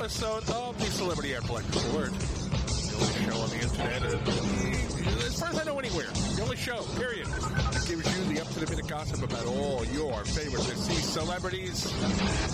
[0.00, 2.12] episode of the Celebrity Air Collector's Alert.
[2.12, 6.06] The only show on the internet, is, as far as I know, anywhere.
[6.36, 11.14] The only show, period, that gives you the up-to-the-minute gossip about all your favorite deceased
[11.14, 11.92] celebrities.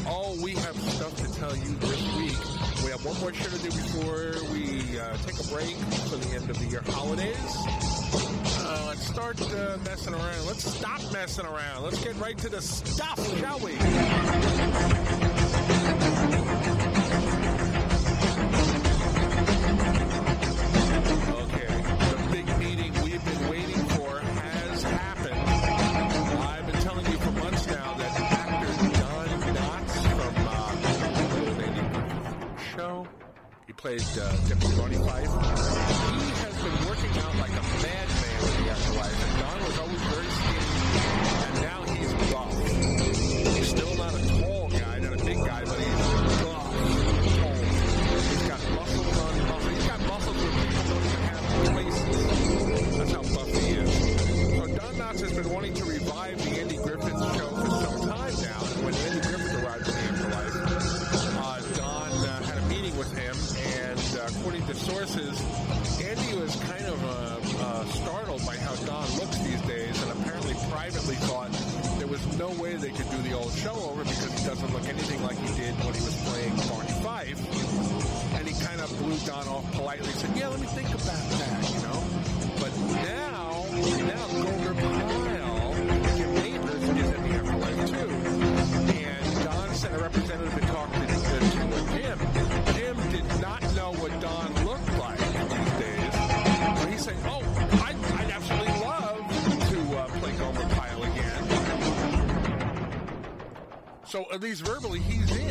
[0.07, 2.83] All we have stuff to tell you this week.
[2.83, 5.77] We have one more show to do before we uh, take a break
[6.09, 7.37] for the end of the year holidays.
[8.65, 10.47] Uh, let's start uh, messing around.
[10.47, 11.83] Let's stop messing around.
[11.83, 13.75] Let's get right to the stuff, shall we?
[104.15, 105.44] So at least verbally, he's in.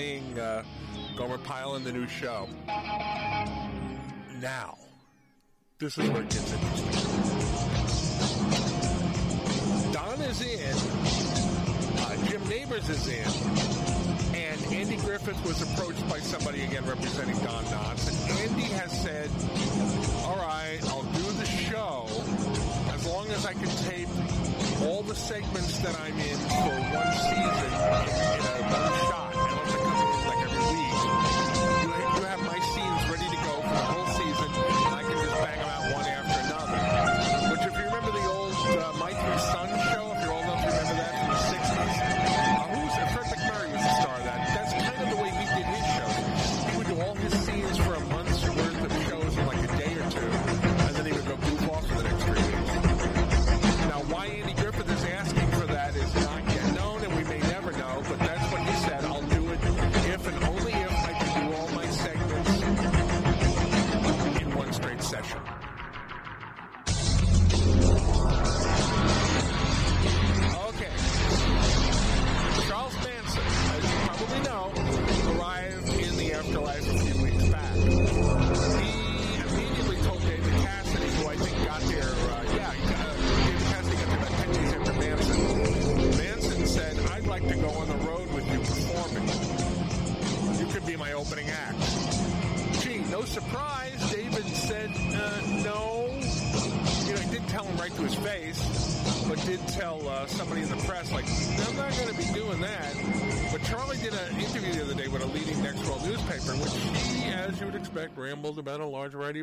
[0.00, 0.64] playing uh,
[1.14, 2.48] Gomer Pyle in the new show.
[4.40, 4.78] Now,
[5.78, 7.02] this is where it gets interesting.
[9.92, 10.74] Don is in,
[12.00, 13.28] uh, Jim Nabors is in,
[14.34, 19.28] and Andy Griffith was approached by somebody again representing Don Knotts, and Andy has said,
[20.24, 22.06] "All right, I'll do the show
[22.94, 24.08] as long as I can tape
[24.80, 26.39] all the segments that I'm in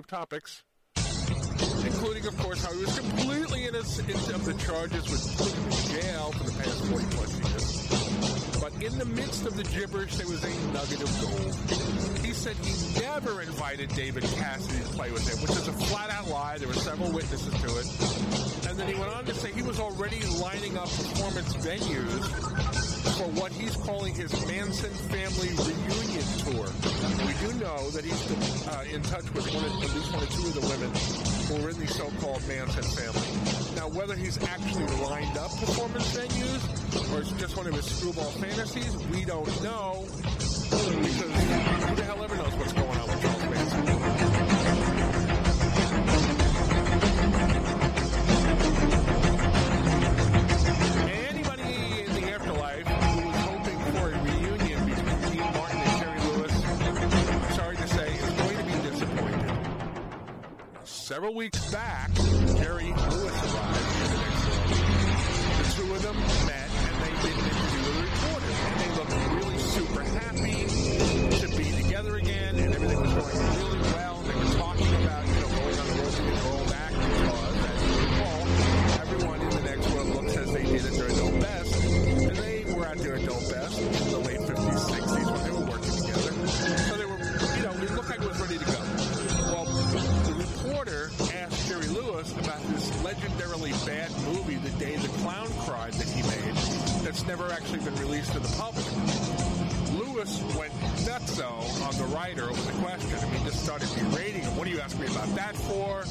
[0.08, 0.64] topics,
[1.84, 6.02] including, of course, how he was completely innocent of the charges which put him in
[6.02, 8.62] jail for the past 40 plus years.
[8.62, 12.26] But in the midst of the gibberish, there was a nugget of gold.
[12.26, 16.10] He said he never invited David Cassidy to play with him, which is a flat
[16.10, 16.58] out lie.
[16.58, 18.70] There were several witnesses to it.
[18.70, 22.97] And then he went on to say he was already lining up performance venues
[23.48, 26.68] what he's calling his Manson family reunion tour.
[27.26, 30.28] We do know that he's uh, in touch with one of, at least one or
[30.28, 30.92] two of the women
[31.48, 33.76] who are in the so-called Manson family.
[33.78, 38.32] Now, whether he's actually lined up performance venues or it's just one of his screwball
[38.32, 41.32] fantasies, we don't know because
[41.88, 42.36] who the hell ever
[61.18, 64.22] Several weeks back, Jerry Lewis arrived in the.
[65.58, 66.16] The two of them
[66.46, 68.52] met and they did an interview with a reporter.
[68.68, 70.58] And they looked really super happy
[71.40, 74.17] to be together again and everything was going really well.
[93.28, 96.56] Legendarily bad movie, The Day the Clown Cried, that he made,
[97.04, 98.86] that's never actually been released to the public.
[99.94, 100.72] Lewis went
[101.06, 101.52] nutso
[101.86, 103.18] on the writer over the question.
[103.20, 104.56] I mean, just started berating him.
[104.56, 106.04] What do you ask me about that for?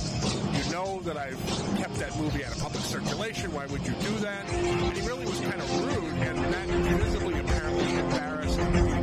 [0.56, 1.40] You know that I've
[1.78, 3.52] kept that movie out of public circulation.
[3.52, 4.48] Why would you do that?
[4.50, 8.95] And he really was kind of rude, and that visibly, apparently, embarrassed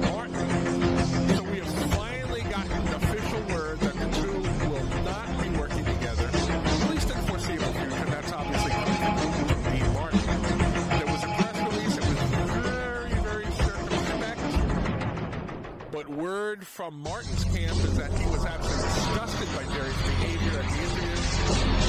[16.23, 20.79] word from Martin's camp is that he was absolutely disgusted by Jerry's behavior at the
[20.79, 21.19] interview,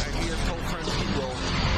[0.06, 1.73] and he has told friends he will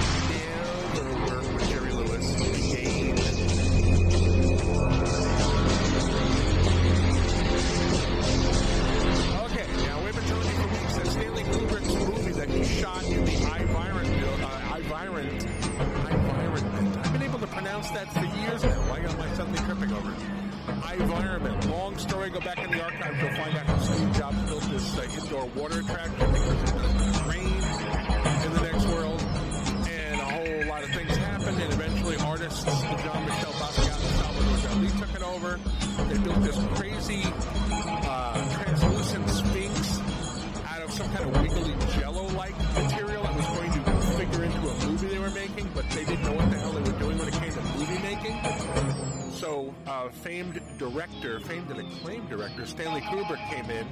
[52.77, 53.87] Stanley Kubrick came in,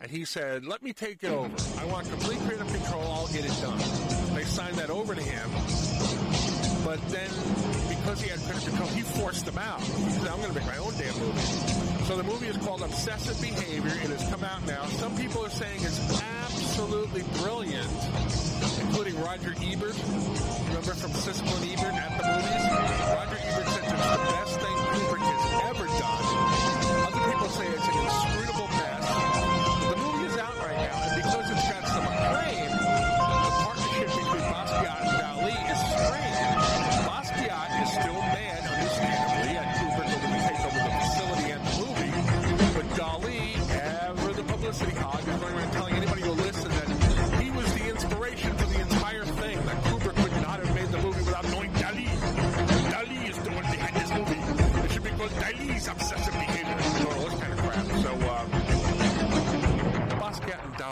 [0.00, 1.54] and he said, "Let me take it over.
[1.78, 3.00] I want complete creative control.
[3.12, 3.78] I'll get it done."
[4.34, 5.48] They signed that over to him,
[6.82, 7.30] but then
[7.88, 9.80] because he had creative control, he forced them out.
[9.80, 11.40] He said, "I'm going to make my own damn movie."
[12.10, 13.94] So the movie is called Obsessive Behavior.
[14.02, 14.84] It has come out now.
[14.98, 16.02] Some people are saying it's
[16.42, 17.86] absolutely brilliant,
[18.82, 19.94] including Roger Ebert.
[20.74, 22.64] Remember from Siskel and Ebert at the movies?
[23.14, 26.55] Roger Ebert said it's the best thing Kubrick has ever done.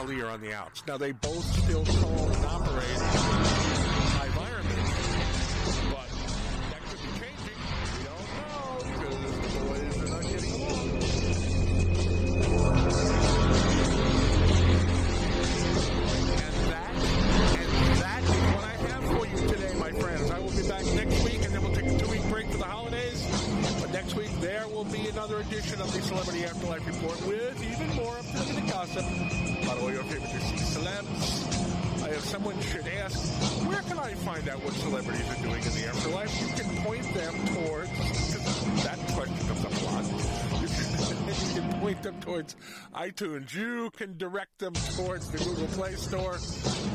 [0.04, 0.82] Dali are on the outs.
[0.86, 2.84] Now, they both still call and operate
[4.26, 4.78] environment,
[5.90, 6.08] but
[6.70, 7.58] that could be changing.
[7.96, 10.93] We don't know because the boys are not getting along.
[42.34, 42.56] Towards
[42.94, 43.54] iTunes.
[43.54, 46.38] You can direct them towards the Google Play Store.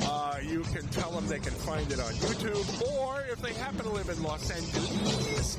[0.04, 3.84] Uh, you can tell them they can find it on YouTube, or if they happen
[3.84, 5.56] to live in Los Angeles,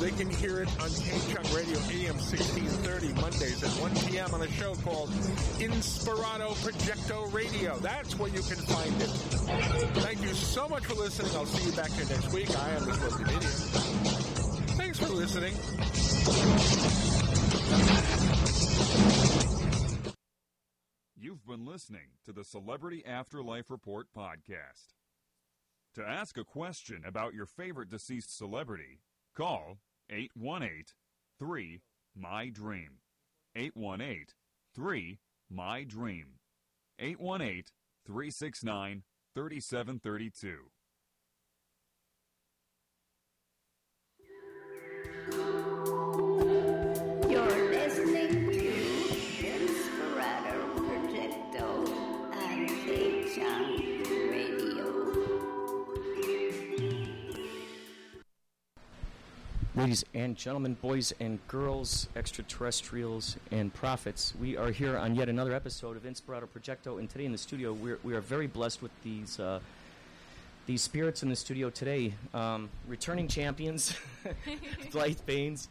[0.00, 4.34] they can hear it on K-Chung Radio AM 1630 Mondays at 1 p.m.
[4.34, 5.08] on a show called
[5.58, 7.78] Inspirato Projecto Radio.
[7.78, 9.08] That's where you can find it.
[10.04, 11.32] Thank you so much for listening.
[11.34, 12.50] I'll see you back here next week.
[12.58, 13.40] I am the Slow Comedian.
[14.76, 15.54] Thanks for listening.
[21.16, 24.94] You've been listening to the Celebrity Afterlife Report podcast.
[25.94, 29.00] To ask a question about your favorite deceased celebrity,
[29.36, 29.78] call
[30.10, 30.84] 818
[31.38, 31.80] 3
[32.14, 32.98] My Dream.
[33.56, 34.26] 818
[34.74, 35.18] 3
[35.50, 36.26] My Dream.
[36.98, 37.64] 818
[38.06, 39.02] 369
[39.34, 40.58] 3732.
[45.32, 46.33] You're
[59.76, 65.52] Ladies and gentlemen, boys and girls, extraterrestrials and prophets, we are here on yet another
[65.52, 68.92] episode of Inspirato Projecto, and today in the studio we're, we are very blessed with
[69.02, 69.58] these uh,
[70.66, 72.14] these spirits in the studio today.
[72.32, 73.96] Um, returning champions,
[74.92, 75.68] Blythe Baines,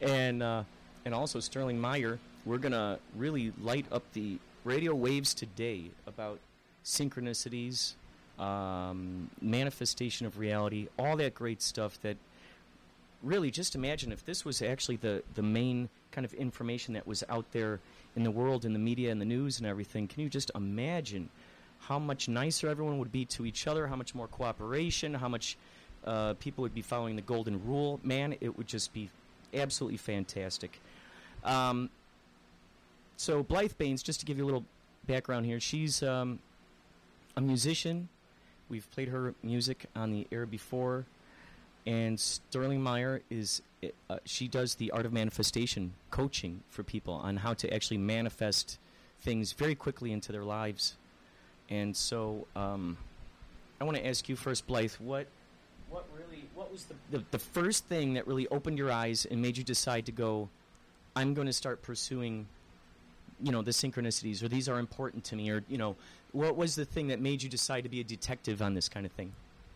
[0.00, 0.64] and uh,
[1.04, 2.18] and also Sterling Meyer.
[2.44, 6.40] We're gonna really light up the radio waves today about
[6.84, 7.94] synchronicities,
[8.36, 12.16] um, manifestation of reality, all that great stuff that
[13.24, 17.24] really just imagine if this was actually the, the main kind of information that was
[17.28, 17.80] out there
[18.16, 20.06] in the world, in the media, and the news and everything.
[20.06, 21.28] Can you just imagine
[21.80, 25.56] how much nicer everyone would be to each other, how much more cooperation, how much
[26.04, 27.98] uh, people would be following the golden rule?
[28.02, 29.10] Man, it would just be
[29.52, 30.80] absolutely fantastic.
[31.42, 31.90] Um,
[33.16, 34.64] so, Blythe Baines, just to give you a little
[35.06, 36.38] background here, she's um,
[37.36, 38.08] a musician.
[38.68, 41.04] We've played her music on the air before
[41.86, 43.62] and Sterling Meyer is
[44.08, 48.78] uh, she does the art of manifestation coaching for people on how to actually manifest
[49.20, 50.96] things very quickly into their lives.
[51.68, 52.96] And so, um,
[53.80, 55.26] I want to ask you first, Blythe, what
[55.90, 59.40] what really what was the, the the first thing that really opened your eyes and
[59.42, 60.48] made you decide to go?
[61.16, 62.46] I'm going to start pursuing,
[63.42, 65.96] you know, the synchronicities, or these are important to me, or you know,
[66.32, 69.06] what was the thing that made you decide to be a detective on this kind
[69.06, 69.32] of thing?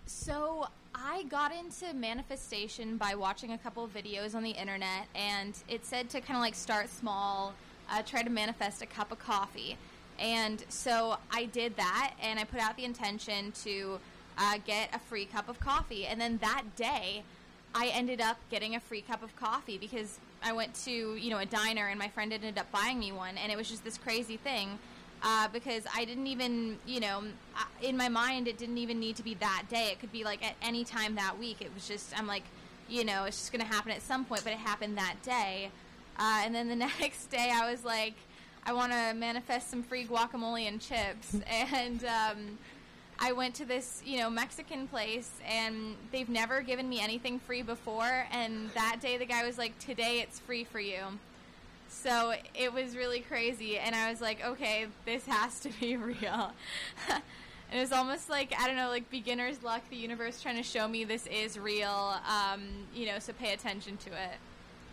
[0.09, 5.55] So I got into manifestation by watching a couple of videos on the internet, and
[5.69, 7.53] it said to kind of like start small,
[7.91, 9.77] uh, try to manifest a cup of coffee.
[10.19, 14.01] And so I did that, and I put out the intention to
[14.39, 16.07] uh, get a free cup of coffee.
[16.07, 17.23] And then that day,
[17.75, 21.39] I ended up getting a free cup of coffee because I went to you know
[21.39, 23.99] a diner, and my friend ended up buying me one, and it was just this
[23.99, 24.79] crazy thing
[25.23, 27.25] uh, because I didn't even, you know,
[27.83, 29.91] in my mind, it didn't even need to be that day.
[29.93, 31.59] It could be like at any time that week.
[31.61, 32.45] It was just, I'm like,
[32.89, 35.71] you know, it's just going to happen at some point, but it happened that day.
[36.19, 38.15] Uh, and then the next day, I was like,
[38.65, 41.37] I want to manifest some free guacamole and chips.
[41.47, 42.59] and um,
[43.19, 47.63] I went to this, you know, Mexican place, and they've never given me anything free
[47.63, 48.27] before.
[48.31, 51.01] And that day, the guy was like, Today it's free for you.
[51.89, 56.53] So it was really crazy, and I was like, okay, this has to be real.
[57.09, 57.23] And
[57.73, 59.83] it was almost like I don't know, like beginner's luck.
[59.91, 62.15] The universe trying to show me this is real.
[62.29, 62.63] Um,
[62.95, 64.37] you know, so pay attention to it.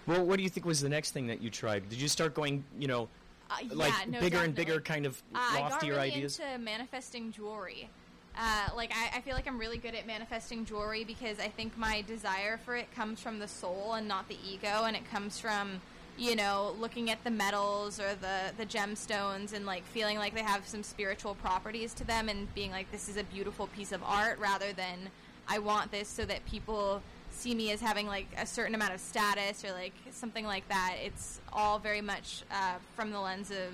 [0.08, 1.90] Well, what do you think was the next thing that you tried?
[1.90, 3.08] Did you start going, you know,
[3.50, 6.40] Uh, yeah, like no, bigger and bigger kind of Uh, I got loftier really ideas?
[6.40, 7.90] into manifesting jewelry.
[8.38, 11.78] Uh, like I, I feel like I'm really good at manifesting jewelry because I think
[11.78, 15.40] my desire for it comes from the soul and not the ego, and it comes
[15.40, 15.82] from
[16.18, 20.44] you know looking at the metals or the the gemstones and like feeling like they
[20.44, 24.02] have some spiritual properties to them and being like this is a beautiful piece of
[24.04, 25.10] art rather than
[25.48, 29.00] I want this so that people see me as having like a certain amount of
[29.00, 30.96] status or like something like that.
[31.04, 33.74] It's all very much uh, from the lens of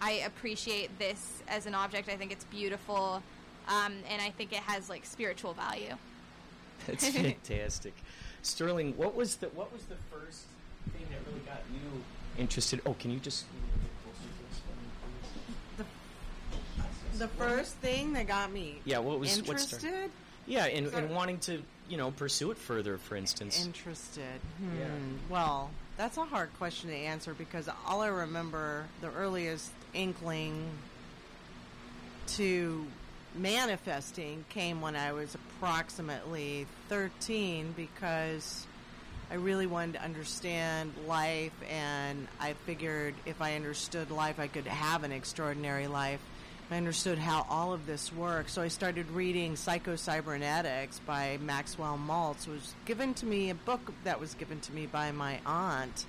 [0.00, 2.08] I appreciate this as an object.
[2.08, 3.22] I think it's beautiful,
[3.68, 5.94] um, and I think it has like spiritual value.
[6.86, 7.94] That's fantastic,
[8.42, 8.96] Sterling.
[8.96, 10.51] What was the what was the first thing that really
[11.52, 12.02] got you
[12.38, 12.80] interested?
[12.86, 13.44] Oh, can you just
[17.18, 18.98] The first thing that got me yeah?
[18.98, 20.10] What was what started- interested?
[20.46, 21.04] Yeah, and, Sorry.
[21.04, 23.64] and wanting to you know pursue it further, for instance.
[23.64, 24.40] Interested.
[24.58, 24.78] Hmm.
[24.78, 24.86] Yeah.
[25.28, 30.64] Well, that's a hard question to answer because all I remember, the earliest inkling
[32.28, 32.86] to
[33.34, 38.66] manifesting came when I was approximately 13 because
[39.32, 44.66] I really wanted to understand life, and I figured if I understood life, I could
[44.66, 46.20] have an extraordinary life.
[46.70, 52.46] I understood how all of this works, so I started reading Psycho-Cybernetics by Maxwell Maltz.
[52.46, 56.04] It was given to me, a book that was given to me by my aunt,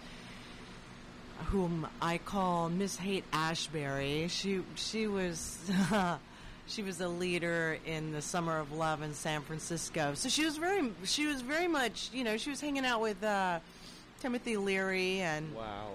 [1.45, 4.27] whom I call Miss Haight Ashbury.
[4.27, 5.59] She she was
[5.93, 6.17] uh,
[6.67, 10.13] she was a leader in the Summer of Love in San Francisco.
[10.15, 13.21] So she was very she was very much you know she was hanging out with
[13.23, 13.59] uh,
[14.21, 15.89] Timothy Leary and Wow.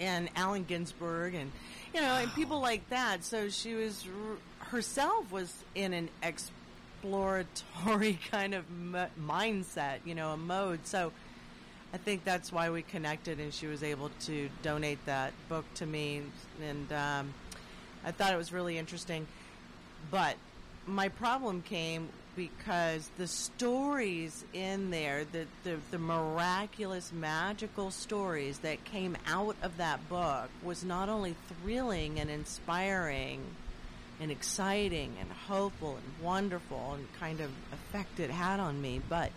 [0.00, 1.50] and Allen Ginsberg and
[1.94, 3.24] you know and people like that.
[3.24, 8.64] So she was r- herself was in an exploratory kind of
[9.20, 10.80] mindset, you know, a mode.
[10.86, 11.12] So
[11.92, 15.86] I think that's why we connected, and she was able to donate that book to
[15.86, 16.22] me,
[16.60, 17.32] and um,
[18.04, 19.28] I thought it was really interesting.
[20.10, 20.36] But
[20.86, 28.84] my problem came because the stories in there, the, the, the miraculous, magical stories that
[28.84, 33.40] came out of that book was not only thrilling and inspiring
[34.20, 39.30] and exciting and hopeful and wonderful and kind of effect it had on me, but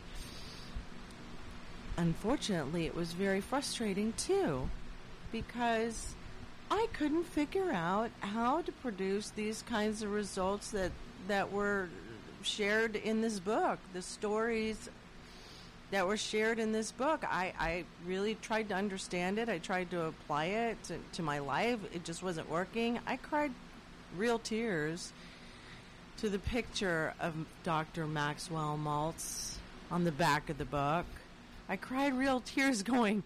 [1.97, 4.69] unfortunately it was very frustrating too
[5.32, 6.15] because
[6.69, 10.91] I couldn't figure out how to produce these kinds of results that
[11.27, 11.89] that were
[12.41, 13.80] shared in this book.
[13.93, 14.89] The stories
[15.91, 19.47] that were shared in this book, I, I really tried to understand it.
[19.47, 21.80] I tried to apply it to, to my life.
[21.93, 22.99] It just wasn't working.
[23.08, 23.51] I cried
[24.17, 25.13] real tears
[26.17, 28.06] to the picture of Dr.
[28.08, 29.56] Maxwell Maltz
[29.89, 31.06] on the back of the book.
[31.69, 33.23] I cried real tears going,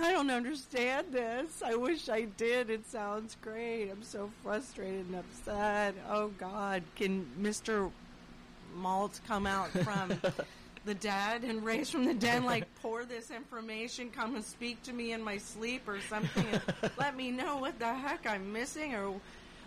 [0.00, 1.62] I don't understand this.
[1.64, 2.68] I wish I did.
[2.68, 3.90] It sounds great.
[3.90, 5.94] I'm so frustrated and upset.
[6.10, 7.90] Oh God, can Mr.
[8.76, 10.20] Maltz come out from
[10.84, 14.92] the dead and raise from the dead, like pour this information, come and speak to
[14.92, 18.94] me in my sleep or something, and let me know what the heck I'm missing
[18.94, 19.14] or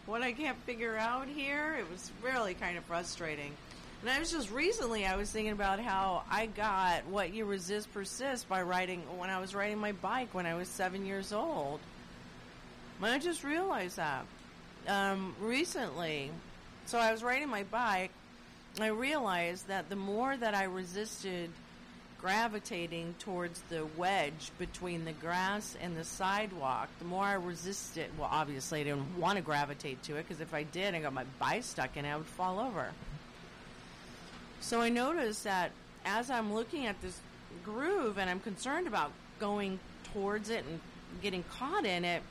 [0.05, 1.75] what I can't figure out here?
[1.79, 3.53] It was really kind of frustrating.
[4.01, 7.91] And I was just recently, I was thinking about how I got what you resist
[7.93, 11.79] persists by riding when I was riding my bike when I was seven years old.
[13.01, 14.25] And I just realized that
[14.87, 16.31] um, recently.
[16.85, 18.11] So I was riding my bike.
[18.79, 21.49] I realized that the more that I resisted
[22.21, 28.09] gravitating towards the wedge between the grass and the sidewalk, the more I resisted.
[28.17, 31.13] Well, obviously, I didn't want to gravitate to it because if I did, I got
[31.13, 32.89] my bike stuck and I would fall over.
[34.61, 35.71] So I noticed that
[36.05, 37.19] as I'm looking at this
[37.63, 39.79] groove and I'm concerned about going
[40.13, 40.79] towards it and
[41.21, 42.21] getting caught in it,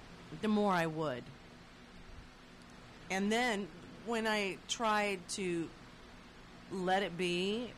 [0.42, 1.22] the more I would.
[3.10, 3.68] And then
[4.06, 5.68] when I tried to
[6.72, 7.70] let it be,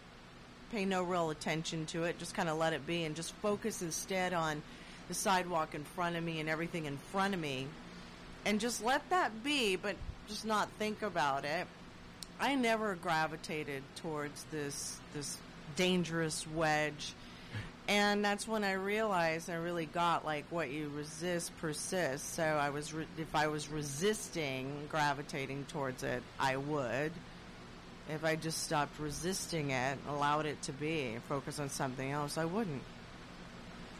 [0.72, 3.82] pay no real attention to it, just kind of let it be and just focus
[3.82, 4.62] instead on
[5.08, 7.66] the sidewalk in front of me and everything in front of me
[8.44, 9.96] and just let that be, but
[10.28, 11.66] just not think about it.
[12.40, 15.38] I never gravitated towards this this
[15.76, 17.12] dangerous wedge.
[17.88, 22.28] And that's when I realized I really got like what you resist persists.
[22.28, 27.12] So I was re- if I was resisting gravitating towards it, I would.
[28.10, 32.46] If I just stopped resisting it, allowed it to be, focus on something else, I
[32.46, 32.82] wouldn't.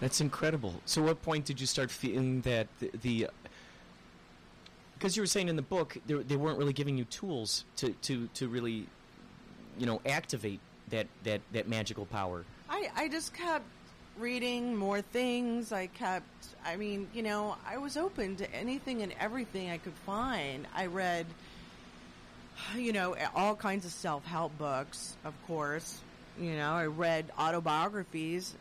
[0.01, 0.75] That's incredible.
[0.85, 2.69] So, what point did you start feeling that
[3.03, 3.29] the
[4.99, 7.91] because you were saying in the book they, they weren't really giving you tools to,
[8.03, 8.87] to, to really,
[9.79, 12.45] you know, activate that, that, that magical power.
[12.69, 13.65] I, I just kept
[14.19, 15.71] reading more things.
[15.71, 16.27] I kept,
[16.65, 20.67] I mean, you know, I was open to anything and everything I could find.
[20.75, 21.27] I read,
[22.77, 26.01] you know, all kinds of self help books, of course.
[26.41, 28.55] You know, I read autobiographies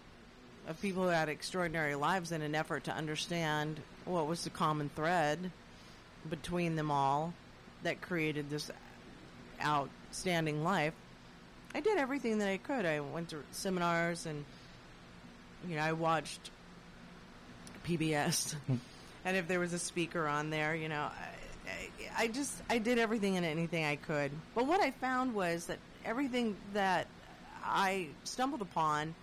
[0.67, 4.89] of people who had extraordinary lives in an effort to understand what was the common
[4.95, 5.51] thread
[6.29, 7.33] between them all
[7.83, 8.71] that created this
[9.63, 10.93] outstanding life.
[11.73, 12.85] I did everything that I could.
[12.85, 14.45] I went to seminars and
[15.67, 16.51] you know, I watched
[17.85, 18.55] PBS.
[19.25, 22.77] and if there was a speaker on there, you know, I, I, I just I
[22.77, 24.31] did everything and anything I could.
[24.55, 27.07] But what I found was that everything that
[27.63, 29.15] I stumbled upon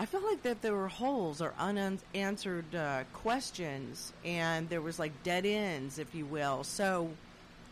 [0.00, 5.10] I felt like that there were holes or unanswered uh, questions, and there was like
[5.24, 6.62] dead ends, if you will.
[6.62, 7.10] So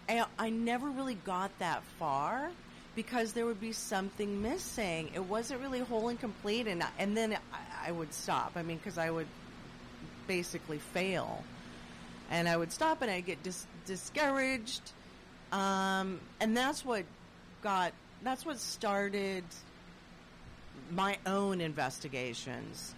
[0.08, 2.50] I, I never really got that far
[2.96, 5.10] because there would be something missing.
[5.14, 8.52] It wasn't really whole and complete, and and then I, I would stop.
[8.56, 9.28] I mean, because I would
[10.26, 11.44] basically fail,
[12.28, 14.82] and I would stop, and I'd get dis- discouraged,
[15.52, 17.04] um, and that's what
[17.62, 17.92] got
[18.24, 19.44] that's what started
[20.90, 22.94] my own investigations.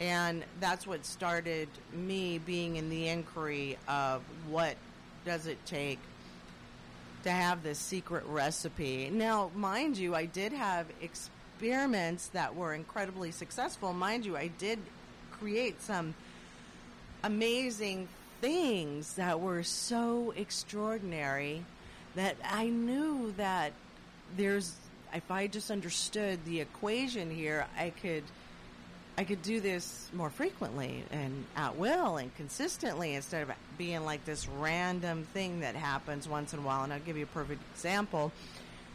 [0.00, 4.76] And that's what started me being in the inquiry of what
[5.24, 5.98] does it take
[7.24, 9.10] to have this secret recipe.
[9.10, 13.92] Now, mind you, I did have experiments that were incredibly successful.
[13.92, 14.78] Mind you, I did
[15.32, 16.14] create some
[17.24, 18.08] amazing
[18.40, 21.64] things that were so extraordinary
[22.14, 23.72] that I knew that
[24.36, 24.74] there's
[25.14, 28.24] if I just understood the equation here, I could
[29.18, 34.26] I could do this more frequently and at will and consistently instead of being like
[34.26, 36.84] this random thing that happens once in a while.
[36.84, 38.30] And I'll give you a perfect example.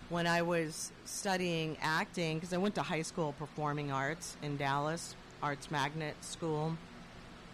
[0.10, 5.16] When I was studying acting, because I went to high school performing arts in Dallas,
[5.42, 6.78] Arts Magnet School,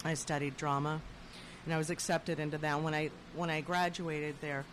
[0.03, 0.99] I studied drama,
[1.65, 2.81] and I was accepted into that.
[2.81, 4.65] When I when I graduated there,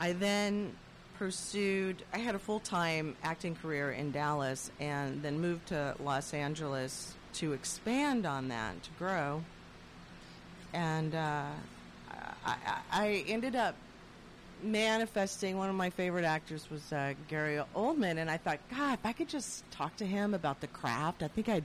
[0.00, 0.74] I then
[1.18, 2.02] pursued.
[2.12, 7.14] I had a full time acting career in Dallas, and then moved to Los Angeles
[7.34, 9.42] to expand on that to grow.
[10.72, 11.44] And uh,
[12.44, 12.56] I,
[12.90, 13.74] I, ended up
[14.62, 15.56] manifesting.
[15.56, 19.12] One of my favorite actors was uh, Gary Oldman, and I thought, God, if I
[19.12, 21.64] could just talk to him about the craft, I think I'd,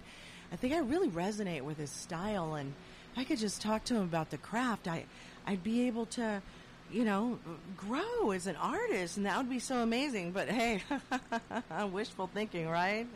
[0.51, 2.73] I think I really resonate with his style, and
[3.13, 5.05] if I could just talk to him about the craft, I,
[5.45, 6.41] I'd be able to,
[6.91, 7.39] you know,
[7.77, 10.31] grow as an artist, and that would be so amazing.
[10.31, 10.81] But hey,
[11.91, 13.07] wishful thinking, right?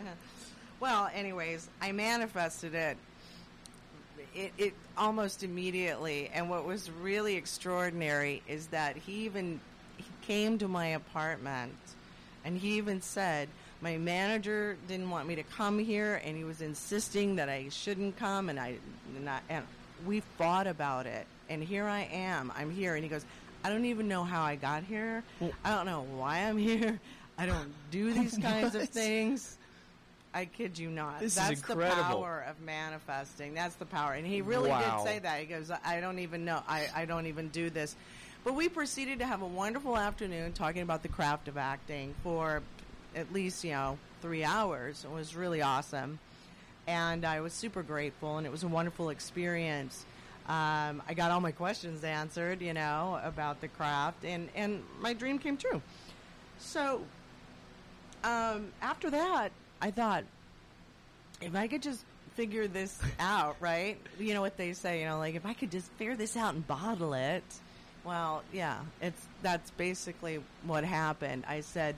[0.80, 2.98] Well, anyways, I manifested it
[4.36, 6.30] it, it almost immediately.
[6.34, 9.60] And what was really extraordinary is that he even
[9.98, 11.76] he came to my apartment,
[12.44, 13.48] and he even said
[13.82, 18.18] my manager didn't want me to come here, and he was insisting that I shouldn't
[18.18, 18.78] come, and I
[19.16, 19.66] and, I, and
[20.06, 22.52] we fought about it, and here I am.
[22.56, 23.26] I'm here, and he goes.
[23.64, 25.24] I don't even know how I got here.
[25.64, 27.00] I don't know why I'm here.
[27.38, 29.58] I don't do these kinds of things.
[30.34, 31.20] I kid you not.
[31.20, 33.54] This is That's the power of manifesting.
[33.54, 34.14] That's the power.
[34.14, 34.98] And he really Wow.
[35.04, 35.40] did say that.
[35.40, 36.62] He goes, I don't even know.
[36.68, 37.96] I, I don't even do this.
[38.44, 42.62] But we proceeded to have a wonderful afternoon talking about the craft of acting for
[43.16, 45.06] at least, you know, three hours.
[45.06, 46.20] It was really awesome.
[46.88, 50.06] And I was super grateful, and it was a wonderful experience.
[50.48, 55.14] Um, I got all my questions answered, you know, about the craft, and, and my
[55.14, 55.82] dream came true.
[56.60, 57.02] So
[58.24, 59.52] um, after that,
[59.82, 60.26] I thought,
[61.42, 62.04] if I could just
[62.36, 63.98] figure this out, right?
[64.20, 66.54] You know what they say, you know, like if I could just figure this out
[66.54, 67.44] and bottle it.
[68.04, 71.46] Well, yeah, it's that's basically what happened.
[71.48, 71.96] I said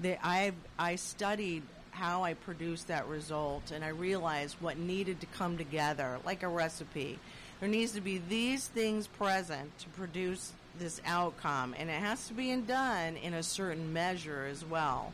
[0.00, 5.26] that I I studied how I produced that result and I realized what needed to
[5.26, 7.18] come together like a recipe.
[7.60, 12.34] There needs to be these things present to produce this outcome and it has to
[12.34, 15.12] be done in a certain measure as well.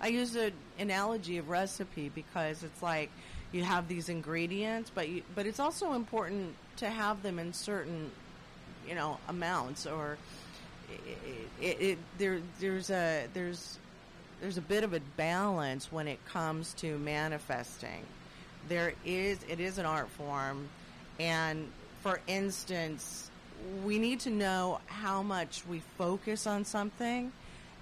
[0.00, 3.10] I use an analogy of recipe because it's like
[3.52, 8.10] you have these ingredients, but you, but it's also important to have them in certain,
[8.86, 10.18] you know, amounts or
[10.90, 11.18] it,
[11.60, 13.78] it, it, there there's a there's
[14.40, 18.04] there's a bit of a balance when it comes to manifesting.
[18.68, 20.68] There is it is an art form,
[21.18, 21.70] and
[22.02, 23.30] for instance,
[23.84, 27.32] we need to know how much we focus on something,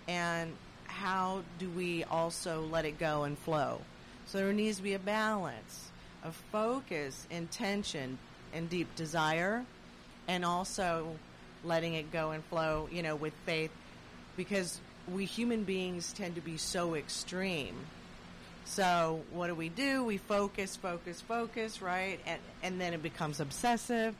[0.09, 0.53] and
[0.87, 3.81] how do we also let it go and flow.
[4.27, 5.91] So there needs to be a balance
[6.25, 8.19] of focus, intention,
[8.53, 9.65] and deep desire,
[10.27, 11.17] and also
[11.63, 13.71] letting it go and flow, you know, with faith,
[14.37, 14.81] because
[15.13, 17.75] we human beings tend to be so extreme.
[18.67, 20.05] So what do we do?
[20.05, 22.19] We focus, focus, focus, right?
[22.27, 24.15] And and then it becomes obsessive,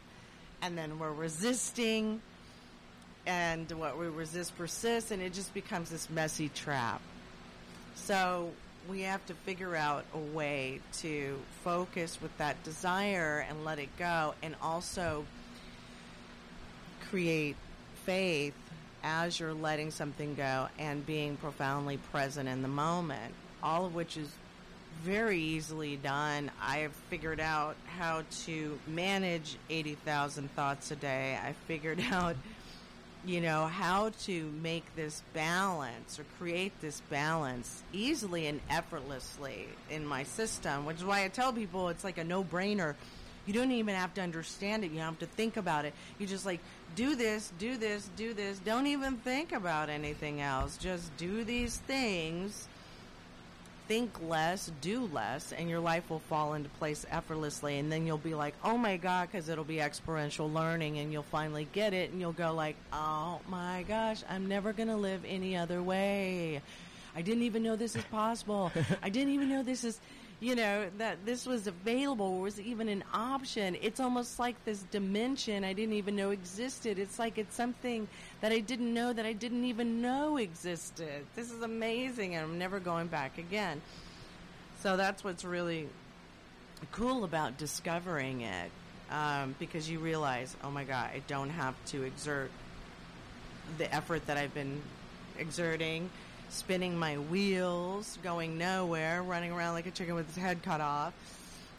[0.63, 2.23] and then we're resisting,
[3.27, 7.03] and what we resist persists, and it just becomes this messy trap.
[7.97, 8.53] So
[8.89, 13.89] we have to figure out a way to focus with that desire and let it
[13.99, 15.27] go, and also
[17.11, 17.57] create
[18.05, 18.55] faith
[19.03, 23.35] as you're letting something go and being profoundly present in the moment.
[23.67, 24.29] All of which is
[25.03, 26.53] very easily done.
[26.63, 31.37] I have figured out how to manage 80,000 thoughts a day.
[31.43, 32.37] I figured out
[33.25, 40.07] you know, how to make this balance or create this balance easily and effortlessly in
[40.07, 42.95] my system, which is why I tell people it's like a no brainer.
[43.45, 44.93] You don't even have to understand it.
[44.93, 45.95] You don't have to think about it.
[46.21, 46.61] You just like
[46.95, 48.61] do this, do this, do this.
[48.61, 50.77] Don't even think about anything else.
[50.77, 52.69] Just do these things.
[53.89, 57.79] Think less, do less, and your life will fall into place effortlessly.
[57.79, 61.23] And then you'll be like, oh my God, because it'll be exponential learning, and you'll
[61.23, 65.25] finally get it, and you'll go like, oh my gosh, I'm never going to live
[65.25, 66.63] any other way.
[67.15, 68.73] I didn't even know this is possible.
[69.03, 70.01] I didn't even know this is,
[70.39, 73.77] you know, that this was available, was even an option.
[73.81, 76.99] It's almost like this dimension I didn't even know existed.
[76.99, 78.07] It's like it's something
[78.43, 81.25] that I didn't know that I didn't even know existed.
[81.35, 83.81] This is amazing, and I'm never going back again.
[84.83, 85.89] So that's what's really
[86.93, 88.71] cool about discovering it
[89.11, 92.51] um, because you realize, oh my God, I don't have to exert
[93.79, 94.83] the effort that I've been
[95.39, 96.11] exerting,
[96.51, 101.13] spinning my wheels, going nowhere, running around like a chicken with its head cut off.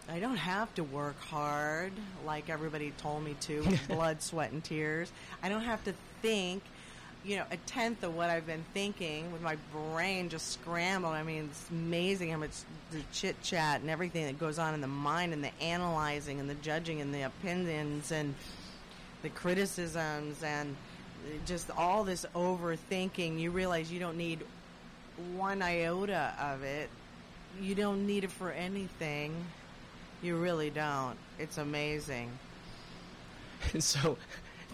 [0.10, 1.92] I don't have to work hard
[2.26, 5.12] like everybody told me to, with blood, sweat, and tears.
[5.44, 6.64] I don't have to think,
[7.26, 11.14] you know, a tenth of what I've been thinking with my brain just scrambled.
[11.14, 12.52] I mean, it's amazing how much
[12.92, 16.50] the chit chat and everything that goes on in the mind and the analyzing and
[16.50, 18.34] the judging and the opinions and
[19.24, 20.76] the criticisms and
[21.46, 23.40] just all this overthinking.
[23.40, 24.40] You realize you don't need
[25.36, 26.90] one iota of it.
[27.62, 29.34] You don't need it for anything.
[30.22, 31.18] You really don't.
[31.40, 32.30] It's amazing.
[33.80, 34.18] so,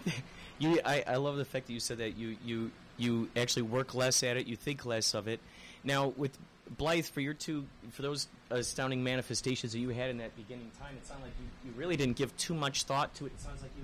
[0.60, 3.94] you, I, I love the fact that you said that you, you, you actually work
[3.94, 5.40] less at it, you think less of it.
[5.84, 6.38] Now, with
[6.78, 10.96] Blythe, for your two, for those astounding manifestations that you had in that beginning time,
[10.98, 13.34] it sounded like you, you really didn't give too much thought to it.
[13.34, 13.84] It sounds like you,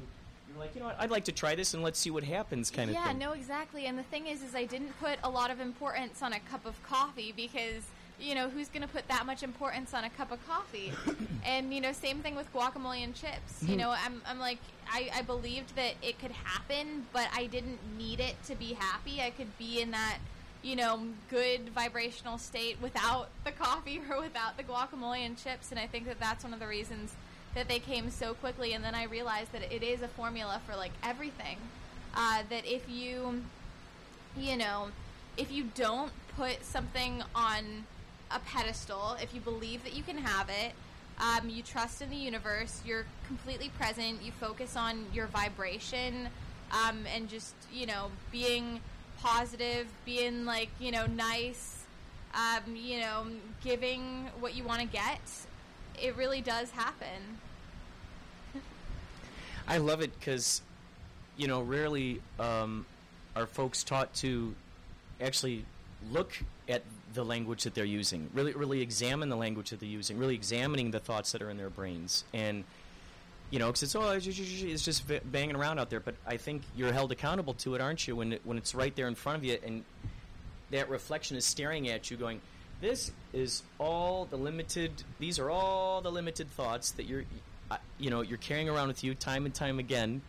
[0.59, 2.91] like, you know what, I'd like to try this and let's see what happens, kind
[2.91, 3.21] yeah, of thing.
[3.21, 3.85] Yeah, no, exactly.
[3.85, 6.65] And the thing is, is I didn't put a lot of importance on a cup
[6.65, 7.83] of coffee because
[8.19, 10.91] you know who's going to put that much importance on a cup of coffee?
[11.45, 13.61] and you know, same thing with guacamole and chips.
[13.61, 13.77] You mm-hmm.
[13.77, 14.59] know, I'm I'm like
[14.91, 19.21] I, I believed that it could happen, but I didn't need it to be happy.
[19.21, 20.17] I could be in that
[20.61, 25.71] you know good vibrational state without the coffee or without the guacamole and chips.
[25.71, 27.13] And I think that that's one of the reasons
[27.55, 28.73] that they came so quickly.
[28.73, 31.57] And then I realized that it is a formula for like everything.
[32.15, 33.43] Uh, that if you
[34.37, 34.89] you know,
[35.37, 37.85] if you don't put something on
[38.31, 40.73] a pedestal, if you believe that you can have it,
[41.19, 46.29] um, you trust in the universe, you're completely present, you focus on your vibration,
[46.71, 48.79] um, and just, you know, being
[49.21, 51.83] positive, being like, you know, nice,
[52.33, 53.25] um, you know,
[53.63, 55.19] giving what you want to get,
[56.01, 57.39] it really does happen.
[59.67, 60.61] I love it because,
[61.37, 62.85] you know, rarely um,
[63.35, 64.55] are folks taught to
[65.21, 65.65] actually
[66.11, 66.81] look at
[67.13, 68.29] the language that they're using.
[68.33, 70.17] Really, really examine the language that they're using.
[70.17, 72.23] Really examining the thoughts that are in their brains.
[72.33, 72.63] And
[73.51, 75.99] you know, because it's oh, it's just, banging around out there.
[75.99, 78.15] But I think you're held accountable to it, aren't you?
[78.15, 79.83] When it, when it's right there in front of you, and
[80.69, 82.41] that reflection is staring at you, going,
[82.81, 85.03] "This is all the limited.
[85.19, 87.25] These are all the limited thoughts that you're,
[87.97, 90.21] you know, you're carrying around with you time and time again."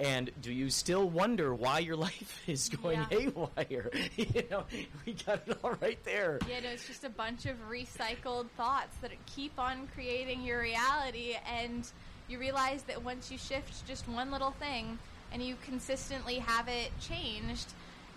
[0.00, 3.18] And do you still wonder why your life is going Yeah.
[3.18, 3.90] haywire?
[4.16, 4.64] you know,
[5.04, 6.38] we got it all right there.
[6.48, 11.34] Yeah, no, it's just a bunch of recycled thoughts that keep on creating your reality,
[11.52, 11.84] and
[12.28, 14.98] you realize that once you shift just one little thing
[15.32, 17.66] and you consistently have it changed,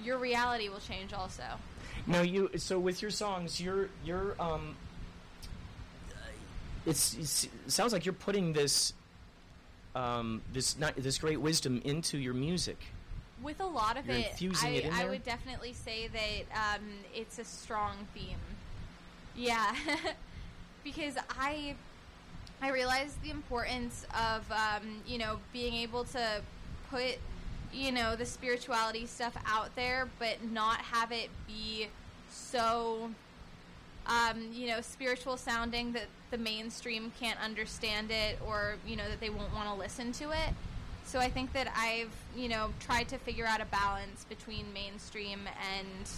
[0.06, 1.44] your reality will change also.
[2.08, 4.76] Now you so with your songs, you're you're um.
[6.86, 8.94] It's, it's it sounds like you're putting this
[9.94, 12.78] um this not this great wisdom into your music.
[13.44, 17.40] With a lot of You're it, I, it I would definitely say that um, it's
[17.40, 18.38] a strong theme.
[19.36, 19.76] Yeah,
[20.84, 21.76] because I
[22.62, 26.42] I realize the importance of um, you know being able to
[26.90, 27.18] put
[27.74, 31.88] you know the spirituality stuff out there, but not have it be
[32.30, 33.12] so
[34.08, 39.20] um, you know spiritual sounding that the mainstream can't understand it or you know that
[39.20, 40.54] they won't want to listen to it.
[41.04, 45.42] So I think that I've you know tried to figure out a balance between mainstream
[45.76, 46.10] and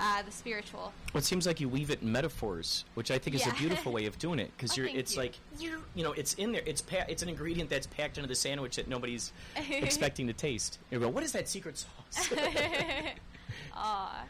[0.00, 0.92] uh, the spiritual.
[1.12, 3.92] Well, it seems like you weave it in metaphors, which I think is a beautiful
[3.92, 4.86] way of doing it because Oh, you're.
[4.88, 5.20] It's you.
[5.20, 6.62] like you you know it's in there.
[6.64, 9.32] It's pa- it's an ingredient that's packed into the sandwich that nobody's
[9.70, 10.78] expecting to taste.
[10.90, 12.30] You go, what is that secret sauce?
[13.74, 14.24] Aw.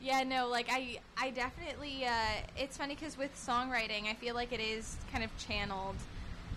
[0.00, 2.04] Yeah, no, like I, I definitely.
[2.06, 2.12] Uh,
[2.56, 5.96] it's funny because with songwriting, I feel like it is kind of channeled.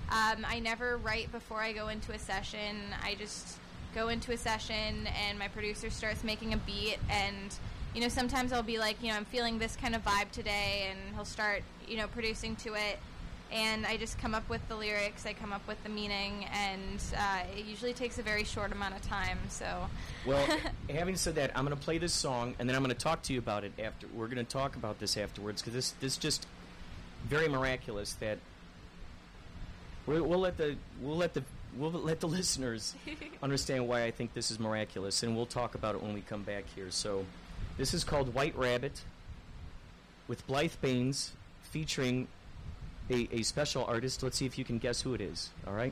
[0.10, 2.78] Um, I never write before I go into a session.
[3.02, 3.58] I just
[3.96, 7.56] go into a session, and my producer starts making a beat, and
[7.94, 10.88] you know, sometimes I'll be like, you know, I'm feeling this kind of vibe today,
[10.90, 13.00] and he'll start, you know, producing to it.
[13.52, 17.02] And I just come up with the lyrics, I come up with the meaning, and
[17.18, 19.38] uh, it usually takes a very short amount of time.
[19.50, 19.90] So,
[20.26, 20.48] Well,
[20.90, 23.24] having said that, I'm going to play this song, and then I'm going to talk
[23.24, 24.08] to you about it after.
[24.14, 26.48] We're going to talk about this afterwards because this this just
[27.28, 28.38] very miraculous that
[30.06, 31.44] we'll, we'll let the we'll let the
[31.76, 32.96] we'll let the listeners
[33.44, 36.44] understand why I think this is miraculous, and we'll talk about it when we come
[36.44, 36.90] back here.
[36.90, 37.26] So,
[37.82, 39.02] this is called White Rabbit,
[40.28, 41.32] with Blythe Baines
[41.64, 42.28] featuring
[43.10, 44.22] a, a special artist.
[44.22, 45.50] Let's see if you can guess who it is.
[45.66, 45.92] All right.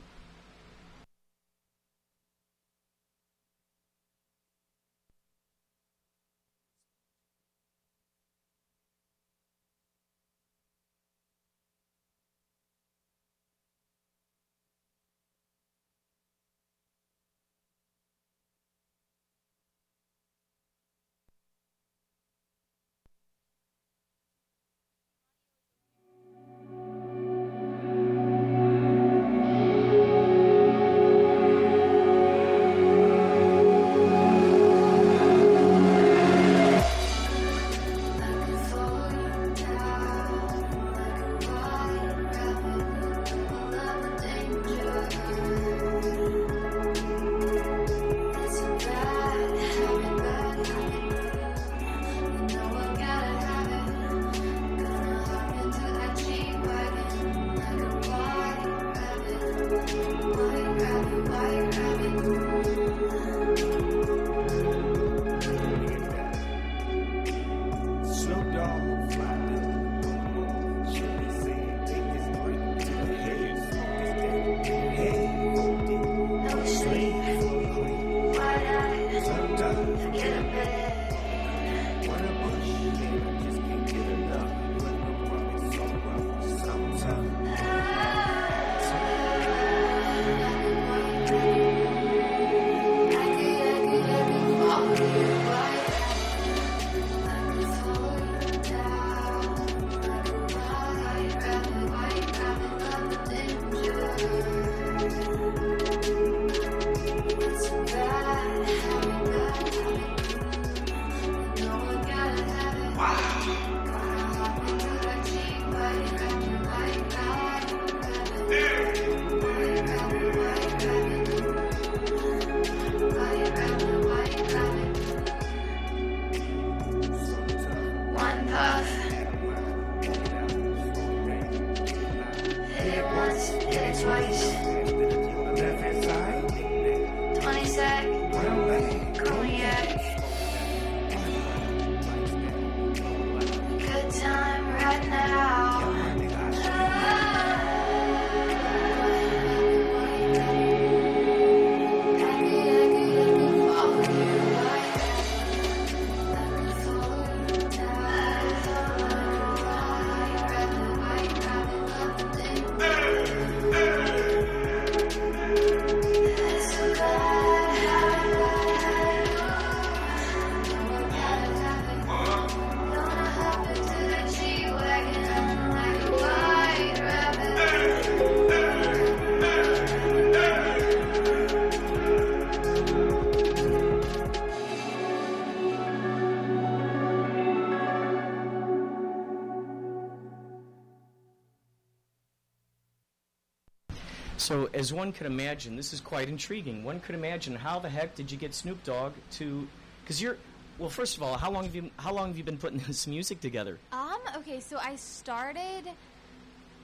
[194.50, 196.82] So, as one could imagine, this is quite intriguing.
[196.82, 199.68] One could imagine how the heck did you get Snoop Dogg to?
[200.02, 200.38] Because you're,
[200.76, 203.06] well, first of all, how long have you how long have you been putting this
[203.06, 203.78] music together?
[203.92, 205.84] Um, okay, so I started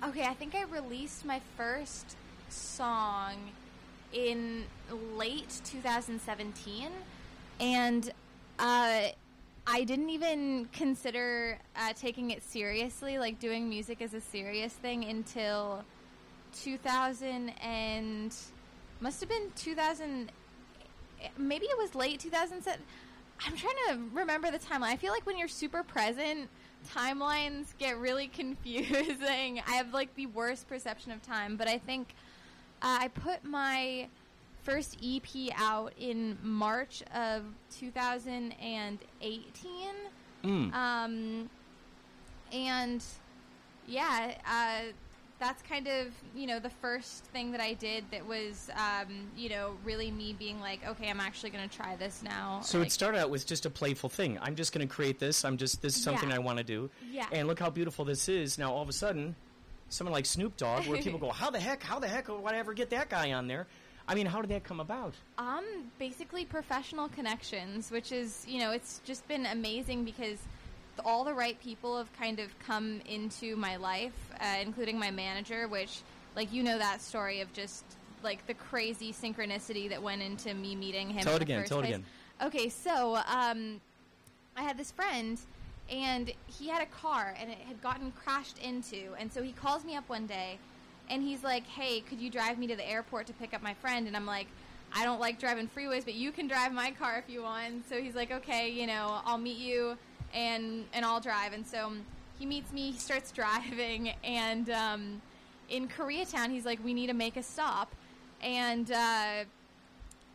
[0.04, 2.14] Okay, I think I released my first
[2.50, 3.34] song
[4.12, 4.62] in
[5.16, 6.88] late 2017
[7.58, 8.12] and
[8.60, 9.08] uh
[9.68, 15.04] I didn't even consider uh, taking it seriously, like doing music as a serious thing
[15.04, 15.84] until
[16.62, 18.34] 2000 and
[19.00, 20.30] must have been 2000
[21.38, 22.80] maybe it was late 2007
[23.46, 24.82] i'm trying to remember the timeline.
[24.92, 26.48] I feel like when you're super present
[26.94, 29.60] timelines get really confusing.
[29.66, 32.14] I have like the worst perception of time but i think
[32.82, 34.08] uh, i put my
[34.62, 35.26] first ep
[35.56, 37.42] out in march of
[37.78, 39.70] 2018
[40.44, 40.72] Mm.
[40.74, 41.50] um,
[42.52, 43.02] and
[43.88, 44.92] yeah, uh,
[45.38, 49.48] that's kind of you know the first thing that I did that was um, you
[49.48, 52.60] know really me being like, okay, I'm actually going to try this now.
[52.62, 54.38] So like, it started out with just a playful thing.
[54.40, 55.44] I'm just going to create this.
[55.44, 56.36] I'm just this is something Yeah.
[56.36, 56.90] I want to do.
[57.10, 57.26] Yeah.
[57.32, 58.58] And look how beautiful this is.
[58.58, 59.34] Now all of a sudden,
[59.88, 61.82] someone like Snoop Dogg, where people go, "How the heck?
[61.82, 63.66] How the heck would I ever get that guy on there?"
[64.08, 65.14] I mean, how did that come about?
[65.36, 65.64] Um,
[65.98, 70.38] basically professional connections, which is, you know, it's just been amazing because
[71.04, 75.68] all the right people have kind of come into my life, uh, including my manager,
[75.68, 76.00] which,
[76.34, 77.84] like, you know that story of just,
[78.22, 81.22] like, the crazy synchronicity that went into me meeting him.
[81.24, 81.94] Tell it again, tell it place.
[81.94, 82.04] again.
[82.42, 83.80] Okay, so, um,
[84.56, 85.38] I had this friend,
[85.90, 89.84] and he had a car and it had gotten crashed into and so he calls
[89.84, 90.58] me up one day
[91.08, 93.74] and he's like hey could you drive me to the airport to pick up my
[93.74, 94.48] friend and i'm like
[94.92, 98.00] i don't like driving freeways but you can drive my car if you want so
[98.00, 99.96] he's like okay you know i'll meet you
[100.36, 102.02] and and i'll drive and so um,
[102.38, 105.20] he meets me he starts driving and um,
[105.68, 107.92] in koreatown he's like we need to make a stop
[108.42, 109.44] and uh,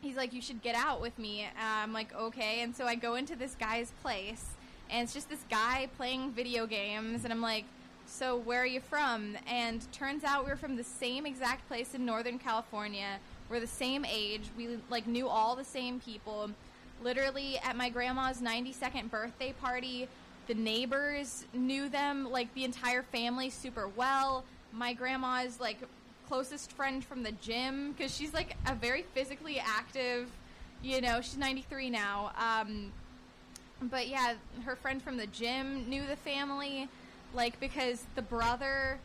[0.02, 1.46] he's like, you should get out with me.
[1.46, 2.62] Uh, I'm like, okay.
[2.62, 4.46] And so I go into this guy's place,
[4.90, 7.66] and it's just this guy playing video games, and I'm like,
[8.06, 9.38] so where are you from?
[9.48, 13.20] And turns out we are from the same exact place in Northern California.
[13.50, 14.50] We're the same age.
[14.58, 16.50] We like knew all the same people.
[17.02, 20.08] Literally at my grandma's 92nd birthday party,
[20.48, 24.44] the neighbors knew them like the entire family super well.
[24.72, 25.78] My grandma's like
[26.28, 30.30] closest friend from the gym because she's like a very physically active.
[30.82, 32.32] You know, she's 93 now.
[32.38, 32.92] Um,
[33.82, 36.88] but yeah, her friend from the gym knew the family,
[37.34, 39.00] like because the brother,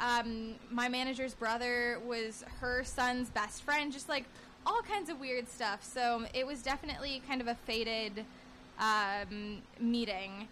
[0.00, 3.92] um, my manager's brother, was her son's best friend.
[3.92, 4.24] Just like
[4.66, 5.82] all kinds of weird stuff.
[5.82, 8.24] So it was definitely kind of a faded
[8.78, 10.48] um, meeting,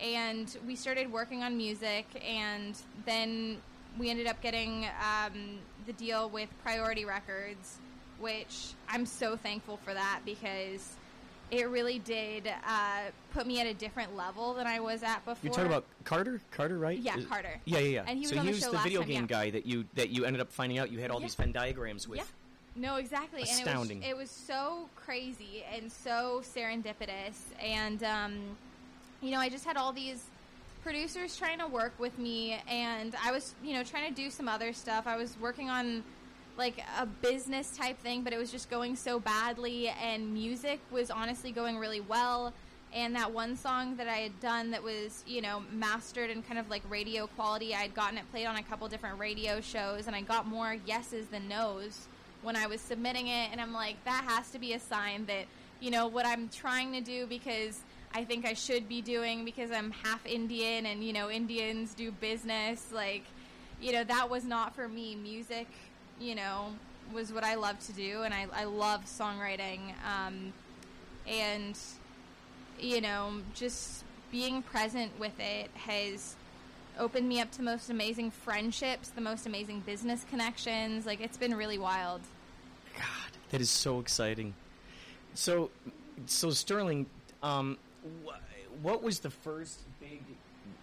[0.00, 3.58] and we started working on music, and then
[3.98, 7.78] we ended up getting um, the deal with Priority Records,
[8.20, 10.96] which I'm so thankful for that because
[11.50, 13.00] it really did uh,
[13.34, 15.36] put me at a different level than I was at before.
[15.42, 16.98] You're talking about Carter, Carter, right?
[16.98, 17.60] Yeah, Is- Carter.
[17.66, 18.04] Yeah, yeah, yeah.
[18.06, 19.26] And he was so he the was the video time, game yeah.
[19.26, 21.26] guy that you that you ended up finding out you had all Yeah.
[21.26, 22.18] these Venn diagrams with.
[22.20, 22.24] Yeah.
[22.74, 23.42] No, exactly.
[23.42, 23.98] Astounding.
[23.98, 27.36] And it was, it was so crazy and so serendipitous.
[27.62, 28.34] And, um,
[29.20, 30.24] you know, I just had all these
[30.82, 34.48] producers trying to work with me, and I was, you know, trying to do some
[34.48, 35.06] other stuff.
[35.06, 36.02] I was working on
[36.58, 41.10] like a business type thing, but it was just going so badly, and music was
[41.10, 42.52] honestly going really well.
[42.94, 46.58] And that one song that I had done that was, you know, mastered and kind
[46.58, 50.08] of like radio quality, I had gotten it played on a couple different radio shows,
[50.08, 52.06] and I got more yeses than nos
[52.42, 53.50] when I was submitting it.
[53.50, 55.46] And I'm like, that has to be a sign that,
[55.80, 57.80] you know, what I'm trying to do because
[58.14, 62.12] I think I should be doing because I'm half Indian and, you know, Indians do
[62.12, 62.84] business.
[62.92, 63.24] Like,
[63.80, 65.16] you know, that was not for me.
[65.16, 65.66] Music,
[66.20, 66.68] you know,
[67.12, 69.80] was what I love to do, and I, I love songwriting.
[70.06, 70.52] Um,
[71.26, 71.78] and,
[72.78, 76.36] you know, just being present with it has
[76.98, 81.06] opened me up to most amazing friendships, the most amazing business connections.
[81.06, 82.20] Like, it's been really wild.
[82.94, 84.54] God, that is so exciting.
[85.34, 85.70] So,
[86.26, 87.06] so Sterling,
[87.42, 87.78] um,
[88.24, 90.22] wh- what was the first big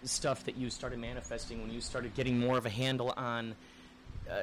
[0.02, 3.54] stuff that you started manifesting when you started getting more of a handle on
[4.30, 4.34] uh,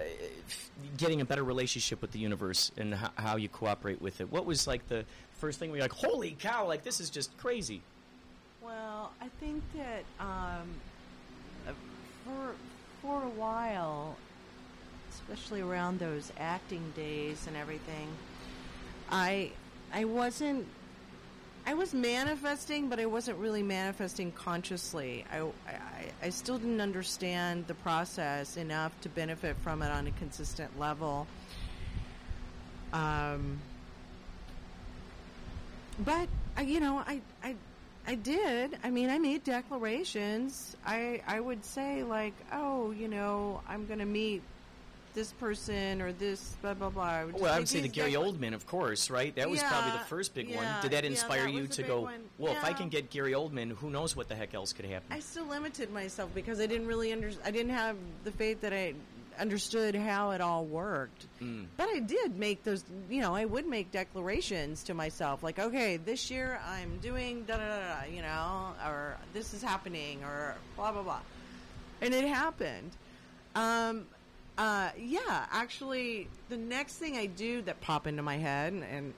[0.98, 4.32] getting a better relationship with the universe and h- how you cooperate with it?
[4.32, 5.06] What was like the
[5.40, 6.68] first thing where you're like, "Holy cow!
[6.68, 7.82] Like this is just crazy."
[8.62, 10.68] Well, I think that um,
[12.26, 12.56] for
[13.02, 14.18] for a while,
[15.22, 18.08] especially around those acting days and everything,
[19.10, 19.52] I
[19.94, 20.68] I wasn't
[21.68, 25.26] I was manifesting, but I wasn't really manifesting consciously.
[25.30, 25.82] I, I,
[26.24, 31.28] I still didn't understand the process enough to benefit from it on a consistent level.
[32.94, 33.60] Um,
[36.00, 37.56] but I, you know, I, I,
[38.08, 38.78] I did.
[38.86, 40.78] I mean, I made declarations.
[40.86, 44.42] I, I would say like, oh, you know, I'm going to meet
[45.18, 47.04] this person or this blah blah blah.
[47.04, 49.36] I would just Well, I would say the Gary Oldman, of course, right?
[49.36, 50.66] That was probably the first big one.
[50.84, 52.02] Did that yeah, inspire that you to go?
[52.02, 52.22] one.
[52.38, 55.08] Well, if I can get Gary Oldman, who knows what the heck else could happen?
[55.12, 57.32] I still limited myself because I didn't really under.
[57.44, 58.94] I didn't have the faith that I
[59.40, 61.26] understood how it all worked.
[61.42, 61.66] Mm.
[61.78, 62.84] But I did make those.
[63.10, 67.58] You know, I would make declarations to myself, like, okay, this year I'm doing da
[67.58, 68.14] da da da.
[68.14, 71.22] You know, or this is happening, or blah blah blah,
[72.04, 72.92] and it happened.
[73.56, 74.06] Um,
[74.58, 79.14] uh, yeah, actually, the next thing I do that pop into my head and, and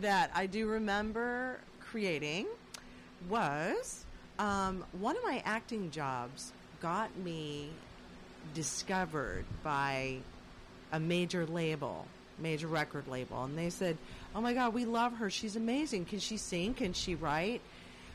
[0.00, 2.46] that I do remember creating
[3.28, 4.04] was
[4.38, 7.68] um, one of my acting jobs got me
[8.54, 10.16] discovered by
[10.92, 12.06] a major label,
[12.38, 13.96] major record label, and they said,
[14.34, 15.30] "Oh my God, we love her.
[15.30, 16.06] She's amazing.
[16.06, 16.74] Can she sing?
[16.74, 17.60] Can she write?"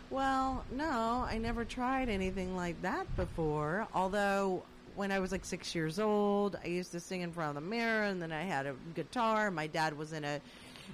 [0.09, 3.87] Well, no, I never tried anything like that before.
[3.93, 4.63] Although
[4.97, 7.69] when I was like six years old, I used to sing in front of the
[7.69, 9.51] mirror, and then I had a guitar.
[9.51, 10.41] My dad was in a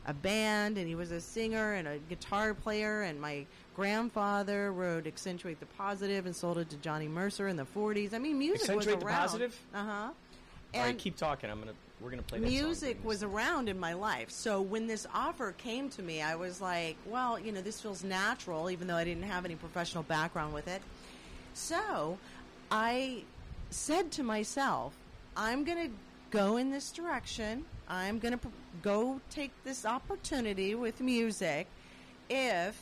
[0.05, 3.03] a band, and he was a singer and a guitar player.
[3.03, 3.45] And my
[3.75, 8.13] grandfather wrote "Accentuate the Positive" and sold it to Johnny Mercer in the '40s.
[8.13, 9.21] I mean, music Accentuate was the around.
[9.21, 9.59] Positive?
[9.73, 10.09] Uh huh.
[10.75, 11.49] All right, keep talking.
[11.49, 11.73] I'm gonna.
[12.01, 14.31] we're gonna play that music was around in my life.
[14.31, 18.03] So when this offer came to me, I was like, well, you know, this feels
[18.03, 20.81] natural, even though I didn't have any professional background with it.
[21.53, 22.17] So
[22.71, 23.23] I
[23.74, 24.93] said to myself,
[25.36, 25.95] I'm going to
[26.32, 27.65] go in this direction.
[27.89, 28.47] I'm going to pr-
[28.82, 31.67] go take this opportunity with music
[32.30, 32.82] if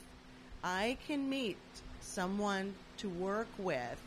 [0.64, 1.58] I can meet
[2.02, 3.98] someone to work with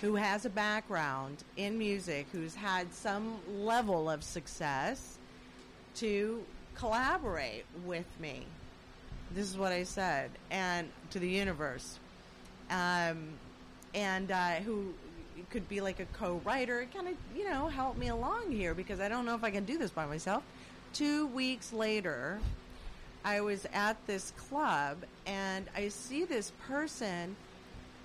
[0.00, 5.16] who has a background in music, who's had some level of success,
[5.94, 6.44] to
[6.74, 8.44] collaborate with me.
[9.34, 11.98] This is what I said, and to the universe,
[12.70, 13.30] um,
[13.94, 14.92] and uh, who
[15.56, 19.08] could be like a co-writer, kind of you know help me along here because I
[19.08, 20.42] don't know if I can do this by myself.
[20.92, 22.38] Two weeks later,
[23.24, 27.34] I was at this club and I see this person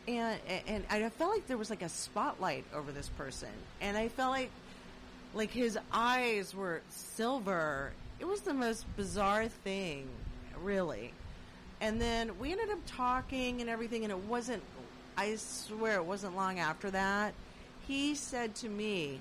[0.08, 3.50] and and I felt like there was like a spotlight over this person
[3.82, 4.50] and I felt like
[5.34, 7.92] like his eyes were silver.
[8.22, 10.08] It was the most bizarre thing,
[10.64, 11.12] really.
[11.82, 14.64] And then we ended up talking and everything and it wasn't
[15.18, 17.34] I swear it wasn't long after that.
[17.88, 19.20] He said to me,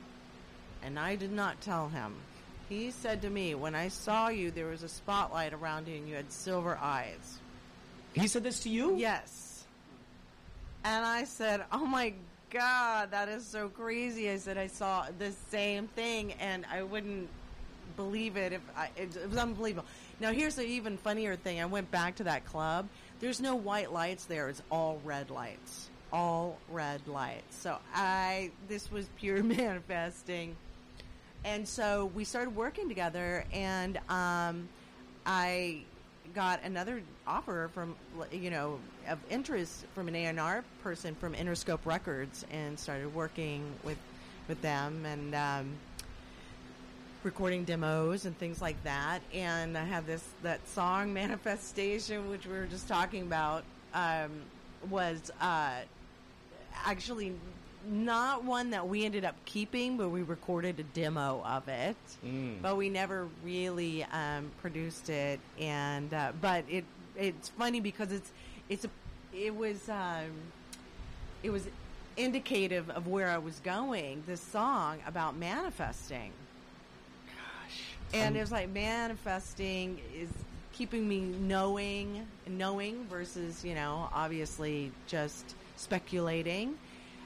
[0.82, 2.14] and I did not tell him.
[2.68, 6.08] He said to me, when I saw you, there was a spotlight around you and
[6.08, 7.38] you had silver eyes.
[8.12, 8.96] He said this to you?
[8.96, 9.64] Yes.
[10.84, 12.14] And I said, "Oh my
[12.50, 17.28] god, that is so crazy." I said I saw the same thing and I wouldn't
[17.96, 19.86] believe it if I, it, it was unbelievable.
[20.20, 21.60] Now here's the even funnier thing.
[21.60, 22.88] I went back to that club.
[23.20, 24.48] There's no white lights there.
[24.48, 25.90] It's all red lights.
[26.12, 27.56] All red lights.
[27.56, 30.56] So I this was pure manifesting.
[31.44, 34.68] And so we started working together and um
[35.26, 35.82] I
[36.34, 37.94] got another offer from
[38.32, 43.98] you know of interest from an A&R person from Interscope Records and started working with
[44.48, 45.72] with them and um,
[47.22, 52.52] recording demos and things like that and I have this that song manifestation which we
[52.54, 53.62] were just talking about
[53.92, 54.30] um,
[54.88, 55.74] was uh,
[56.84, 57.34] actually
[57.90, 62.60] not one that we ended up keeping but we recorded a demo of it Mm.
[62.62, 65.40] but we never really um, produced it.
[65.58, 66.84] And uh, but it
[67.16, 68.30] it's funny because it's
[68.68, 68.90] it's a
[69.34, 70.30] it was um,
[71.42, 71.66] it was
[72.18, 74.22] indicative of where I was going.
[74.26, 76.32] This song about manifesting.
[78.12, 80.28] And it's like manifesting is
[80.72, 86.74] keeping me knowing knowing versus you know obviously just speculating.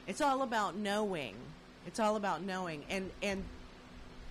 [0.07, 1.35] It's all about knowing.
[1.87, 3.45] It's all about knowing and and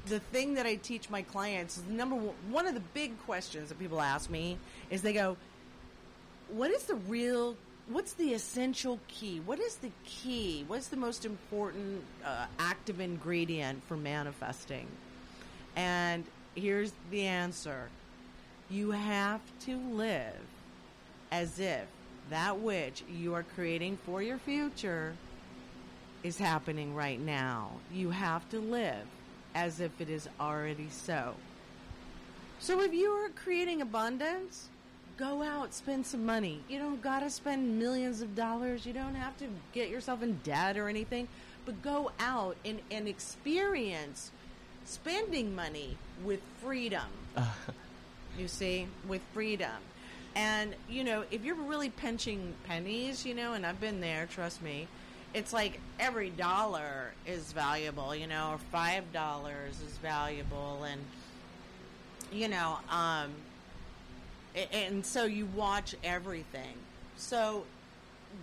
[0.06, 3.70] the thing that I teach my clients is number one, one of the big questions
[3.70, 4.58] that people ask me
[4.89, 5.38] is they go,
[6.49, 7.56] "What is the real?
[7.88, 9.39] What's the essential key?
[9.39, 10.64] What is the key?
[10.68, 14.88] What's the most important uh, active ingredient for manifesting?"
[15.76, 16.26] And
[16.56, 17.89] here's the answer:
[18.70, 20.39] You have to live
[21.32, 21.86] as if
[22.30, 25.16] that which you are creating for your future
[26.24, 27.72] is happening right now.
[27.93, 29.06] You have to live
[29.56, 31.36] as if it is already so.
[32.60, 34.70] So if you are creating abundance,
[35.18, 36.62] go out, spend some money.
[36.70, 38.86] You don't got to spend millions of dollars.
[38.86, 41.28] You don't have to get yourself in debt or anything,
[41.66, 44.32] but go out and, and experience
[44.86, 47.07] spending money with freedom.
[48.38, 49.71] you see, with freedom.
[50.36, 54.61] And, you know, if you're really pinching pennies, you know, and I've been there, trust
[54.61, 54.88] me,
[55.34, 61.01] it's like every dollar is valuable, you know, or five dollars is valuable, and
[62.31, 63.31] you know, um,
[64.71, 66.75] and so you watch everything.
[67.17, 67.63] So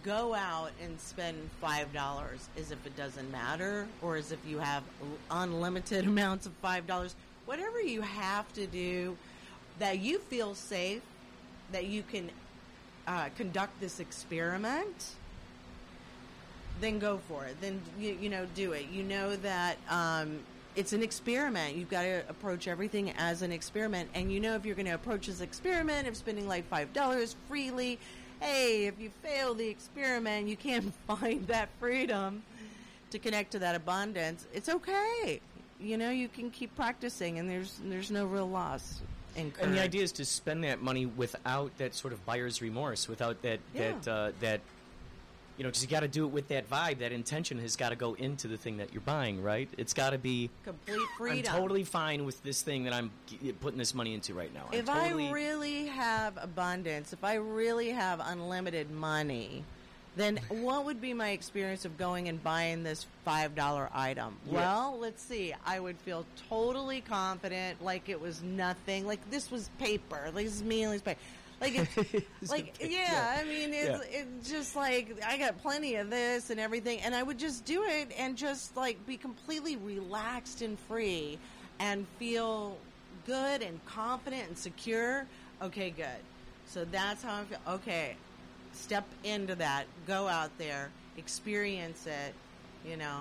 [0.03, 4.59] go out and spend five dollars as if it doesn't matter, or as if you
[4.59, 4.83] have
[5.31, 7.15] unlimited amounts of five dollars.
[7.47, 9.17] Whatever you have to do
[9.79, 11.03] that you feel safe,
[11.73, 12.31] that you can
[13.07, 15.15] uh, conduct this experiment
[16.81, 17.57] then go for it.
[17.61, 18.87] Then you, you know do it.
[18.91, 20.41] You know that um,
[20.77, 21.77] it's an experiment.
[21.77, 24.95] You've got to approach everything as an experiment, and you know if you're going to
[24.95, 27.99] approach this experiment of spending like five dollars freely.
[28.41, 32.43] Hey, if you fail the experiment, you can't find that freedom
[33.11, 34.47] to connect to that abundance.
[34.55, 35.41] It's okay.
[35.79, 39.01] You know, you can keep practicing, and there's there's no real loss.
[39.37, 43.41] And the idea is to spend that money without that sort of buyer's remorse, without
[43.43, 43.93] that Yeah.
[44.03, 44.61] that uh, that
[45.61, 47.01] you know, because you got to do it with that vibe.
[47.01, 49.69] That intention has got to go into the thing that you're buying, right?
[49.77, 50.49] It's got to be.
[50.65, 51.53] complete freedom.
[51.53, 54.63] I'm totally fine with this thing that I'm g- putting this money into right now.
[54.73, 59.63] I'm if totally, I really have abundance, if I really have unlimited money,
[60.17, 64.37] then what would be my experience of going and buying this five dollar item?
[64.47, 64.55] Yeah.
[64.55, 65.53] Well, let's see.
[65.67, 69.07] I would feel totally confident, like it was nothing.
[69.07, 70.31] Like this was paper.
[70.35, 71.21] Like this is meaningless paper.
[71.61, 74.21] Like it's like big- yeah, I mean it's Yeah.
[74.21, 77.85] it's just like I got plenty of this and everything, and I would just do
[77.85, 81.39] it and just like be completely relaxed and free,
[81.79, 82.77] and feel
[83.27, 85.27] good and confident and secure.
[85.63, 86.07] Okay, good.
[86.67, 87.59] So that's how I feel.
[87.69, 88.17] Okay,
[88.73, 89.85] step into that.
[90.07, 90.89] Go out there,
[91.19, 92.35] experience it.
[92.89, 93.21] You know,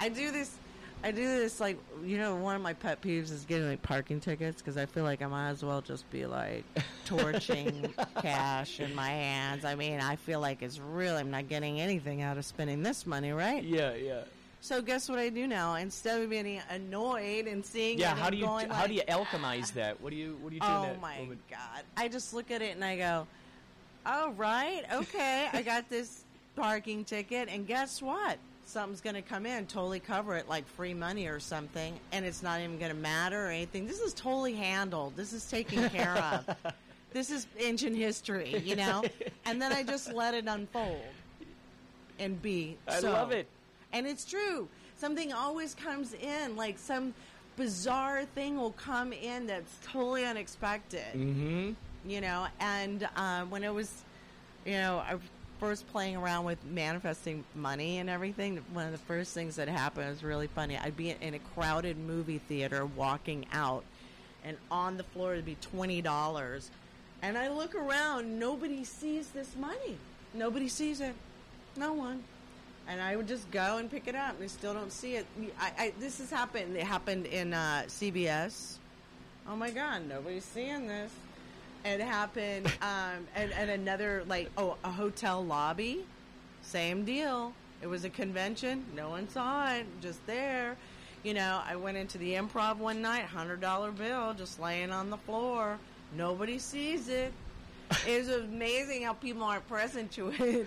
[0.00, 0.50] I do this.
[1.04, 4.20] I do this like you know one of my pet peeves is getting like parking
[4.20, 6.64] tickets because I feel like I might as well just be like
[7.04, 9.64] torching cash in my hands.
[9.64, 13.06] I mean, I feel like it's really I'm not getting anything out of spending this
[13.06, 13.62] money, right?
[13.62, 14.22] Yeah, yeah.
[14.60, 15.74] So guess what I do now?
[15.74, 19.02] Instead of being annoyed and seeing Yeah, how do you going how like, do you
[19.08, 20.00] alchemize that?
[20.00, 21.40] What do you what do you do Oh my moment?
[21.50, 21.82] god!
[21.96, 23.26] I just look at it and I go,
[24.06, 26.22] "All right, okay, I got this
[26.54, 28.38] parking ticket, and guess what?
[28.72, 32.42] Something's going to come in, totally cover it, like free money or something, and it's
[32.42, 33.86] not even going to matter or anything.
[33.86, 35.14] This is totally handled.
[35.14, 36.56] This is taken care of.
[37.12, 39.04] This is ancient history, you know.
[39.44, 41.02] and then I just let it unfold
[42.18, 42.78] and be.
[42.88, 43.12] I so.
[43.12, 43.46] love it.
[43.92, 44.66] And it's true.
[44.96, 47.12] Something always comes in, like some
[47.58, 51.12] bizarre thing will come in that's totally unexpected.
[51.14, 51.72] Mm-hmm.
[52.08, 53.92] You know, and uh, when it was,
[54.64, 55.16] you know, I
[55.62, 60.08] first playing around with manifesting money and everything, one of the first things that happened
[60.08, 60.76] was really funny.
[60.76, 63.84] I'd be in a crowded movie theater walking out,
[64.44, 66.68] and on the floor would be $20.
[67.22, 69.98] And I look around, nobody sees this money.
[70.34, 71.14] Nobody sees it.
[71.76, 72.24] No one
[72.88, 74.34] and I would just go and pick it up.
[74.34, 75.24] and I still don't see it.
[75.60, 76.76] I, I this has happened.
[76.76, 78.78] It happened in uh, CBS.
[79.48, 81.12] Oh my God, nobody's seeing this.
[81.84, 86.04] It happened um, at, at another like oh a hotel lobby.
[86.62, 87.52] Same deal.
[87.82, 88.84] It was a convention.
[88.94, 89.86] No one saw it.
[90.00, 90.76] Just there.
[91.24, 93.24] You know, I went into the improv one night.
[93.24, 95.78] Hundred dollar bill just laying on the floor.
[96.16, 97.32] Nobody sees it.
[98.06, 100.66] It's amazing how people aren't present to it.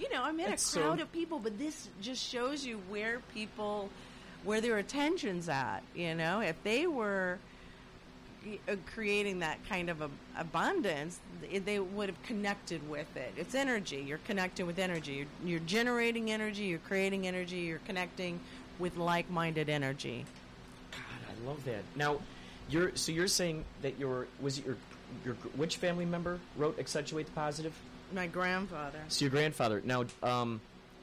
[0.00, 2.80] You know, I'm in That's a so- crowd of people, but this just shows you
[2.88, 3.90] where people,
[4.44, 5.80] where their attention's at.
[5.94, 7.38] You know, if they were
[8.94, 11.18] creating that kind of a, abundance,
[11.64, 13.32] they would have connected with it.
[13.36, 14.04] It's energy.
[14.06, 15.12] You're connecting with energy.
[15.12, 16.64] You're, you're generating energy.
[16.64, 17.58] You're creating energy.
[17.58, 18.40] You're connecting
[18.78, 20.24] with like-minded energy.
[20.92, 21.82] God, I love that.
[21.96, 22.18] Now,
[22.68, 24.76] you're so you're saying that your was it your
[25.24, 27.74] your which family member wrote accentuate the positive?
[28.14, 28.98] My grandfather.
[29.08, 29.82] So your grandfather.
[29.84, 30.60] Now, um,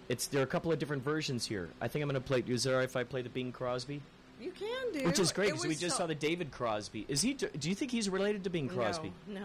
[0.10, 1.70] it's there are a couple of different versions here.
[1.82, 2.44] I think I'm going to play.
[2.48, 4.02] Is right if I play the Bing Crosby?
[4.40, 5.04] You can do.
[5.06, 7.06] Which is great because we just so- saw the David Crosby.
[7.08, 7.34] Is he?
[7.34, 9.12] Do you think he's related to Bing Crosby?
[9.28, 9.42] No.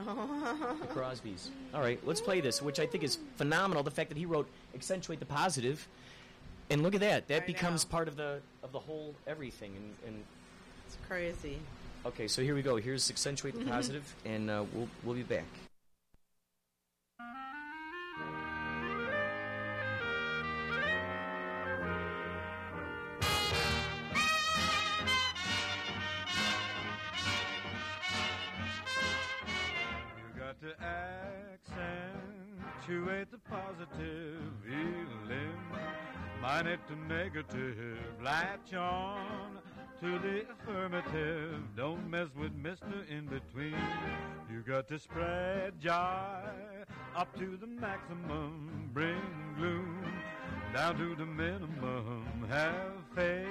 [0.80, 1.48] The Crosbys.
[1.72, 3.82] All right, let's play this, which I think is phenomenal.
[3.82, 5.88] The fact that he wrote accentuate the Positive,"
[6.68, 7.28] and look at that.
[7.28, 7.90] That I becomes know.
[7.90, 9.72] part of the of the whole everything.
[9.76, 10.24] And, and
[10.86, 11.58] it's crazy.
[12.04, 12.76] okay, so here we go.
[12.76, 15.44] Here's accentuate the Positive," positive, and uh, we'll we'll be back.
[30.62, 30.68] To
[32.86, 34.52] accentuate the positive
[36.62, 39.58] eliminate the negative, latch on
[40.00, 41.60] to the affirmative.
[41.76, 43.08] Don't mess with Mr.
[43.10, 43.74] In Between.
[44.50, 46.40] You got to spread joy
[47.16, 49.20] up to the maximum, bring
[49.56, 50.04] gloom
[50.72, 52.46] down to the minimum.
[52.48, 53.46] Have faith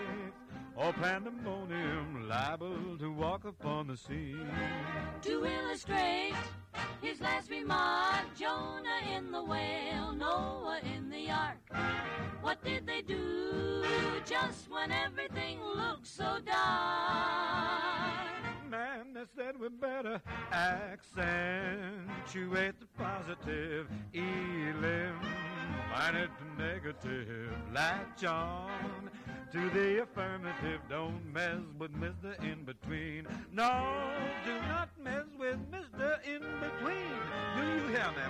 [0.76, 4.50] or pandemonium, liable to walk upon the scene.
[5.22, 6.34] To illustrate
[7.02, 11.58] his last remark, Jonah in the whale, Noah in the ark.
[12.42, 13.84] What did they do
[14.26, 16.56] just when everything looked so dark?
[18.70, 21.16] Man, they said we better accentuate
[22.80, 25.61] the positive, eliminate
[25.94, 29.10] the negative, latch on
[29.52, 30.82] to the affirmative.
[30.90, 32.42] Don't mess with Mr.
[32.44, 33.28] In Between.
[33.52, 34.14] No,
[34.46, 36.18] do not mess with Mr.
[36.26, 37.20] In Between.
[37.56, 38.24] Do you hear me?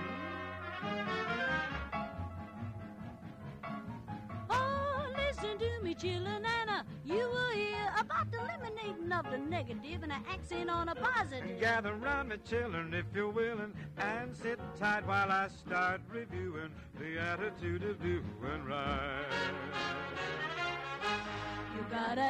[4.50, 6.84] Oh, listen to me, chillin' Anna.
[7.04, 11.60] You will hear about the eliminating of the negative and an accent on a positive.
[11.60, 17.18] Gather round me, children, if you're willing, and sit tight while I start reviewing the
[17.20, 18.24] attitude of doing
[18.68, 19.24] right.
[21.76, 22.20] You gotta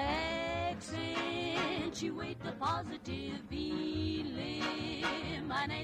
[0.70, 5.02] accentuate the positive, eliminate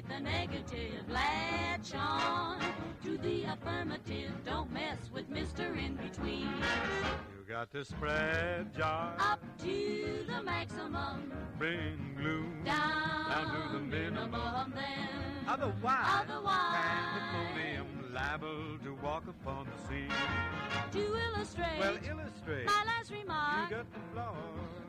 [0.08, 1.08] the negative.
[1.08, 2.60] Latch on
[3.04, 4.32] to the affirmative.
[4.44, 5.76] Don't mess with Mr.
[5.78, 6.52] In Between.
[7.48, 14.72] Got to spread joy, Up to the maximum, bring gloom down, down to the minimum.
[14.74, 15.08] Then
[15.48, 16.76] Otherwise, Otherwise.
[16.76, 20.12] pandemonium liable to walk upon the scene.
[20.92, 22.66] to illustrate Well, illustrate.
[22.66, 23.70] my last remark.
[23.70, 24.36] You got the floor.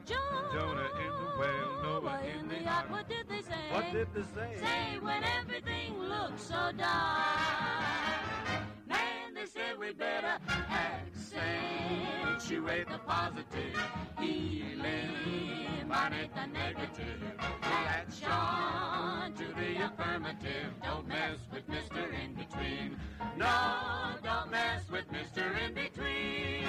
[0.05, 2.89] Jonah, Jonah in the whale, Noah in the ark.
[2.91, 3.72] What did they say?
[3.72, 4.57] What did they say?
[4.60, 7.24] Say when everything looks so dark.
[8.86, 10.38] Man, they said we better
[12.40, 13.76] accentuate the positive,
[14.18, 14.80] eliminate
[16.34, 17.22] the negative.
[17.62, 20.74] Latch on to the affirmative.
[20.84, 22.14] Don't mess with Mr.
[22.24, 22.98] In Between.
[23.38, 25.58] No, don't mess with Mr.
[25.66, 26.66] In Between.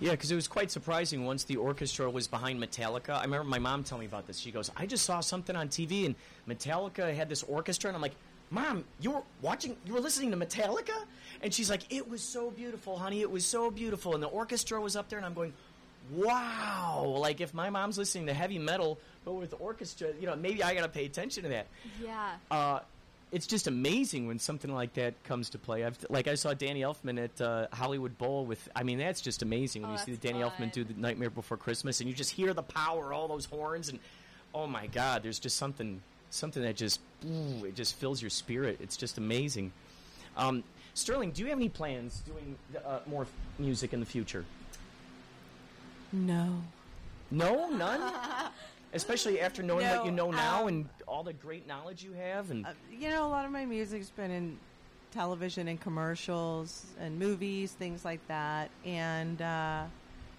[0.00, 3.10] Yeah, because it was quite surprising once the orchestra was behind Metallica.
[3.10, 4.38] I remember my mom telling me about this.
[4.38, 6.14] She goes, I just saw something on TV and
[6.48, 7.88] Metallica had this orchestra.
[7.88, 8.16] And I'm like,
[8.52, 10.94] Mom, you were watching, you were listening to Metallica?
[11.42, 13.20] And she's like, It was so beautiful, honey.
[13.22, 14.14] It was so beautiful.
[14.14, 15.18] And the orchestra was up there.
[15.18, 15.52] And I'm going,
[16.14, 17.04] Wow.
[17.18, 20.62] Like, if my mom's listening to heavy metal, but with the orchestra, you know, maybe
[20.62, 21.66] I got to pay attention to that.
[22.02, 22.32] Yeah.
[22.50, 22.80] Uh,
[23.30, 25.84] it's just amazing when something like that comes to play.
[25.84, 28.68] I've like I saw Danny Elfman at uh, Hollywood Bowl with.
[28.76, 30.50] I mean, that's just amazing when Oh, you see Danny fun.
[30.68, 33.88] Elfman do the Nightmare Before Christmas, and you just hear the power, all those horns,
[33.88, 33.98] and
[34.54, 36.02] oh my God, there's just something,
[36.32, 38.78] something that just, ooh, it just fills your spirit.
[38.80, 39.70] It's just amazing.
[40.36, 40.64] Um,
[40.94, 43.26] Sterling, do you have any plans doing uh, more
[43.58, 44.44] music in the future?
[46.12, 46.62] No.
[47.30, 48.12] No, none.
[48.94, 52.50] Especially after knowing what you know now um, and all the great knowledge you have,
[52.50, 54.58] and Uh, you know, a lot of my music's been in
[55.12, 59.84] television and commercials and movies, things like that, and uh,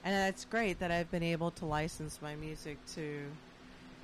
[0.04, 3.24] and it's great that I've been able to license my music to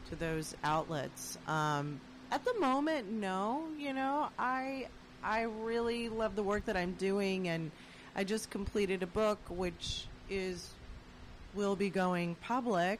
[0.10, 1.38] to those outlets.
[1.48, 2.00] Um,
[2.32, 3.64] at the moment, no.
[3.78, 4.88] You know, I
[5.24, 7.72] I really love the work that I'm doing, and
[8.16, 10.70] I just completed a book which is
[11.54, 13.00] will be going public.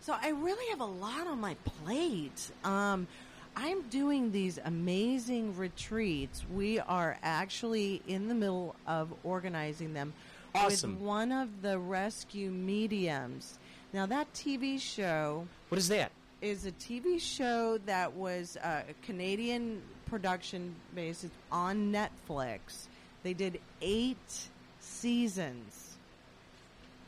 [0.00, 1.54] So I really have a lot on my
[1.84, 2.50] plate.
[2.64, 3.06] Um,
[3.54, 6.44] I'm doing these amazing retreats.
[6.54, 10.14] We are actually in the middle of organizing them
[10.54, 10.94] Awesome.
[10.94, 13.58] with one of the rescue mediums.
[13.92, 16.12] Now that TV show what is that?
[16.40, 22.86] Is a TV show that was uh, a Canadian production based on Netflix.
[23.22, 24.48] They did eight
[24.80, 25.96] seasons.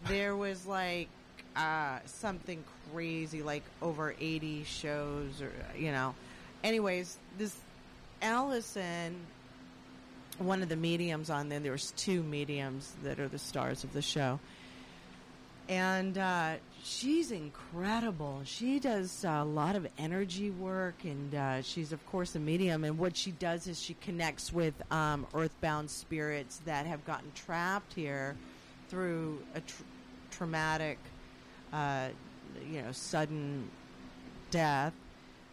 [0.07, 1.09] There was like
[1.57, 2.62] uh, something
[2.93, 6.14] crazy, like over 80 shows, or, you know.
[6.62, 7.57] Anyways, this
[8.20, 9.16] Allison,
[10.39, 13.93] one of the mediums on there, there was two mediums that are the stars of
[13.93, 14.39] the show
[15.68, 18.41] and uh, she's incredible.
[18.45, 22.85] She does a lot of energy work, and uh, she's of course a medium.
[22.85, 27.95] And what she does is she connects with um, earthbound spirits that have gotten trapped
[27.95, 28.37] here
[28.89, 29.83] through a tr-
[30.30, 30.99] traumatic,
[31.72, 32.09] uh,
[32.70, 33.68] you know, sudden
[34.51, 34.93] death.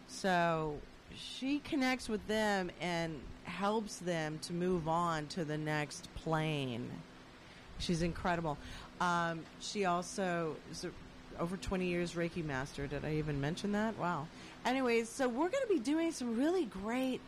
[0.08, 0.76] So
[1.16, 6.90] she connects with them and helps them to move on to the next plane.
[7.78, 8.58] She's incredible.
[9.00, 10.58] Um, she also
[11.40, 12.88] over 20 years Reiki master.
[12.88, 13.98] Did I even mention that?
[13.98, 14.28] Wow.
[14.66, 17.22] Anyways, so we're going to be doing some really great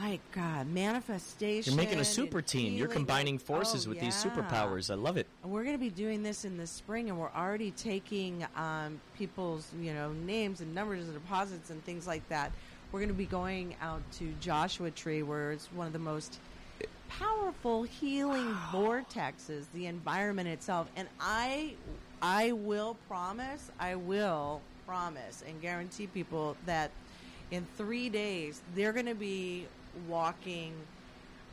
[0.00, 1.72] like uh, manifestation.
[1.74, 2.74] You're making a super team.
[2.74, 4.30] You're combining forces Oh, with these yeah.
[4.30, 4.90] superpowers.
[4.90, 5.26] I love it.
[5.42, 9.00] And we're going to be doing this in the spring, and we're already taking um,
[9.16, 12.52] people's, you know, names and numbers and deposits and things like that.
[12.92, 16.38] We're going to be going out to Joshua Tree, where it's one of the most
[17.08, 20.88] powerful healing vortexes, the environment itself.
[20.96, 21.74] And I,
[22.22, 26.90] I will promise, I will promise and guarantee people that
[27.50, 29.66] in three days they're going to be
[30.08, 30.72] walking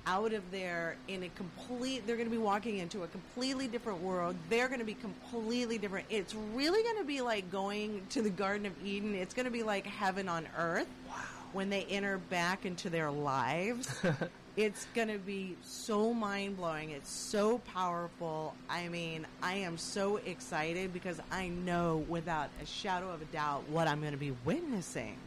[0.08, 4.02] out of there in a complete they're going to be walking into a completely different
[4.02, 4.36] world.
[4.50, 6.06] They're going to be completely different.
[6.10, 9.16] It's really going to be like going to the garden of eden.
[9.16, 11.16] It's going to be like heaven on earth wow.
[11.54, 13.94] when they enter back into their lives
[14.58, 20.94] it's going to be so mind-blowing it's so powerful i mean i am so excited
[20.94, 25.18] because i know without a shadow of a doubt what i'm going to be witnessing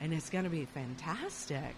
[0.00, 1.74] and it's going to be fantastic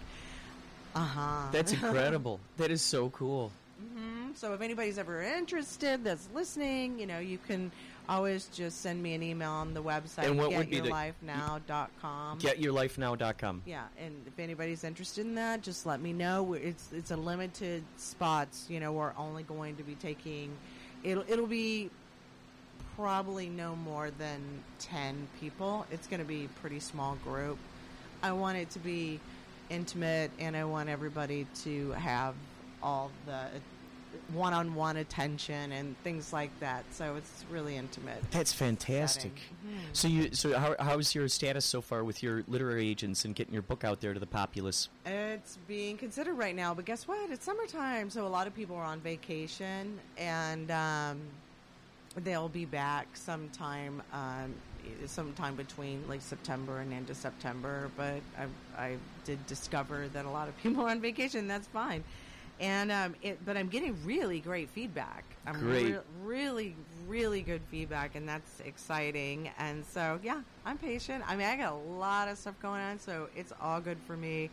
[0.95, 2.41] uh-huh That's incredible.
[2.57, 3.51] that is so cool.
[3.83, 4.37] Mhm.
[4.37, 7.71] So if anybody's ever interested that's listening, you know, you can
[8.09, 12.39] always just send me an email on the website And what would be the- getyourlifenow.com.
[12.41, 13.63] GetYourLifeNow.com.
[13.67, 16.55] yeah, and if anybody's interested in that, just let me know.
[16.55, 18.67] It's it's a limited spots.
[18.69, 20.51] You know, we're only going to be taking.
[21.05, 21.91] It'll it'll be
[22.97, 24.41] probably no more than
[24.79, 25.87] ten people.
[25.91, 27.59] It's going to be a pretty small group.
[28.23, 29.21] I want it to be
[29.71, 32.35] intimate, and I want everybody to have
[32.83, 33.47] all the
[34.33, 36.85] one-on-one attention and things like that.
[36.93, 38.23] So it's really intimate.
[38.31, 39.35] That's fantastic.
[39.35, 39.79] Mhm.
[39.93, 43.53] So you, so how, how's your status so far with your literary agents and getting
[43.53, 44.89] your book out there to the populace?
[45.07, 47.31] It's being considered right now, but guess what?
[47.31, 51.21] It's summertime, so a lot of people are on vacation, and um,
[52.17, 54.55] they'll be back sometime, um,
[55.07, 57.91] sometime between like September and end of September.
[57.97, 58.47] But I,
[58.83, 61.49] I did discover that a lot of people are on vacation.
[61.49, 62.05] That's fine,
[62.61, 65.25] and um, it, but I'm getting really great feedback.
[65.47, 65.95] I'm Great.
[65.95, 66.77] re- really,
[67.09, 69.51] really good feedback, and that's exciting.
[69.59, 71.25] And so, yeah, I'm patient.
[71.27, 74.17] I mean, I got a lot of stuff going on, so it's all good for
[74.17, 74.51] me.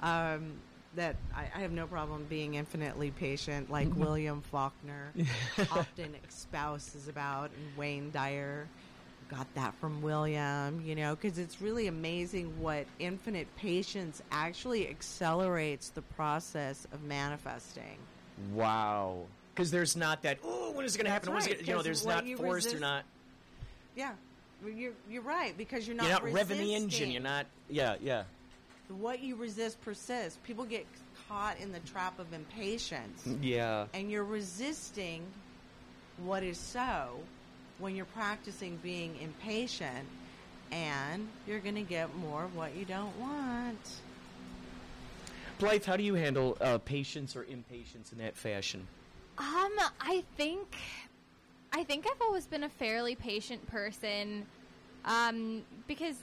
[0.00, 0.54] Um,
[0.96, 5.12] that I, I have no problem being infinitely patient, like William Faulkner
[5.70, 8.68] often espouses about, and Wayne Dyer
[9.28, 15.90] got that from William, you know, because it's really amazing what infinite patience actually accelerates
[15.90, 17.96] the process of manifesting.
[18.52, 19.22] Wow.
[19.54, 21.32] Because there's not that, oh, when is it going to happen?
[21.32, 23.04] That's When is it right, gonna-" you know, there's not you forced or resist- not.
[23.96, 24.12] Yeah,
[24.66, 27.10] you're you're right because you're not You're not revving the engine.
[27.12, 28.24] You're not, yeah, yeah.
[28.88, 30.38] What you resist persists.
[30.44, 30.84] People get
[31.28, 33.24] caught in the trap of impatience.
[33.40, 33.86] Yeah.
[33.94, 35.22] and you're resisting
[36.24, 37.18] what is so
[37.78, 40.06] when you're practicing being impatient
[40.72, 43.78] and you're going to get more of what you don't want
[45.58, 48.86] Blythe, how do you handle uh, patience or impatience in that fashion?
[49.38, 50.76] Um, I think,
[51.72, 54.46] I think I've always been a fairly patient person,
[55.04, 56.16] um, because,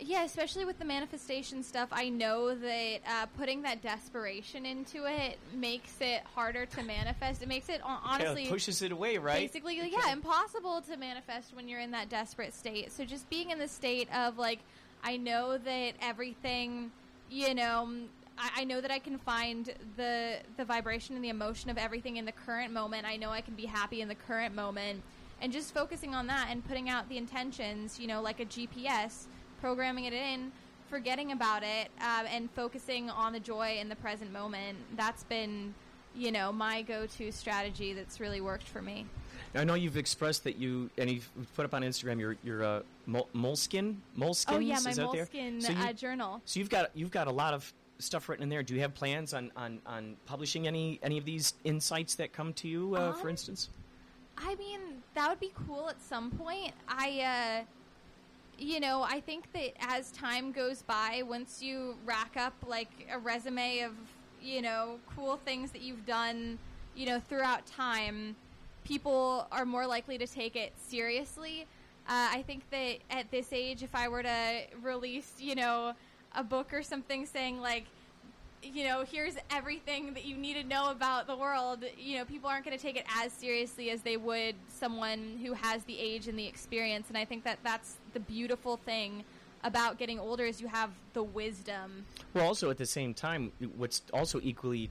[0.00, 5.38] yeah, especially with the manifestation stuff, I know that uh, putting that desperation into it
[5.54, 7.42] makes it harder to manifest.
[7.42, 9.48] It makes it honestly yeah, pushes it away, right?
[9.52, 13.58] basically yeah impossible to manifest when you're in that desperate state so just being in
[13.58, 14.60] the state of like
[15.04, 16.90] i know that everything
[17.30, 17.88] you know
[18.36, 22.16] I, I know that i can find the the vibration and the emotion of everything
[22.16, 25.02] in the current moment i know i can be happy in the current moment
[25.40, 29.26] and just focusing on that and putting out the intentions you know like a gps
[29.60, 30.50] programming it in
[30.88, 35.74] forgetting about it um, and focusing on the joy in the present moment that's been
[36.16, 39.04] you know my go-to strategy that's really worked for me
[39.54, 42.82] I know you've expressed that you, and you've put up on Instagram your your uh,
[43.06, 44.44] mol- moleskin, moleskins.
[44.54, 45.26] Oh yeah, my is that there?
[45.32, 46.42] moleskin So you- uh, journal.
[46.44, 48.62] So you've got you've got a lot of stuff written in there.
[48.62, 52.52] Do you have plans on on, on publishing any any of these insights that come
[52.54, 53.70] to you, uh, for Um, instance?
[54.36, 54.80] I mean,
[55.14, 56.72] that would be cool at some point.
[56.86, 57.64] I, uh,
[58.58, 63.18] you know, I think that as time goes by, once you rack up like a
[63.18, 63.92] resume of,
[64.42, 66.58] you know, cool things that you've done,
[66.96, 68.34] you know, throughout time,
[68.84, 71.66] people are more likely to take it seriously.
[72.08, 75.92] Uh, I think that at this age, if I were to release, you know,
[76.34, 77.84] a book or something saying like,
[78.62, 82.50] you know, here's everything that you need to know about the world, you know, people
[82.50, 86.28] aren't going to take it as seriously as they would someone who has the age
[86.28, 87.08] and the experience.
[87.08, 89.24] And I think that that's the beautiful thing
[89.64, 92.04] about getting older is you have the wisdom.
[92.34, 94.90] Well, also at the same time, what's also equally,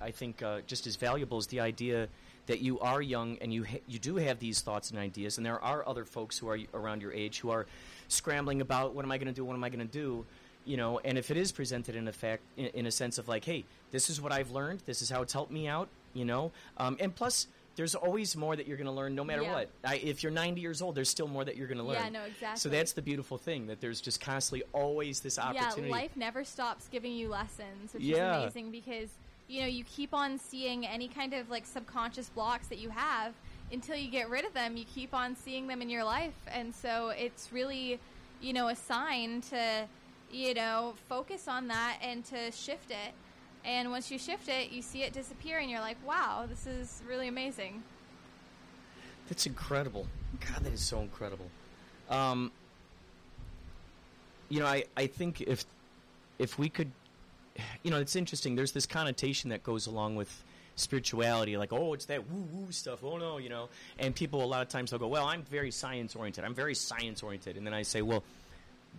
[0.00, 2.08] I think, uh, just as valuable is the idea
[2.46, 5.46] that you are young and you ha- you do have these thoughts and ideas, and
[5.46, 7.66] there are other folks who are around your age who are
[8.08, 10.24] scrambling about what am I going to do, what am I going to do.
[10.68, 13.44] You know, and if it is presented in effect in, in a sense of like,
[13.44, 16.52] hey, this is what I've learned, this is how it's helped me out, you know,
[16.76, 17.46] um, and plus.
[17.76, 19.52] There's always more that you're going to learn, no matter Yeah.
[19.52, 19.70] what.
[19.84, 22.02] I, if you're 90 years old, there's still more that you're going to learn.
[22.06, 22.58] Yeah, no, exactly.
[22.58, 25.82] So that's the beautiful thing that there's just constantly always this opportunity.
[25.82, 28.32] Yeah, life never stops giving you lessons, which Yeah.
[28.38, 29.10] is amazing because
[29.46, 33.32] you know you keep on seeing any kind of like subconscious blocks that you have
[33.70, 34.76] until you get rid of them.
[34.76, 38.00] You keep on seeing them in your life, and so it's really
[38.40, 39.86] you know a sign to
[40.30, 43.12] you know focus on that and to shift it.
[43.64, 47.02] And once you shift it, you see it disappear, and you're like, "Wow, this is
[47.06, 47.82] really amazing."
[49.28, 50.06] That's incredible.
[50.40, 51.50] God, that is so incredible.
[52.08, 52.50] Um,
[54.48, 55.64] you know, I, I think if
[56.38, 56.90] if we could,
[57.82, 58.54] you know, it's interesting.
[58.54, 60.44] There's this connotation that goes along with
[60.76, 63.02] spirituality, like, oh, it's that woo woo stuff.
[63.04, 63.68] Oh no, you know.
[63.98, 66.44] And people a lot of times they'll go, well, I'm very science oriented.
[66.44, 67.56] I'm very science oriented.
[67.56, 68.22] And then I say, well,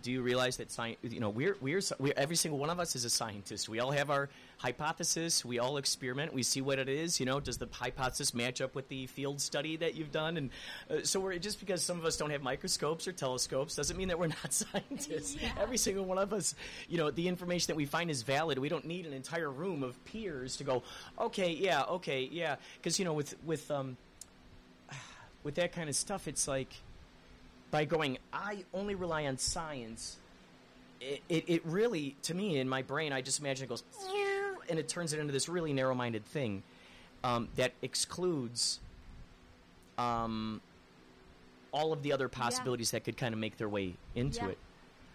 [0.02, 0.98] do you realize that science?
[1.02, 3.68] You know, we're, we're we're every single one of us is a scientist.
[3.68, 4.28] We all have our
[4.58, 5.44] hypothesis.
[5.44, 6.32] We all experiment.
[6.32, 7.20] We see what it is.
[7.20, 10.36] You know, does the hypothesis match up with the field study that you've done?
[10.36, 10.50] And
[10.90, 14.08] uh, so we're just because some of us don't have microscopes or telescopes doesn't mean
[14.08, 15.36] that we're not scientists.
[15.40, 15.50] Yeah.
[15.60, 16.54] Every single one of us,
[16.88, 18.58] you know, the information that we find is valid.
[18.58, 20.82] We don't need an entire room of peers to go,
[21.18, 23.96] okay, yeah, okay, yeah, because you know, with with um,
[25.42, 26.74] with that kind of stuff, it's like
[27.70, 30.16] by going, I only rely on science.
[31.00, 33.82] It, it, it really, to me, in my brain, I just imagine it goes,
[34.68, 36.62] and it turns it into this really narrow-minded thing
[37.24, 38.80] um, that excludes
[39.98, 40.60] um,
[41.72, 44.48] all of the other possibilities that could kind of make their way into Yeah.
[44.48, 44.58] it.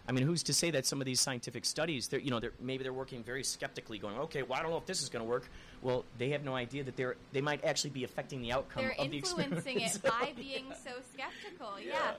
[0.08, 2.52] I mean, who's to say that some of these scientific studies, they're, you know, they're,
[2.60, 5.24] maybe they're working very skeptically, going, okay, well, I don't know if this is going
[5.24, 5.48] to work.
[5.82, 8.92] Well, they have no idea that they're they might actually be affecting the outcome They're
[9.00, 9.94] of the influencing experiment.
[10.30, 11.80] it by being so skeptical.
[11.84, 12.12] yeah.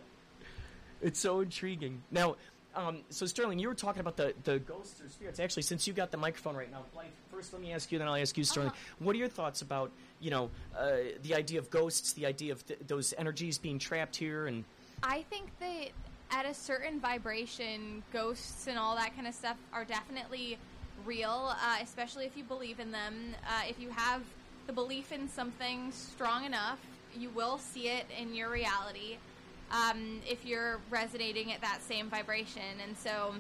[1.01, 2.03] It's so intriguing.
[2.11, 2.35] Now,
[2.77, 5.39] um, so Sterling, you were talking about the, the ghosts or spirits.
[5.39, 8.07] Actually, since you got the microphone right now, Blythe, first let me ask you, then
[8.07, 8.71] I'll ask you, Sterling.
[8.99, 12.65] What are your thoughts about you know uh, the idea of ghosts, the idea of
[12.67, 14.63] th- those energies being trapped here, and
[15.01, 15.89] I think that
[16.29, 20.59] at a certain vibration, ghosts and all that kind of stuff are definitely
[21.03, 23.33] real, uh, especially if you believe in them.
[23.47, 24.21] Uh, if you have
[24.67, 26.79] the belief in something strong enough,
[27.17, 29.17] you will see it in your reality
[29.71, 32.79] um, if you're resonating at that same vibration.
[32.85, 33.35] And so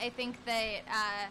[0.00, 1.26] I think that, uh,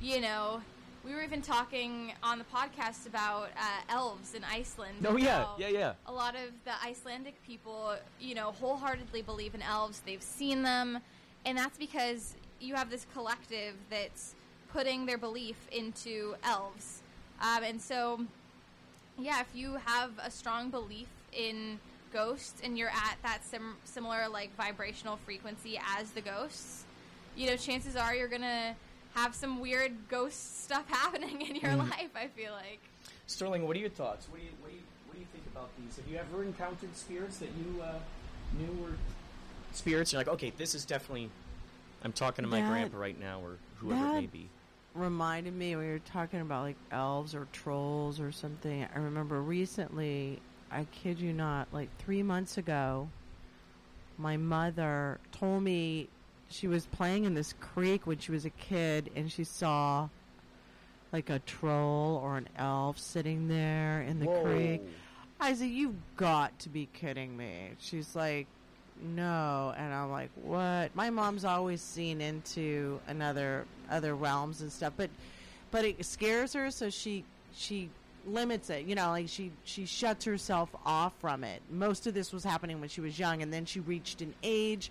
[0.00, 0.60] you know,
[1.04, 5.04] we were even talking on the podcast about uh, elves in Iceland.
[5.04, 5.92] Oh, yeah, yeah, yeah.
[6.06, 10.00] A lot of the Icelandic people, you know, wholeheartedly believe in elves.
[10.06, 10.98] They've seen them,
[11.44, 14.36] and that's because you have this collective that's
[14.72, 17.02] putting their belief into elves.
[17.40, 18.20] Um, and so,
[19.18, 21.80] yeah, if you have a strong belief in
[22.12, 26.84] ghosts and you're at that sim- similar like vibrational frequency as the ghosts,
[27.36, 28.74] you know, chances are you're gonna
[29.14, 31.90] have some weird ghost stuff happening in your Mm.
[31.90, 32.10] life.
[32.14, 32.80] I feel like.
[33.26, 34.28] Sterling, what are your thoughts?
[34.30, 35.96] What do you what do you what do you think about these?
[35.96, 37.94] Have you ever encountered spirits that you uh,
[38.58, 38.96] knew were
[39.72, 40.12] spirits?
[40.12, 41.30] You're like, okay, this is definitely.
[42.04, 44.48] I'm talking to my That- grandpa right now, or whoever it may be.
[44.94, 48.86] reminded me we were talking about like elves or trolls or something.
[48.94, 50.40] I remember recently,
[50.72, 53.08] I kid you not, like three months ago,
[54.18, 56.08] my mother told me
[56.48, 60.08] she was playing in this creek when she was a kid and she saw
[61.12, 64.42] like a troll or an elf sitting there in the Whoa.
[64.42, 64.82] creek.
[65.40, 67.72] I said, You've got to be kidding me.
[67.78, 68.46] She's like,
[69.02, 69.74] No.
[69.76, 70.94] And I'm like, What?
[70.94, 75.10] My mom's always seen into another other realms and stuff, but
[75.70, 77.90] but it scares her so she she
[78.26, 78.86] limits it.
[78.86, 81.62] You know, like she she shuts herself off from it.
[81.70, 84.90] Most of this was happening when she was young and then she reached an age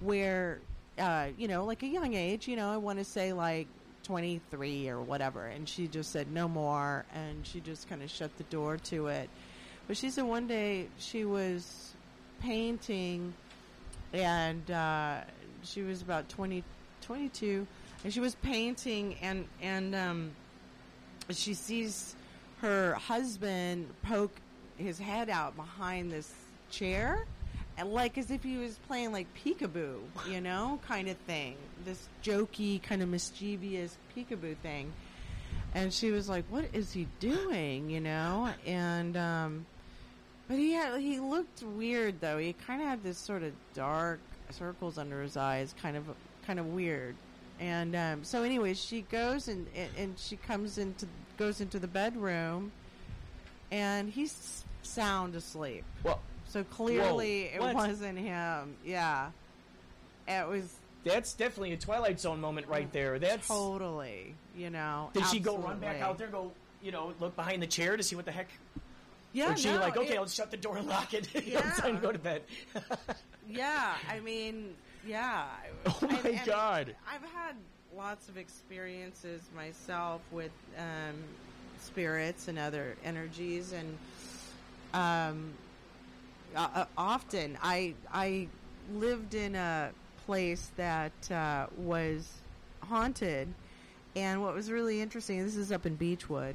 [0.00, 0.60] where
[0.98, 3.66] uh, you know, like a young age, you know, I want to say like
[4.04, 5.46] 23 or whatever.
[5.46, 7.04] And she just said no more.
[7.14, 9.30] And she just kind of shut the door to it.
[9.86, 11.94] But she said one day she was
[12.40, 13.34] painting
[14.12, 15.20] and uh,
[15.62, 16.62] she was about 20,
[17.02, 17.66] 22.
[18.04, 20.30] And she was painting and, and um,
[21.30, 22.14] she sees
[22.60, 24.34] her husband poke
[24.76, 26.32] his head out behind this
[26.70, 27.26] chair
[27.80, 31.56] and like as if he was playing like peekaboo, you know, kind of thing.
[31.84, 34.92] This jokey, kind of mischievous peekaboo thing.
[35.74, 39.66] And she was like, "What is he doing?" You know, and um,
[40.46, 42.36] but he had he looked weird though.
[42.36, 46.04] He kind of had this sort of dark circles under his eyes, kind of
[46.46, 47.14] kind of weird.
[47.60, 51.06] And um, so, anyway, she goes and, and and she comes into
[51.40, 52.70] goes into the bedroom,
[53.72, 55.84] and he's sound asleep.
[56.04, 57.74] Well, So clearly Whoa, it what?
[57.88, 58.76] wasn't him.
[58.84, 59.30] Yeah.
[60.28, 63.18] It was that's definitely a Twilight Zone moment right oh, there.
[63.18, 64.34] That's totally.
[64.54, 65.10] You know.
[65.14, 68.02] Did she go run back out there, go you know, look behind the chair to
[68.02, 68.48] see what the heck?
[69.32, 69.52] Yeah.
[69.52, 71.26] or she no, like, okay, it- let's shut the door and lock it.
[71.34, 71.40] yeah.
[71.60, 72.42] know, it's time to go to bed.
[73.48, 74.74] Yeah, I mean,
[75.06, 75.44] yeah.
[75.86, 76.94] Oh my God.
[77.10, 77.56] I've had
[77.96, 81.16] lots of experiences myself with um,
[81.80, 83.98] spirits and other energies, and
[84.94, 85.52] um,
[86.54, 88.48] uh, often I I
[88.92, 89.90] lived in a
[90.26, 92.28] place that uh, was
[92.80, 93.48] haunted,
[94.16, 95.42] and what was really interesting.
[95.44, 96.54] This is up in Beachwood.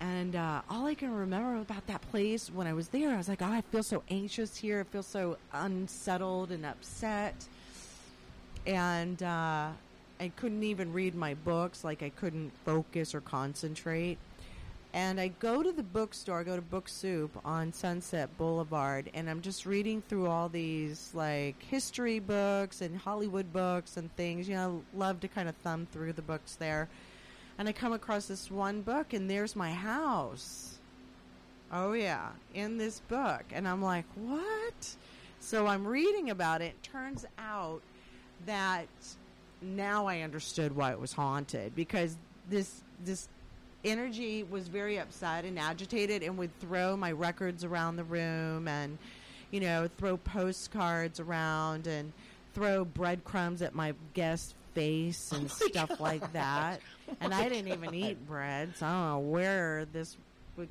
[0.00, 3.28] And uh, all I can remember about that place when I was there, I was
[3.28, 4.80] like, oh, I feel so anxious here.
[4.80, 7.36] I feel so unsettled and upset.
[8.66, 9.68] And uh,
[10.22, 11.84] I couldn't even read my books.
[11.84, 14.18] Like, I couldn't focus or concentrate.
[14.94, 19.28] And I go to the bookstore, I go to Book Soup on Sunset Boulevard, and
[19.30, 24.46] I'm just reading through all these, like, history books and Hollywood books and things.
[24.48, 26.88] You know, I love to kind of thumb through the books there
[27.58, 30.78] and I come across this one book, and there's my house.
[31.72, 33.44] Oh, yeah, in this book.
[33.52, 34.96] And I'm like, what?
[35.40, 36.82] So I'm reading about it.
[36.82, 37.80] Turns out
[38.46, 38.88] that
[39.62, 42.16] now I understood why it was haunted because
[42.48, 43.28] this this
[43.84, 48.98] energy was very upset and agitated and would throw my records around the room and
[49.50, 52.12] you know throw postcards around and
[52.54, 56.80] throw breadcrumbs at my guest face and stuff like that.
[57.20, 60.16] And I didn't even eat bread so I don't know where this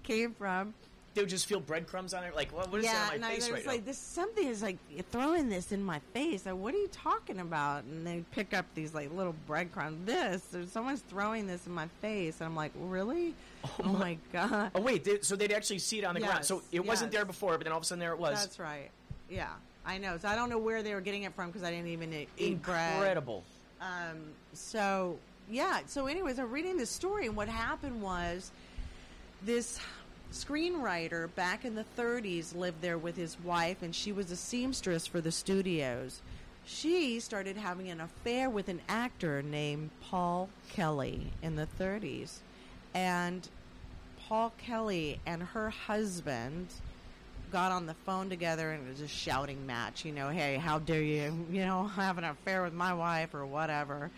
[0.01, 0.73] came from
[1.13, 2.35] They would just feel breadcrumbs on it.
[2.35, 3.85] Like, what, what is yeah, that on my I face was right like, now?
[3.87, 4.77] "This something is like
[5.11, 7.83] throwing this in my face." Like, what are you talking about?
[7.83, 10.05] And they pick up these like little breadcrumbs.
[10.05, 13.33] This, there's someone's throwing this in my face, and I'm like, "Really?
[13.83, 16.45] Oh, my god!" Oh wait, they, so they'd actually see it on the ground.
[16.45, 18.39] So it wasn't there before, but then all of a sudden there it was.
[18.39, 18.89] That's right.
[19.29, 19.49] Yeah,
[19.85, 20.17] I know.
[20.17, 22.29] So I don't know where they were getting it from because I didn't even eat,
[22.37, 22.95] eat bread.
[22.95, 23.43] Incredible.
[23.81, 24.17] Um,
[24.53, 25.17] so
[25.49, 25.81] yeah.
[25.87, 28.51] So, anyways, I'm reading this story, and what happened was
[29.43, 29.79] this
[30.31, 35.05] screenwriter back in the 30s lived there with his wife, and she was a seamstress
[35.05, 36.21] for the studios.
[36.65, 42.37] She started having an affair with an actor named Paul Kelly in the 30s,
[42.93, 43.47] and
[44.27, 46.67] Paul Kelly and her husband
[47.51, 50.05] got on the phone together and it was a shouting match.
[50.05, 53.45] You know, hey, how dare you, you know, have an affair with my wife or
[53.45, 54.09] whatever.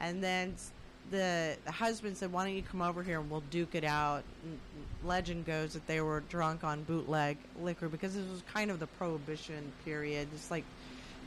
[0.00, 0.54] And then
[1.10, 4.22] the, the husband said, why don't you come over here and we'll duke it out.
[4.44, 4.58] And
[5.04, 8.86] legend goes that they were drunk on bootleg liquor because this was kind of the
[8.86, 10.28] prohibition period.
[10.34, 10.64] It's like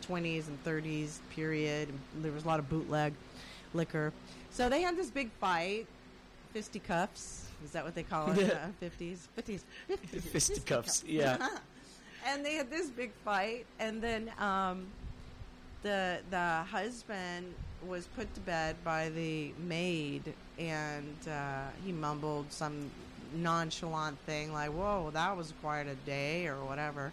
[0.07, 1.89] 20s and 30s period.
[2.21, 3.13] There was a lot of bootleg
[3.73, 4.13] liquor.
[4.49, 5.87] So they had this big fight,
[6.53, 7.47] fisticuffs.
[7.63, 8.51] Is that what they call it?
[8.51, 9.27] Uh, 50s?
[9.37, 9.61] 50s.
[9.89, 10.21] 50s.
[10.21, 11.47] Fisticuffs, yeah.
[12.27, 14.87] and they had this big fight, and then um,
[15.83, 17.53] the the husband
[17.87, 22.91] was put to bed by the maid, and uh, he mumbled some
[23.33, 27.11] nonchalant thing like, "Whoa, that was quite a day," or whatever.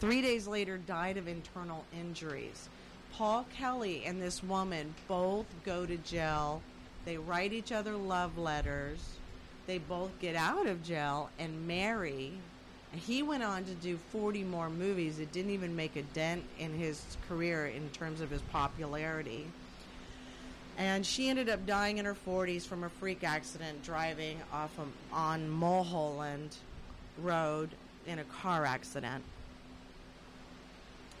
[0.00, 2.68] Three days later, died of internal injuries.
[3.12, 6.62] Paul Kelly and this woman both go to jail.
[7.04, 8.98] They write each other love letters.
[9.66, 12.32] They both get out of jail and marry.
[12.92, 15.18] He went on to do 40 more movies.
[15.18, 19.46] It didn't even make a dent in his career in terms of his popularity.
[20.76, 24.88] And she ended up dying in her 40s from a freak accident driving off of,
[25.12, 26.56] on Mulholland
[27.18, 27.70] Road
[28.06, 29.22] in a car accident.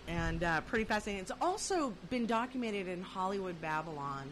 [0.08, 1.22] And uh, pretty fascinating.
[1.22, 4.30] It's also been documented in Hollywood Babylon.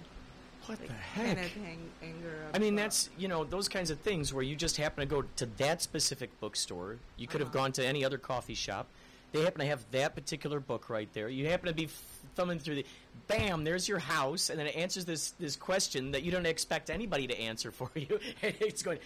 [0.70, 1.56] What the Kind heck?
[1.56, 1.62] of
[2.00, 5.06] anger I mean, that's you know those kinds of things where you just happen to
[5.06, 6.96] go to that specific bookstore.
[7.16, 7.58] You could have uh-huh.
[7.58, 8.86] gone to any other coffee shop.
[9.32, 11.28] They happen to have that particular book right there.
[11.28, 12.02] You happen to be f-
[12.36, 12.86] thumbing through the,
[13.26, 16.88] bam, there's your house, and then it answers this this question that you don't expect
[16.88, 18.20] anybody to answer for you.
[18.40, 19.00] And it's going,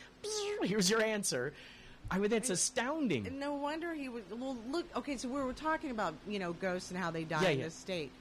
[0.62, 1.54] here's your answer.
[2.10, 3.38] I mean, that's astounding.
[3.38, 4.22] No wonder he was.
[4.30, 4.84] Well, look.
[4.96, 7.58] Okay, so we were talking about you know ghosts and how they die Yeah, in
[7.60, 7.64] yeah.
[7.64, 8.12] this state.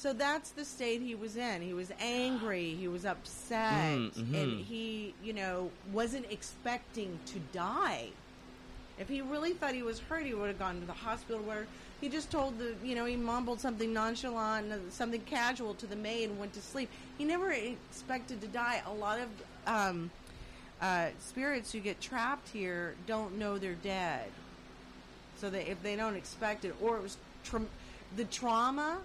[0.00, 1.60] So that's the state he was in.
[1.60, 2.74] He was angry.
[2.74, 4.42] He was upset, Mm, mhm.
[4.42, 8.08] and he you know wasn't expecting to die.
[8.98, 11.42] If he really thought he was hurt, he would have gone to the hospital.
[11.42, 11.66] Where
[12.00, 15.96] he just told the you know he mumbled something nonchalant, uh, something casual to the
[15.96, 16.88] maid, and went to sleep.
[17.18, 18.80] He never expected to die.
[18.86, 19.28] A lot of
[19.66, 20.10] um,
[20.80, 24.30] uh, spirits who get trapped here don't know they're dead.
[25.36, 27.60] So that if they don't expect it, or it was tra-
[28.16, 28.96] the trauma,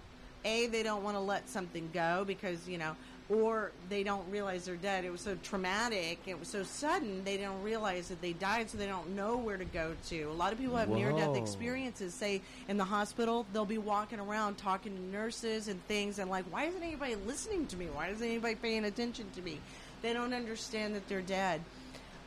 [0.45, 2.95] a they don't want to let something go because you know
[3.27, 5.03] or they don't realize they're dead.
[5.03, 8.77] It was so traumatic, it was so sudden, they don't realize that they died, so
[8.77, 10.23] they don't know where to go to.
[10.25, 14.19] A lot of people have near death experiences, say in the hospital, they'll be walking
[14.19, 17.87] around talking to nurses and things, and like, why isn't anybody listening to me?
[17.87, 19.59] Why isn't anybody paying attention to me?
[20.03, 21.61] They don't understand that they're dead.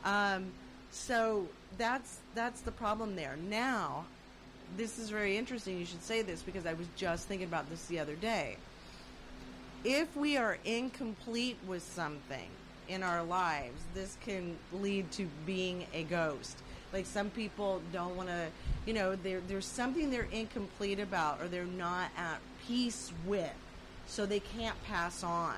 [0.03, 0.47] Um,
[0.91, 1.47] so
[1.77, 3.37] that's that's the problem there.
[3.49, 4.05] Now,
[4.77, 5.77] this is very interesting.
[5.77, 8.57] You should say this because I was just thinking about this the other day.
[9.83, 12.49] If we are incomplete with something
[12.87, 16.57] in our lives, this can lead to being a ghost.
[16.91, 18.47] Like some people don't want to,
[18.85, 23.53] you know, there's something they're incomplete about or they're not at peace with,
[24.07, 25.55] so they can't pass on.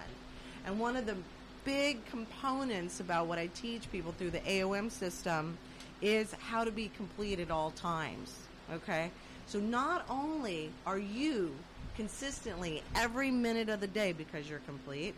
[0.65, 1.15] And one of the
[1.63, 5.57] big components about what I teach people through the AOM system
[6.01, 8.35] is how to be complete at all times.
[8.71, 9.11] Okay?
[9.47, 11.51] So not only are you
[11.95, 15.13] consistently every minute of the day because you're complete,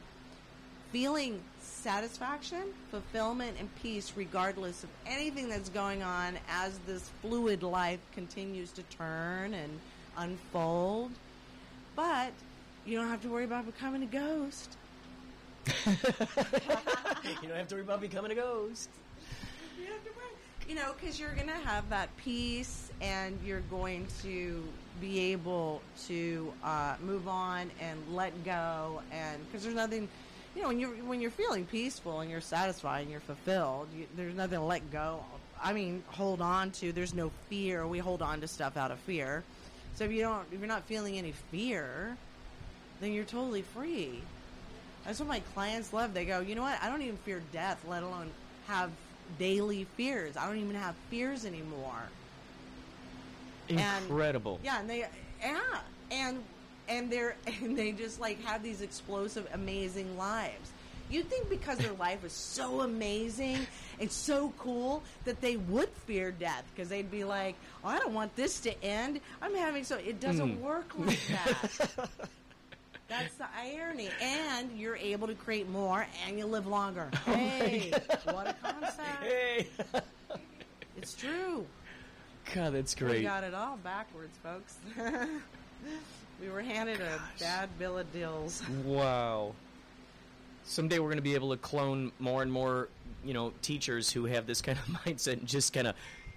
[0.91, 7.99] feeling satisfaction, fulfillment, and peace regardless of anything that's going on as this fluid life
[8.13, 9.79] continues to turn and
[10.17, 11.11] unfold.
[11.95, 12.31] But
[12.85, 14.75] you don't have to worry about becoming a ghost.
[15.85, 15.93] you
[17.47, 18.89] don't have to worry about becoming a ghost.
[19.79, 20.67] You have to worry.
[20.67, 24.63] You know, because you're going to have that peace and you're going to
[25.01, 29.01] be able to uh, move on and let go.
[29.11, 30.07] And because there's nothing,
[30.55, 34.05] you know, when you're when you're feeling peaceful and you're satisfied and you're fulfilled, you,
[34.15, 35.19] there's nothing to let go.
[35.61, 36.91] I mean, hold on to.
[36.93, 37.85] There's no fear.
[37.85, 39.43] We hold on to stuff out of fear.
[39.95, 42.17] So if you don't, if you're not feeling any fear,
[43.01, 44.21] then you're totally free.
[45.05, 46.13] That's what my clients love.
[46.13, 46.81] They go, you know what?
[46.81, 48.29] I don't even fear death, let alone
[48.67, 48.89] have
[49.37, 50.37] daily fears.
[50.37, 52.01] I don't even have fears anymore.
[53.69, 54.59] And- Incredible.
[54.63, 55.05] Yeah, and they
[55.41, 55.59] yeah,
[56.11, 56.43] and
[56.89, 60.71] and they're and they just like have these explosive, amazing lives.
[61.09, 63.67] You'd think because their life is so amazing
[63.99, 68.13] and so cool that they would fear death because they'd be like, oh, I don't
[68.13, 69.19] want this to end.
[69.41, 70.61] I'm having so it doesn't Mm.
[70.61, 72.09] work like that.
[73.09, 77.11] That's the irony, and you're able to create more, and you live longer.
[77.25, 77.91] Hey,
[78.23, 79.23] what a concept!
[79.23, 79.67] Hey.
[80.97, 81.65] It's true.
[82.53, 83.17] God, that's great.
[83.17, 84.77] We got it all backwards, folks.
[86.41, 88.61] we were handed a bad bill of deals.
[88.83, 89.53] Wow.
[90.65, 92.89] Someday we're going to be able to clone more and more,
[93.25, 95.95] you know, teachers who have this kind of mindset and just kind of,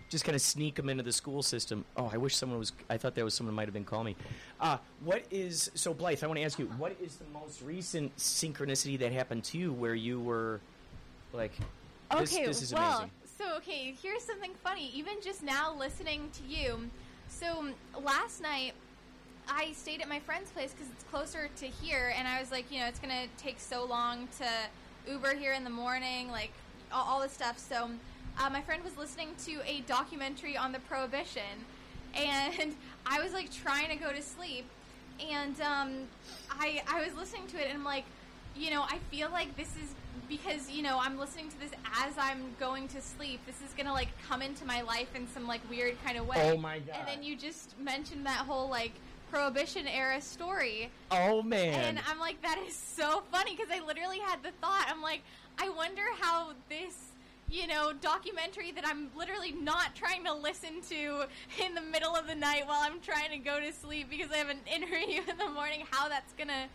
[0.08, 1.84] just kind of sneak them into the school system.
[1.96, 2.72] Oh, I wish someone was.
[2.88, 4.16] I thought there was someone might have been calling me.
[4.60, 6.22] Uh, what is so, Blythe?
[6.22, 9.72] I want to ask you, what is the most recent synchronicity that happened to you
[9.72, 10.60] where you were,
[11.32, 11.52] like,
[12.12, 13.10] this, okay, this is well, amazing.
[13.38, 14.90] So okay, here's something funny.
[14.94, 16.90] Even just now listening to you,
[17.28, 17.66] so
[18.02, 18.72] last night
[19.48, 22.70] I stayed at my friend's place because it's closer to here, and I was like,
[22.70, 26.52] you know, it's gonna take so long to Uber here in the morning, like
[26.92, 27.58] all, all this stuff.
[27.58, 27.90] So
[28.38, 31.42] uh, my friend was listening to a documentary on the Prohibition,
[32.14, 34.64] and I was like trying to go to sleep,
[35.20, 35.90] and um,
[36.50, 38.04] I I was listening to it, and I'm like,
[38.56, 39.94] you know, I feel like this is
[40.28, 41.70] because you know I'm listening to this
[42.04, 43.40] as I'm going to sleep.
[43.46, 46.36] This is gonna like come into my life in some like weird kind of way.
[46.52, 46.96] Oh my God.
[46.98, 48.92] And then you just mentioned that whole like
[49.30, 51.74] prohibition era story, Oh man.
[51.74, 54.86] and I'm like, that is so funny because I literally had the thought.
[54.88, 55.22] I'm like,
[55.58, 56.94] I wonder how this.
[57.48, 61.26] You know, documentary that I'm literally not trying to listen to
[61.64, 64.38] in the middle of the night while I'm trying to go to sleep because I
[64.38, 65.84] have an interview in the morning.
[65.92, 66.66] How that's gonna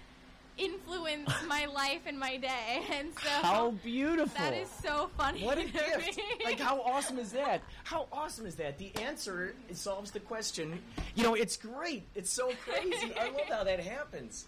[0.58, 2.84] influence my life and my day.
[2.92, 4.38] And so How beautiful.
[4.38, 5.44] That is so funny.
[5.44, 6.18] What a gift!
[6.18, 6.24] me.
[6.44, 7.62] Like, how awesome is that?
[7.84, 8.78] How awesome is that?
[8.78, 10.80] The answer solves the question.
[11.16, 12.04] You know, it's great.
[12.16, 13.14] It's so crazy.
[13.20, 14.46] I love how that happens.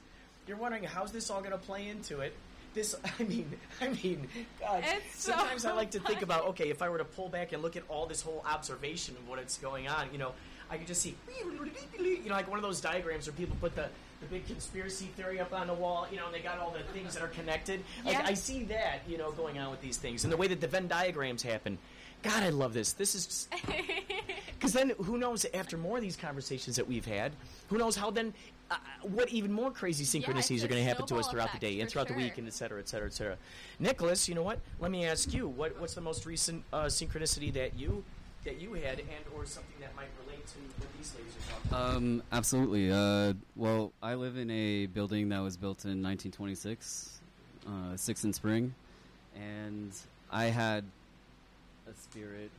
[0.48, 2.36] You're wondering how's this all going to play into it.
[2.74, 3.52] This, I mean,
[3.82, 4.28] I mean,
[4.60, 4.84] God.
[4.86, 7.54] It's so sometimes I like to think about, okay, if I were to pull back
[7.54, 10.32] and look at all this whole observation of what's going on, you know,
[10.72, 13.90] I could just see, you know, like one of those diagrams where people put the,
[14.24, 16.84] the big conspiracy theory up on the wall, you know, and they got all the
[16.98, 17.84] things that are connected.
[18.06, 18.26] Like, Yeah.
[18.26, 20.68] I see that, you know, going on with these things, and the way that the
[20.68, 21.78] Venn diagrams happen.
[22.22, 22.94] God, I love this.
[22.94, 23.48] This is
[24.54, 27.34] because then who knows after more of these conversations that we've had,
[27.68, 28.34] who knows how then
[28.72, 31.60] uh, what even more crazy synchronicities a are going to happen to us throughout the
[31.60, 33.38] day and throughout the week and et cetera, et cetera, et cetera.
[33.80, 34.60] Nicholas, you know what?
[34.80, 38.06] Let me ask you what what's the most recent uh, synchronicity that you
[38.46, 41.70] that you had and or something that might relate to what these ladies are talking
[41.72, 41.96] about?
[41.96, 42.92] Um, absolutely.
[42.92, 47.20] Uh, well, I live in a building that was built in 1926,
[47.68, 48.74] uh, Sixth and Spring,
[49.36, 49.92] and
[50.32, 50.84] I had
[51.88, 52.52] a spirit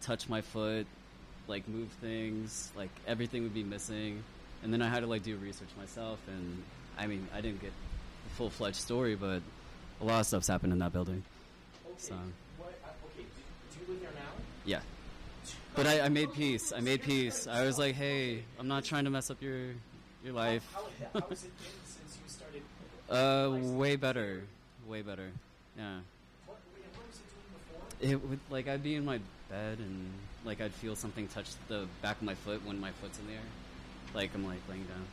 [0.00, 0.86] touch my foot,
[1.46, 4.22] like move things, like everything would be missing,
[4.62, 6.62] and then I had to like do research myself, and
[6.98, 7.72] I mean, I didn't get
[8.26, 9.42] a full fledged story, but
[10.00, 11.22] a lot of stuff's happened in that building.
[11.98, 12.14] So
[12.58, 14.30] What, uh, okay, do, do you live there now?
[14.64, 14.80] yeah.
[15.74, 16.72] But I, I made peace.
[16.72, 17.46] I made peace.
[17.46, 19.68] I was like, hey, I'm not trying to mess up your
[20.24, 20.64] your life.
[20.74, 20.80] How,
[21.14, 22.62] how, how has it been since you started?
[23.10, 24.42] Uh, way better,
[24.88, 25.28] way better.
[25.76, 25.98] Yeah.
[26.46, 26.56] What,
[26.94, 28.24] what was it doing before?
[28.24, 29.18] It would like I'd be in my
[29.50, 30.06] bed and
[30.46, 33.34] like I'd feel something touch the back of my foot when my foot's in the
[33.34, 33.40] air,
[34.14, 35.04] like I'm like laying down.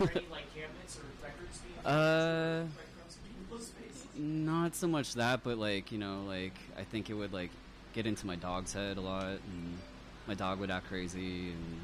[0.00, 4.06] Were there any like cabinets or records being Uh, breadcrumbs in people's spaces?
[4.14, 7.50] not so much that, but like you know, like I think it would like
[7.96, 9.78] get into my dog's head a lot, and
[10.28, 11.80] my dog would act crazy, and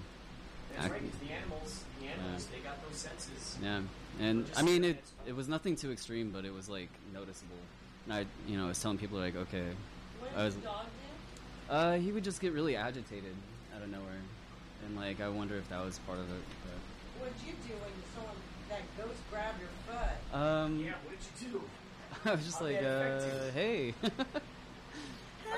[0.75, 1.11] That's act- right.
[1.11, 3.57] 'cause the animals, the animals, they got those senses.
[3.63, 3.81] yeah.
[4.21, 5.03] And I mean, it.
[5.27, 7.57] It was nothing too extreme, but it was like noticeable.
[8.05, 9.69] And I, you know, I was telling people like, okay,
[10.37, 10.55] I was.
[10.57, 11.73] dog do?
[11.75, 13.35] Uh, he would just get really agitated
[13.75, 14.21] out of nowhere,
[14.85, 16.43] and like I wonder if that was part of it.
[17.19, 18.37] What'd you do when someone
[18.69, 20.37] that ghost grabbed your foot?
[20.37, 21.63] Um, Yeah, what did you do?
[22.31, 23.95] I was just How'd like, uh, hey,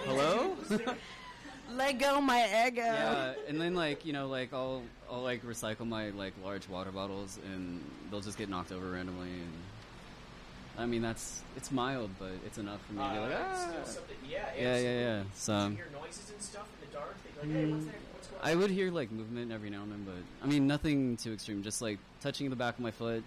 [0.04, 0.56] hello.
[1.72, 2.82] Let go my ego.
[2.82, 6.92] yeah, and then like you know, like I'll I'll like recycle my like large water
[6.92, 7.80] bottles, and
[8.10, 9.52] they'll just get knocked over randomly, and
[10.78, 13.68] I mean that's it's mild, but it's enough for me to be like, Uh, ah.
[14.28, 15.00] yeah, yeah, yeah, absolutely.
[15.00, 15.22] yeah.
[15.34, 15.66] So.
[15.68, 17.16] You hear noises and stuff in the dark?
[17.24, 17.94] They'd like, hey, what's that?
[18.12, 18.48] What's going on?
[18.50, 21.62] I would hear like movement every now and then, but I mean nothing too extreme.
[21.62, 23.24] Just like touching the back of my foot,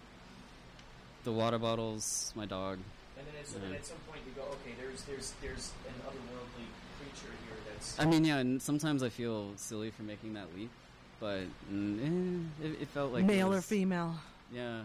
[1.24, 2.78] the water bottles, my dog.
[3.18, 3.78] And then, at, so then Yeah.
[3.78, 6.37] at some point you go, okay, there's there's there's an otherworldly
[7.80, 8.08] creature.
[8.08, 10.70] I mean, yeah, and sometimes I feel silly for making that leap,
[11.20, 11.42] but
[11.72, 14.16] mm, eh, it, it felt like it Male or female?
[14.54, 14.82] Yeah.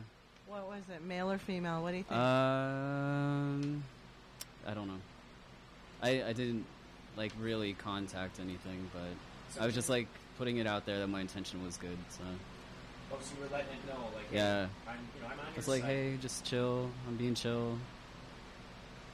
[0.46, 1.02] What was it?
[1.04, 1.82] Male or female?
[1.82, 2.20] What do you think?
[2.20, 3.82] Um,
[4.66, 5.00] I don't know.
[6.02, 6.66] I I didn't
[7.16, 10.08] like really contact anything, but I was just like
[10.38, 11.96] putting it out there that my intention was good.
[12.10, 12.22] So
[13.12, 14.66] oh, so you were letting it know, like, hey, Yeah.
[14.88, 15.90] I'm, you know, I'm on it's like, side.
[15.90, 16.90] hey, just chill.
[17.08, 17.78] I'm being chill.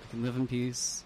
[0.05, 1.05] I can live in peace.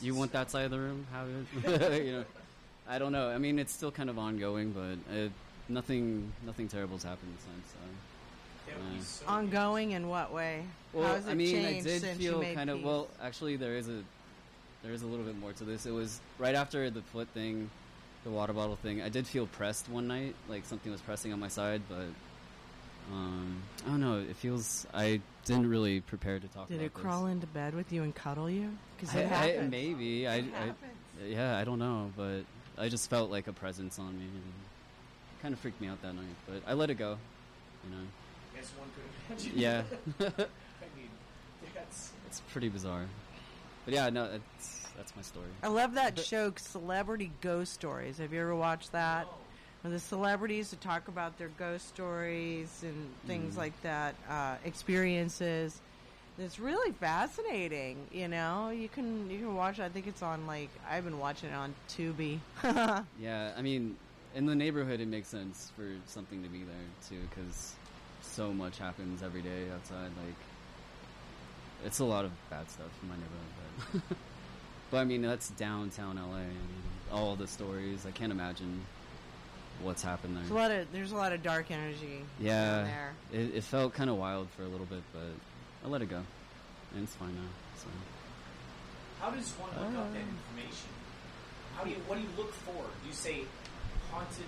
[0.00, 1.06] You want that side of the room?
[1.12, 1.24] How
[1.94, 2.24] you know?
[2.88, 3.28] I don't know.
[3.28, 5.28] I mean, it's still kind of ongoing, but uh
[5.68, 7.72] nothing nothing terrible's happened since.
[7.72, 7.78] So.
[8.66, 10.64] That would be uh, so Ongoing in what way?
[10.92, 12.86] Well, How's it I mean, I did feel made kind of peace?
[12.86, 13.08] well.
[13.22, 14.02] Actually, there is a
[14.82, 15.86] there is a little bit more to this.
[15.86, 17.70] It was right after the foot thing,
[18.24, 19.02] the water bottle thing.
[19.02, 22.06] I did feel pressed one night, like something was pressing on my side, but
[23.12, 24.18] um, I don't know.
[24.18, 26.68] It feels I didn't really prepare to talk.
[26.68, 28.70] Did about it Did it crawl into bed with you and cuddle you?
[28.96, 30.76] Because it I, I, maybe I, It I happens.
[31.26, 32.40] yeah I don't know, but
[32.78, 34.24] I just felt like a presence on me.
[34.24, 34.42] And
[35.42, 37.16] kind of freaked me out that night, but I let it go.
[37.84, 38.02] You know.
[38.54, 38.88] Yes, one
[39.38, 39.58] could imagine.
[39.58, 39.82] Yeah.
[40.20, 41.10] I mean,
[41.74, 42.12] that's.
[42.26, 43.04] It's pretty bizarre.
[43.84, 45.46] But yeah, no, that's that's my story.
[45.62, 48.18] I love that show, Celebrity Ghost Stories.
[48.18, 49.26] Have you ever watched that?
[49.26, 49.34] Where
[49.92, 53.58] the celebrities to talk about their ghost stories and things Mm.
[53.58, 55.80] like that, uh, experiences.
[56.38, 57.96] It's really fascinating.
[58.12, 59.78] You know, you can you can watch.
[59.78, 59.82] it.
[59.84, 62.38] I think it's on like I've been watching it on Tubi.
[63.18, 63.96] Yeah, I mean,
[64.34, 66.76] in the neighborhood, it makes sense for something to be there
[67.08, 67.74] too, because
[68.20, 70.10] so much happens every day outside.
[70.24, 70.34] Like,
[71.84, 74.16] it's a lot of bad stuff in my neighborhood, but,
[74.90, 76.36] but I mean, that's downtown LA.
[76.38, 76.82] I mean,
[77.12, 78.04] all the stories.
[78.06, 78.82] I can't imagine
[79.82, 80.62] what's happened There's a there.
[80.62, 82.22] lot of there's a lot of dark energy.
[82.40, 83.12] Yeah, there.
[83.32, 85.22] it, it felt kind of wild for a little bit, but
[85.84, 86.22] I let it go,
[86.94, 87.48] and it's fine now.
[87.76, 87.86] So.
[89.20, 90.22] How does one look up that Uh.
[90.22, 90.90] information?
[91.76, 91.96] How do you?
[92.06, 92.72] What do you look for?
[93.02, 93.42] Do you say
[94.10, 94.44] haunted?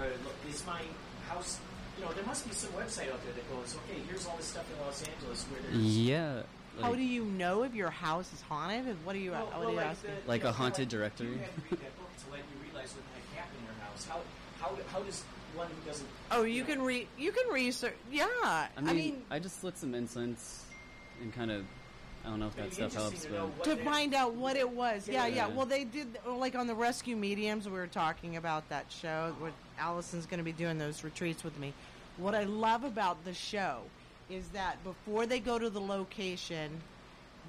[0.00, 0.82] Or look, is my
[1.28, 1.58] house?
[1.98, 4.46] You know, there must be some website out there that goes, okay, here's all this
[4.46, 5.76] stuff in Los Angeles where there's.
[5.98, 6.42] Yeah.
[6.82, 8.96] How do you know if your house is haunted?
[9.04, 9.30] What are you?
[9.30, 10.10] Well, what well, are you like asking?
[10.24, 11.28] the- Like you a know, haunted like, directory?
[11.28, 13.78] You had to read that book to let you realize what might happen in your
[13.86, 14.02] house.
[14.10, 14.18] How
[14.64, 15.22] how how does
[15.54, 16.08] one who doesn't?
[16.30, 17.94] Oh, you can re you can research.
[18.10, 20.64] Yeah, I mean, I, just lit some incense
[21.22, 21.64] and kind of,
[22.24, 24.68] I don't know if It'd that stuff helps, to but to find out what it
[24.68, 25.06] was.
[25.06, 25.48] Yeah, yeah.
[25.48, 25.54] Yeah.
[25.54, 27.66] Well, they did like on the Rescue Mediums.
[27.66, 29.34] We were talking about that show.
[29.38, 31.72] What Allison's going to be doing those retreats with me.
[32.16, 33.78] What I love about the show
[34.30, 36.80] is that before they go to the location,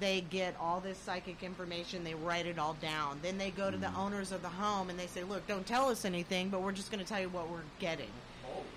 [0.00, 2.04] they get all this psychic information.
[2.04, 3.18] They write it all down.
[3.22, 5.88] Then they go to the owners of the home and they say, "Look, don't tell
[5.88, 8.10] us anything, but we're just going to tell you what we're getting."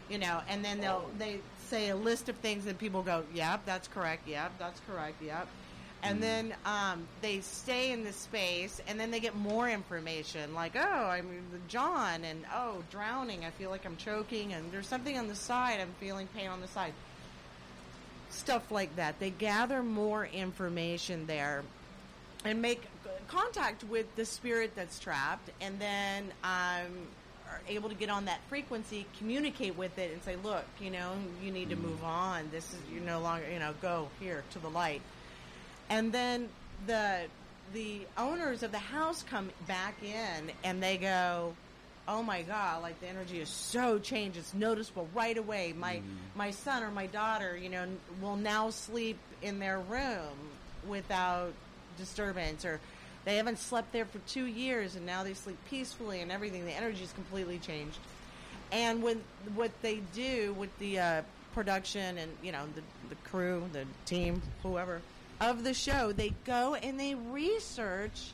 [0.10, 3.62] you know, and then they'll they say a list of things and people go, "Yep,
[3.66, 4.28] that's correct.
[4.28, 5.22] Yep, that's correct.
[5.22, 5.48] Yep."
[6.02, 10.76] And then um, they stay in the space, and then they get more information, like,
[10.76, 13.46] "Oh, I'm the John," and "Oh, drowning.
[13.46, 15.80] I feel like I'm choking," and there's something on the side.
[15.80, 16.94] I'm feeling pain on the side.
[18.30, 19.20] Stuff like that.
[19.20, 21.64] They gather more information there,
[22.46, 22.84] and make
[23.28, 27.08] contact with the spirit that's trapped, and then um,
[27.50, 31.14] are able to get on that frequency, communicate with it, and say, "Look, you know,
[31.44, 32.50] you need to move on.
[32.52, 35.02] This is you're no longer, you know, go here to the light."
[35.90, 36.50] And then
[36.86, 37.22] the
[37.74, 41.54] the owners of the house come back in and they go,
[42.10, 42.82] "Oh my god!
[42.82, 44.38] Like the energy is so changed.
[44.38, 45.74] It's noticeable right away.
[45.78, 46.02] My
[46.36, 47.86] my son or my daughter, you know,
[48.20, 50.36] will now sleep in their room
[50.88, 51.54] without
[52.00, 52.80] disturbance, or
[53.26, 56.66] they haven't slept there for two years and now they sleep peacefully and everything.
[56.66, 58.00] The energy is completely changed.
[58.72, 59.22] And when
[59.54, 61.22] what they do with the uh,
[61.54, 65.02] production and you know the the crew, the team, whoever
[65.40, 68.32] of the show, they go and they research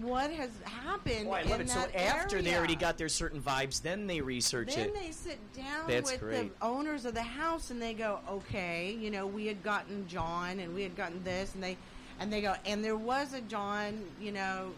[0.00, 1.28] what has happened.
[1.28, 1.70] Oh, I love it.
[1.70, 4.94] So after they already got their certain vibes, then they research Then it.
[4.94, 6.58] Then they sit down That's with great.
[6.58, 10.60] the owners of the house and they go, okay, you know, we had gotten John
[10.60, 11.76] and we had gotten this, and they,
[12.20, 14.72] and they go, and there was a John, you know,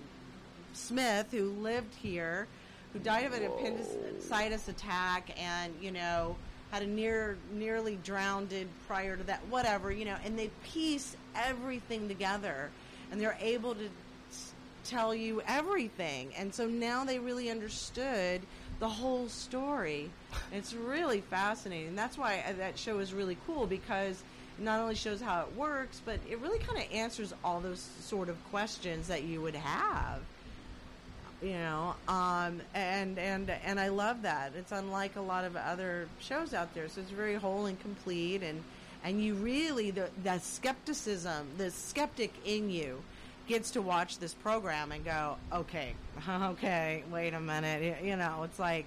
[0.72, 2.46] Smith who lived here,
[2.92, 6.36] who died of an appendicitis attack, and you know
[6.70, 8.52] had a near nearly drowned
[8.86, 12.70] prior to that, whatever, you know, and they piece everything together,
[13.10, 13.88] and they're able to
[14.88, 18.42] tell you everything, and so now they really understood
[18.78, 20.10] the whole story.
[20.52, 21.96] It's really fascinating.
[21.96, 24.22] That's why that show is really cool because
[24.58, 27.88] it not only shows how it works, but it really kind of answers all those
[28.00, 30.20] sort of questions that you would have
[31.42, 36.08] you know um, and and and i love that it's unlike a lot of other
[36.18, 38.62] shows out there so it's very whole and complete and
[39.04, 43.02] and you really the that skepticism the skeptic in you
[43.46, 45.94] gets to watch this program and go okay
[46.28, 48.02] okay wait a minute.
[48.02, 48.86] You know it's like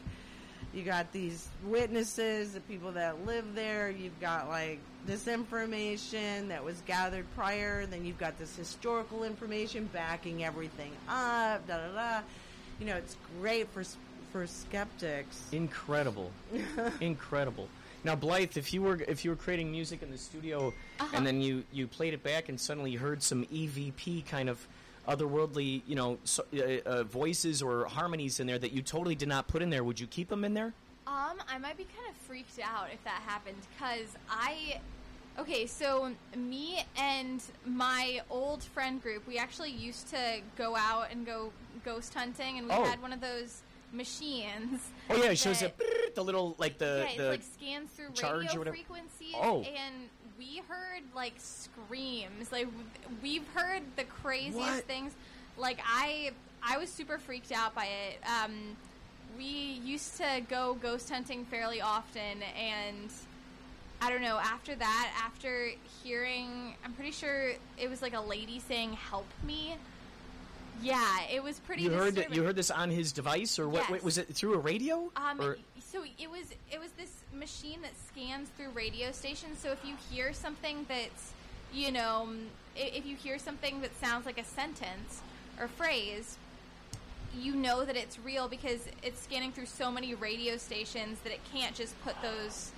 [0.73, 6.63] you got these witnesses the people that live there you've got like this information that
[6.63, 12.21] was gathered prior then you've got this historical information backing everything up da da da.
[12.79, 13.83] You know it's great for
[14.31, 15.41] for skeptics.
[15.51, 16.31] Incredible,
[17.01, 17.67] incredible.
[18.03, 21.07] Now, Blythe, if you were if you were creating music in the studio, Uh-huh.
[21.17, 24.65] and then you you played it back and suddenly you heard some EVP kind of
[25.07, 29.27] otherworldly, you know, so, uh, uh, voices or harmonies in there that you totally did
[29.27, 30.73] not put in there, would you keep them in there?
[31.07, 34.79] Um, I might be kind of freaked out if that happened because I.
[35.37, 41.25] Okay, so me and my old friend group, we actually used to go out and
[41.25, 41.51] go
[41.85, 42.83] ghost hunting, and we Oh.
[42.83, 44.81] had one of those machines.
[45.09, 45.85] Oh yeah, it shows that- the
[46.15, 49.61] the little like the yeah, it the like scans through charge radio frequencies, Oh.
[49.61, 52.51] and we heard like screams.
[52.51, 52.67] Like
[53.21, 54.83] we've heard the craziest What?
[54.85, 55.13] things.
[55.57, 56.31] Like I,
[56.63, 58.19] I was super freaked out by it.
[58.27, 58.53] Um,
[59.37, 59.45] we
[59.83, 63.09] used to go ghost hunting fairly often, and
[64.01, 64.37] I don't know.
[64.39, 65.69] After that, after
[66.03, 69.75] hearing, I'm pretty sure it was like a lady saying "Help me."
[70.81, 71.83] Yeah, it was pretty.
[71.83, 72.37] you heard disturbing.
[72.37, 73.81] you heard this on his device or what?
[73.83, 73.91] Yes.
[73.91, 75.11] wait, was it through a radio?
[75.15, 79.59] Um, or, so it was it was this machine that scans through radio stations.
[79.59, 81.33] So if you hear something that's,
[81.73, 82.29] you know,
[82.75, 85.21] if you hear something that sounds like a sentence
[85.59, 86.37] or phrase,
[87.37, 91.39] you know that it's real because it's scanning through so many radio stations that it
[91.53, 92.71] can't just put those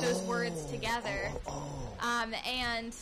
[0.00, 1.30] those words together.
[2.00, 2.94] Um, and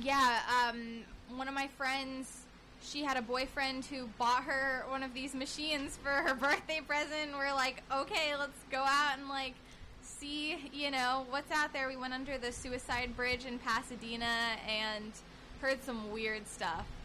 [0.00, 1.02] yeah, um,
[1.36, 2.39] one of my friends,
[2.82, 7.32] she had a boyfriend who bought her one of these machines for her birthday present.
[7.36, 9.54] We're like, okay, let's go out and like
[10.02, 11.88] see, you know, what's out there.
[11.88, 15.12] We went under the suicide bridge in Pasadena and
[15.60, 16.86] heard some weird stuff.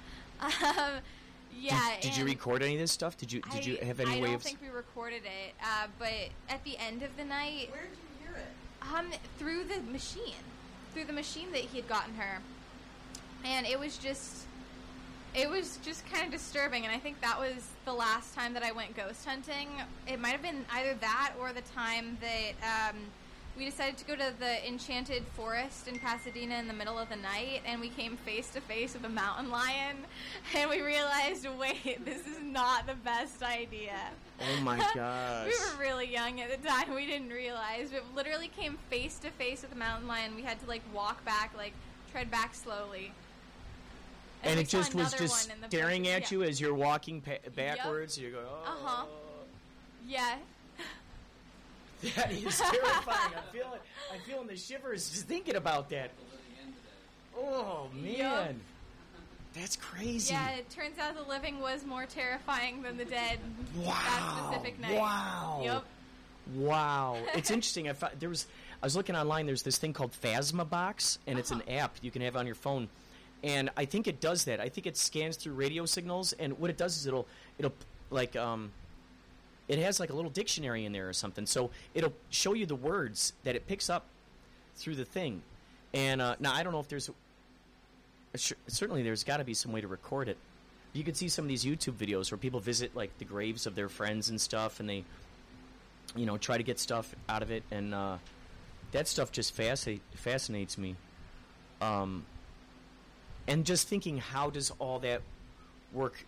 [0.41, 0.99] Um,
[1.57, 1.91] yeah.
[2.01, 3.15] did, did you record any of this stuff?
[3.17, 6.11] Did you did you have any I way don't think we recorded it, uh, but
[6.49, 9.07] at the end of the night, where did you hear it um,
[9.39, 10.43] through the machine,
[10.93, 12.39] through the machine that he had gotten her,
[13.45, 14.44] and it was just,
[15.35, 16.85] it was just kind of disturbing.
[16.85, 19.67] And I think that was the last time that I went ghost hunting.
[20.07, 22.97] It might have been either that or the time that um,
[23.57, 27.15] we decided to go to the enchanted forest in Pasadena in the middle of the
[27.17, 29.97] night, and we came face to face with a mountain lion,
[30.55, 33.97] and we realized, wait, this is not the best idea.
[34.41, 35.47] oh my gosh!
[35.47, 36.93] We were really young at the time.
[36.93, 37.91] We didn't realize.
[37.91, 40.35] But literally came face to face with a mountain lion.
[40.35, 41.73] We had to like walk back, like
[42.11, 43.11] tread back slowly.
[44.45, 46.15] And we it just was just one in the staring bushes.
[46.15, 48.17] at you as you're walking pa- backwards.
[48.17, 49.05] You go, oh, Uh huh.
[50.07, 50.35] Yeah.
[52.15, 53.33] that is terrifying.
[53.35, 53.79] I'm feeling,
[54.13, 56.11] I'm feeling the shivers just thinking about that.
[57.37, 58.55] Oh man, Yup.
[59.53, 60.33] that's crazy.
[60.33, 60.51] Yeah.
[60.51, 63.39] It turns out the living was more terrifying than the dead.
[63.75, 64.47] That Wow.
[64.51, 64.99] specific night.
[64.99, 65.61] Wow.
[65.63, 65.83] Yep.
[66.55, 67.89] Wow, it's interesting.
[67.89, 68.45] I found, there was
[68.81, 69.47] I was looking online.
[69.47, 71.77] There's this thing called Phasma Box, and it's an Uh-huh.
[71.77, 72.87] app you can have on your phone.
[73.45, 74.59] And I think it does that.
[74.59, 77.27] I think it scans through radio signals, and what it does is it'll
[77.59, 77.73] it'll
[78.09, 78.71] like um,
[79.67, 81.45] it has like a little dictionary in there or something.
[81.45, 84.05] So it'll show you the words that it picks up
[84.75, 85.43] through the thing.
[85.93, 87.11] And uh, now I don't know if there's
[88.35, 90.37] certainly there's got to be some way to record it.
[90.93, 93.75] You could see some of these YouTube videos where people visit like the graves of
[93.75, 95.03] their friends and stuff, and they,
[96.15, 98.17] you know, try to get stuff out of it, and uh,
[98.91, 100.95] that stuff just fascinate, fascinates me.
[101.79, 102.25] Um,
[103.47, 105.21] and just thinking, how does all that
[105.93, 106.25] work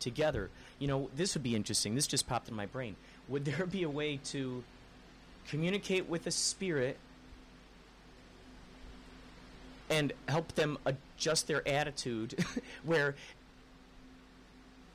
[0.00, 0.50] together?
[0.78, 1.94] You know, this would be interesting.
[1.94, 2.96] This just popped in my brain.
[3.28, 4.62] Would there be a way to
[5.48, 6.98] communicate with a spirit
[9.88, 12.44] and help them adjust their attitude
[12.84, 13.14] where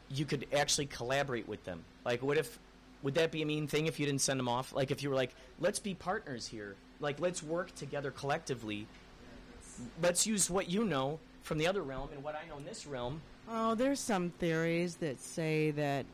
[0.09, 1.83] you could actually collaborate with them.
[2.03, 2.59] Like, what if,
[3.01, 4.73] would that be a mean thing if you didn't send them off?
[4.73, 6.75] Like, if you were like, let's be partners here.
[6.99, 8.87] Like, let's work together collectively.
[10.01, 12.85] Let's use what you know from the other realm and what I know in this
[12.85, 13.21] realm.
[13.49, 16.05] Oh, there's some theories that say that,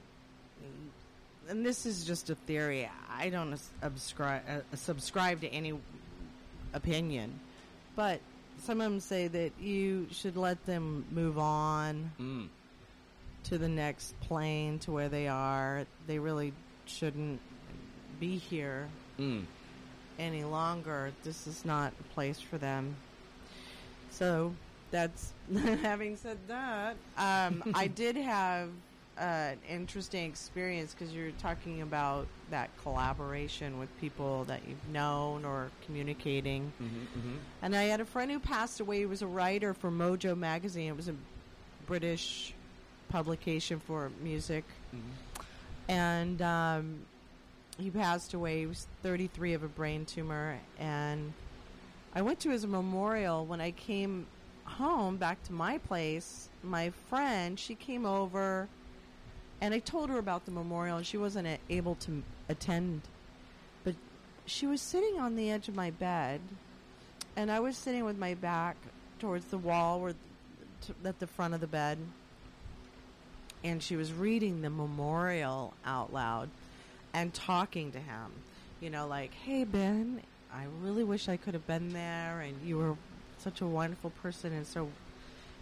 [1.49, 2.89] and this is just a theory.
[3.11, 5.73] I don't subscribe uh, subscribe to any
[6.73, 7.39] opinion,
[7.95, 8.19] but
[8.64, 12.48] some of them say that you should let them move on Mm.
[13.45, 15.85] to the next plane, to where they are.
[16.07, 16.53] They really
[16.85, 17.39] shouldn't
[18.19, 18.88] be here
[19.19, 19.45] Mm.
[20.18, 21.11] any longer.
[21.23, 22.95] This is not a place for them.
[24.18, 24.53] So
[24.89, 25.34] that's
[25.81, 26.95] having said that.
[27.18, 28.69] Um, I did have
[29.19, 35.45] uh, an interesting experience because you're talking about that collaboration with people that you've known
[35.45, 36.72] or communicating.
[36.81, 38.99] Mm-hmm, And I had a friend who passed away.
[38.99, 40.89] He was a writer for Mojo magazine.
[40.89, 41.15] It was a
[41.85, 42.53] British
[43.10, 44.64] publication for music,
[45.88, 46.99] and um,
[47.80, 48.60] he passed away.
[48.61, 51.34] He was 33 of a brain tumor, and
[52.18, 54.26] I went to his memorial when I came
[54.64, 56.49] home back to my place.
[56.64, 58.68] My friend, she came over,
[59.61, 63.03] and I told her about the memorial, and she wasn't able to attend,
[63.84, 63.94] but
[64.48, 66.41] she was sitting on the edge of my bed,
[67.35, 68.77] and I was sitting with my back
[69.19, 70.15] towards the wall, or
[71.06, 71.99] at the front of the bed,
[73.64, 76.49] and she was reading the memorial out loud
[77.14, 78.31] and talking to him.
[78.81, 80.22] You know, like, hey, Ben,
[80.53, 82.95] I really wish I could have been there, and you were
[83.39, 84.89] such a wonderful person and so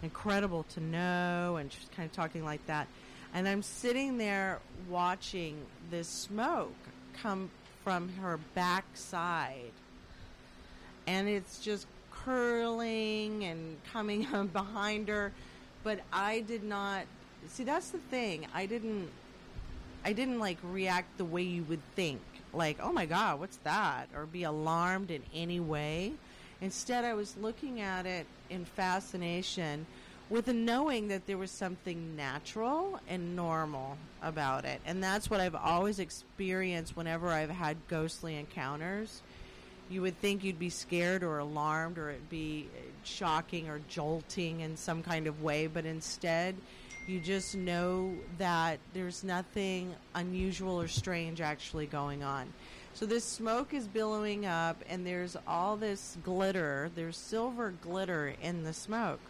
[0.02, 1.56] incredible to know.
[1.56, 2.86] And she's kind of talking like that.
[3.34, 5.56] And I'm sitting there watching
[5.90, 6.74] this smoke
[7.20, 7.50] come
[7.84, 9.72] from her backside.
[11.06, 15.32] And it's just curling and coming behind her.
[15.84, 17.04] But I did not.
[17.48, 18.46] See, that's the thing.
[18.54, 19.08] I didn't
[20.06, 22.20] I didn't like react the way you would think,
[22.56, 24.08] like, oh my God, what's that?
[24.14, 26.12] Or be alarmed in any way.
[26.60, 29.86] Instead, I was looking at it in fascination
[30.28, 34.80] with a knowing that there was something natural and normal about it.
[34.84, 39.22] And that's what I've always experienced whenever I've had ghostly encounters.
[39.88, 42.68] You would think you'd be scared or alarmed or it'd be
[43.04, 46.56] shocking or jolting in some kind of way, but instead,
[47.06, 52.52] you just know that there's nothing unusual or strange actually going on.
[52.94, 56.90] So this smoke is billowing up, and there's all this glitter.
[56.94, 59.20] There's silver glitter in the smoke.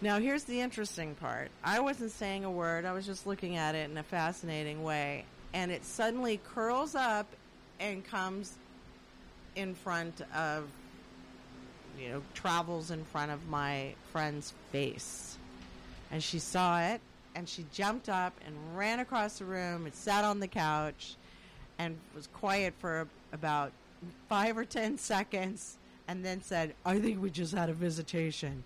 [0.00, 1.50] Now, here's the interesting part.
[1.62, 5.24] I wasn't saying a word, I was just looking at it in a fascinating way.
[5.52, 7.26] And it suddenly curls up
[7.78, 8.54] and comes
[9.54, 10.64] in front of,
[12.00, 15.31] you know, travels in front of my friend's face
[16.12, 17.00] and she saw it
[17.34, 21.16] and she jumped up and ran across the room and sat on the couch
[21.78, 23.72] and was quiet for about
[24.28, 28.62] five or ten seconds and then said i think we just had a visitation.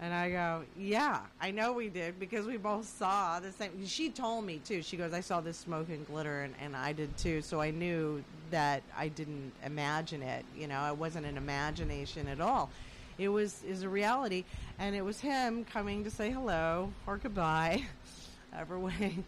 [0.00, 3.70] And i go yeah i know we did because we both saw the same.
[3.86, 4.82] She told me too.
[4.82, 7.40] She goes i saw this smoke and glitter and, and i did too.
[7.40, 10.86] So i knew that i didn't imagine it you know?
[10.88, 12.70] It wasn't an imagination at all
[13.18, 14.44] it was is a reality,
[14.78, 17.84] and it was him coming to say hello or goodbye,
[18.56, 19.18] ever way,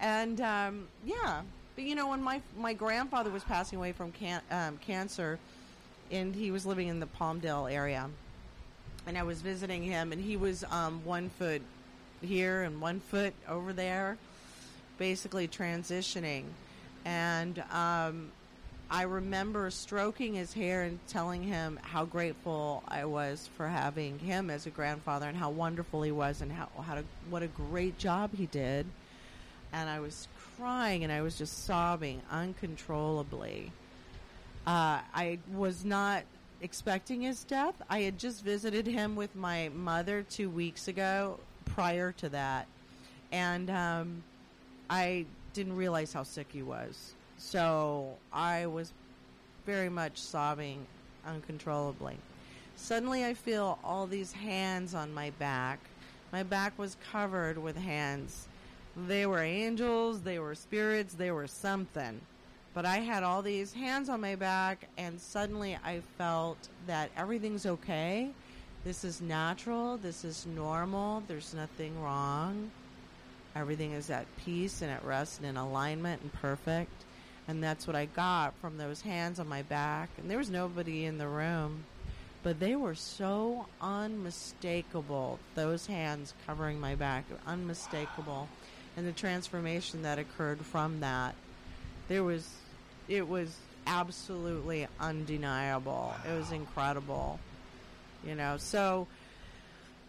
[0.00, 1.42] and um, yeah.
[1.74, 5.38] But you know, when my my grandfather was passing away from can, um, cancer,
[6.10, 8.08] and he was living in the Palmdale area,
[9.06, 11.62] and I was visiting him, and he was um, one foot
[12.20, 14.16] here and one foot over there,
[14.98, 16.44] basically transitioning,
[17.04, 18.30] and um,
[18.90, 24.48] I remember stroking his hair and telling him how grateful I was for having him
[24.48, 27.98] as a grandfather and how wonderful he was and how, how to, what a great
[27.98, 28.86] job he did.
[29.74, 33.72] And I was crying and I was just sobbing uncontrollably.
[34.66, 36.22] Uh, I was not
[36.62, 37.74] expecting his death.
[37.90, 42.66] I had just visited him with my mother two weeks ago prior to that.
[43.32, 44.22] And um,
[44.88, 47.14] I didn't realize how sick he was.
[47.38, 48.92] So I was
[49.64, 50.86] very much sobbing
[51.26, 52.16] uncontrollably.
[52.76, 55.78] Suddenly, I feel all these hands on my back.
[56.32, 58.46] My back was covered with hands.
[59.06, 62.20] They were angels, they were spirits, they were something.
[62.74, 67.66] But I had all these hands on my back, and suddenly I felt that everything's
[67.66, 68.30] okay.
[68.84, 72.70] This is natural, this is normal, there's nothing wrong.
[73.56, 77.04] Everything is at peace and at rest and in alignment and perfect.
[77.48, 80.10] And that's what I got from those hands on my back.
[80.18, 81.84] And there was nobody in the room,
[82.42, 85.38] but they were so unmistakable.
[85.54, 88.48] Those hands covering my back, unmistakable.
[88.96, 91.34] And the transformation that occurred from that,
[92.08, 92.46] there was,
[93.08, 93.56] it was
[93.86, 96.14] absolutely undeniable.
[96.28, 97.40] It was incredible.
[98.26, 99.06] You know, so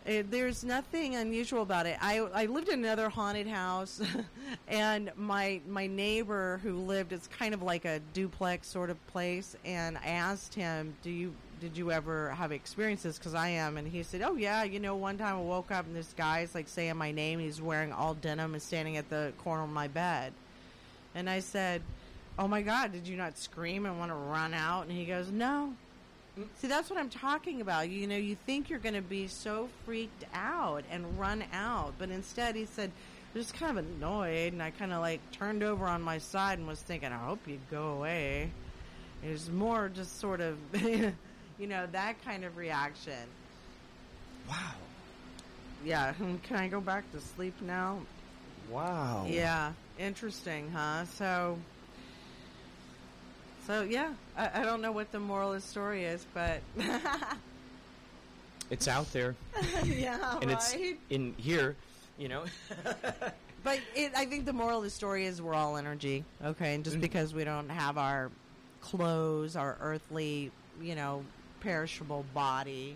[0.09, 1.97] it, there's nothing unusual about it.
[2.01, 4.01] I I lived in another haunted house,
[4.67, 9.55] and my my neighbor who lived it's kind of like a duplex sort of place,
[9.63, 13.87] and I asked him, "Do you did you ever have experiences?" Because I am, and
[13.87, 16.67] he said, "Oh yeah, you know, one time I woke up and this guy's like
[16.67, 17.37] saying my name.
[17.37, 20.33] He's wearing all denim and standing at the corner of my bed."
[21.13, 21.83] And I said,
[22.39, 25.29] "Oh my God, did you not scream and want to run out?" And he goes,
[25.29, 25.75] "No."
[26.57, 27.89] See, that's what I'm talking about.
[27.89, 32.09] You know, you think you're going to be so freaked out and run out, but
[32.09, 32.91] instead he said,
[33.33, 36.67] just kind of annoyed, and I kind of like turned over on my side and
[36.67, 38.51] was thinking, I hope you'd go away.
[39.23, 41.13] It was more just sort of, you
[41.59, 43.13] know, that kind of reaction.
[44.47, 44.55] Wow.
[45.85, 46.13] Yeah,
[46.43, 47.99] can I go back to sleep now?
[48.69, 49.25] Wow.
[49.27, 51.05] Yeah, interesting, huh?
[51.05, 51.57] So,
[53.65, 56.61] so yeah, I, I don't know what the moral of the story is, but
[58.69, 59.35] It's out there.
[59.85, 60.75] yeah, and it's
[61.09, 61.75] in here,
[62.17, 62.43] you know.
[63.61, 66.75] But it, I think the moral of the story is we're all energy, okay?
[66.75, 67.01] And just Mhm.
[67.01, 68.31] because we don't have our
[68.79, 70.49] clothes, our earthly,
[70.81, 71.25] you know,
[71.59, 72.95] perishable body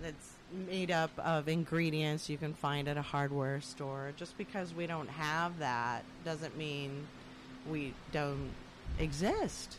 [0.00, 0.30] that's
[0.66, 5.10] made up of ingredients you can find at a hardware store, just because we don't
[5.10, 7.06] have that doesn't mean
[7.70, 8.48] we don't
[8.98, 9.76] exist.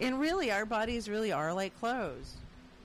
[0.00, 2.34] And really, our bodies really are like clothes.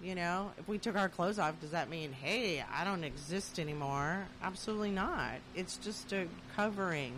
[0.03, 3.57] You know, if we took our clothes off, does that mean, hey, I don't exist
[3.57, 4.27] anymore?
[4.43, 5.31] Absolutely not.
[5.55, 7.13] It's just a covering.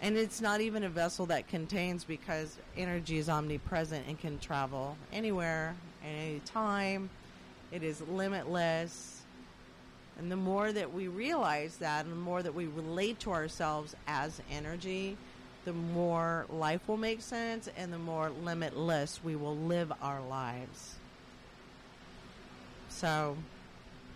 [0.00, 4.96] And it's not even a vessel that contains because energy is omnipresent and can travel
[5.12, 7.10] anywhere, at any time.
[7.72, 9.22] It is limitless.
[10.18, 13.94] And the more that we realize that, and the more that we relate to ourselves
[14.06, 15.16] as energy,
[15.64, 20.94] the more life will make sense and the more limitless we will live our lives.
[22.88, 23.36] So,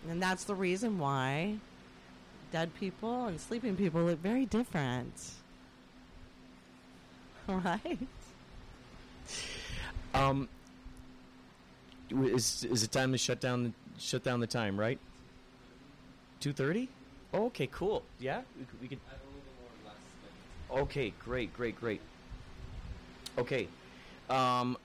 [0.08, 1.56] and that's the reason why
[2.52, 5.14] dead people and sleeping people look very different.
[7.50, 7.98] Right?
[10.12, 10.50] Um,
[12.10, 14.78] is is it time to shut down shut down the time?
[14.78, 14.98] Right.
[16.40, 16.90] Two thirty.
[17.32, 18.02] Oh, okay, cool.
[18.20, 18.66] Yeah, we.
[18.82, 19.00] We could
[20.70, 22.00] okay, great, great, great.
[23.36, 23.68] Okay,
[24.28, 24.76] um,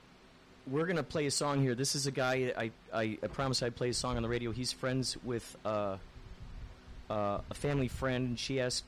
[0.66, 1.74] we're gonna play a song here.
[1.74, 4.52] This is a guy I I, I promised I'd play a song on the radio.
[4.52, 5.96] He's friends with uh,
[7.10, 8.84] uh, a family friend, and she asked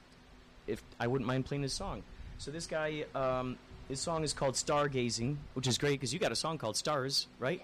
[0.66, 2.02] if I wouldn't mind playing his song.
[2.38, 3.56] So this guy, um,
[3.88, 7.26] his song is called Stargazing, which is great because you got a song called Stars,
[7.38, 7.62] right?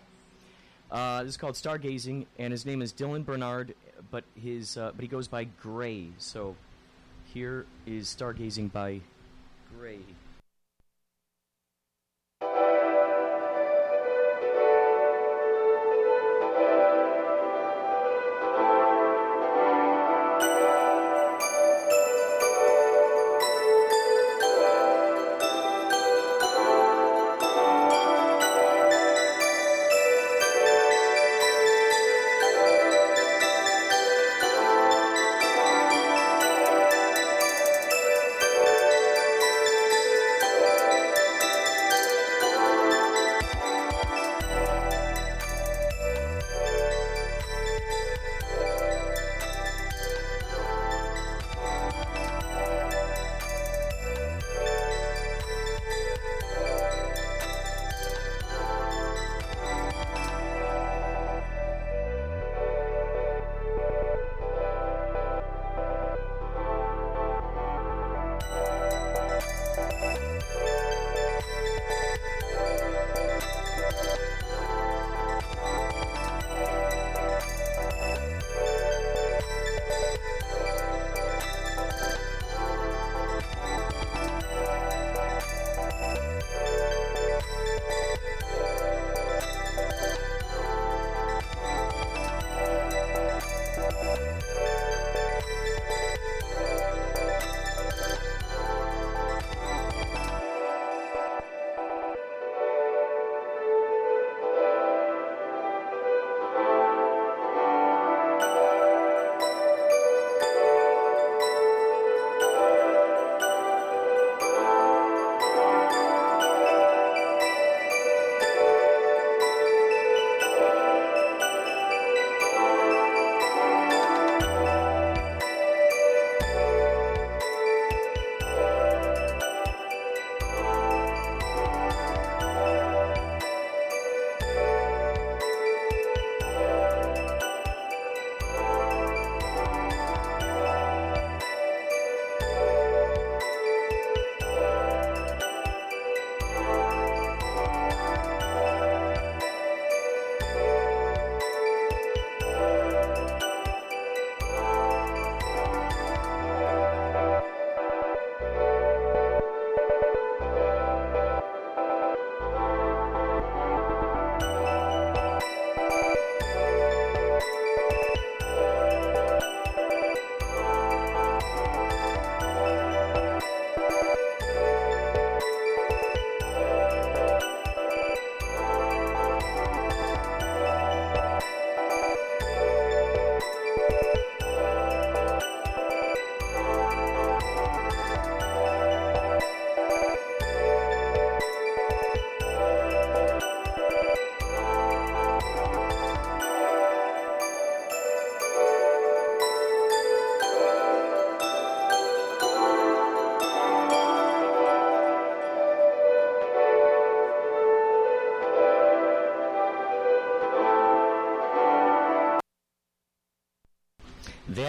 [0.90, 3.74] Uh, this is called Stargazing, and his name is Dylan Bernard,
[4.10, 6.08] but his uh, but he goes by Gray.
[6.18, 6.54] So
[7.32, 9.00] here is Stargazing by
[9.78, 10.21] Gray.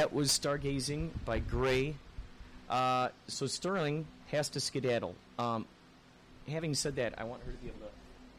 [0.04, 1.96] That was Stargazing by Gray.
[2.70, 5.16] Uh, so Sterling has to skedaddle.
[5.40, 5.66] Um,
[6.46, 7.92] having said that, I want her to be able to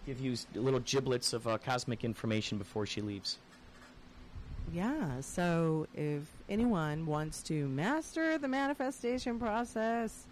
[0.05, 3.39] give you little giblets of uh, cosmic information before she leaves.
[4.75, 10.27] Yeah, so if anyone wants to master the manifestation process,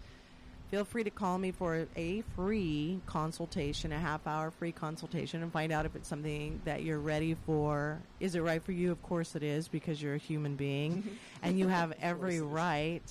[0.73, 5.51] feel free to call me for a free consultation, a half hour free consultation, and
[5.51, 7.99] find out if it's something that you're ready for.
[8.19, 8.91] Is it right for you?
[8.91, 13.03] Of course it is, because you're a human being, and you have every right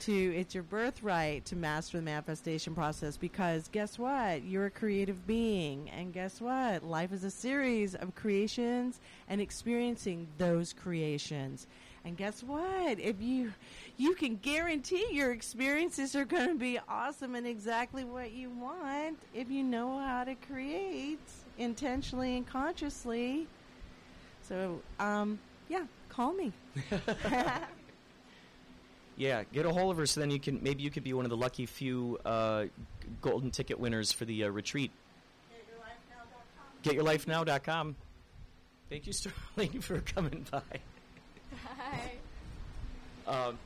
[0.00, 4.44] to it's your birthright to master the manifestation process because guess what?
[4.44, 5.88] You're a creative being.
[5.88, 6.84] And guess what?
[6.84, 11.66] Life is a series of creations and experiencing those creations
[12.04, 13.52] and guess what if you
[13.96, 19.18] you can guarantee your experiences are going to be awesome and exactly what you want
[19.34, 21.18] if you know how to create
[21.58, 23.46] intentionally and consciously
[24.42, 25.38] so um
[25.68, 26.52] yeah call me
[29.18, 31.26] Yeah, get a hold of her so then you can maybe you could be one
[31.26, 32.66] of the lucky few uh,
[33.20, 34.92] golden ticket winners for the uh, retreat.
[36.84, 37.96] GetYourLifeNow.com.
[38.88, 40.62] Thank you, Sterling, for coming by.
[41.66, 42.12] Hi.
[43.26, 43.58] Um,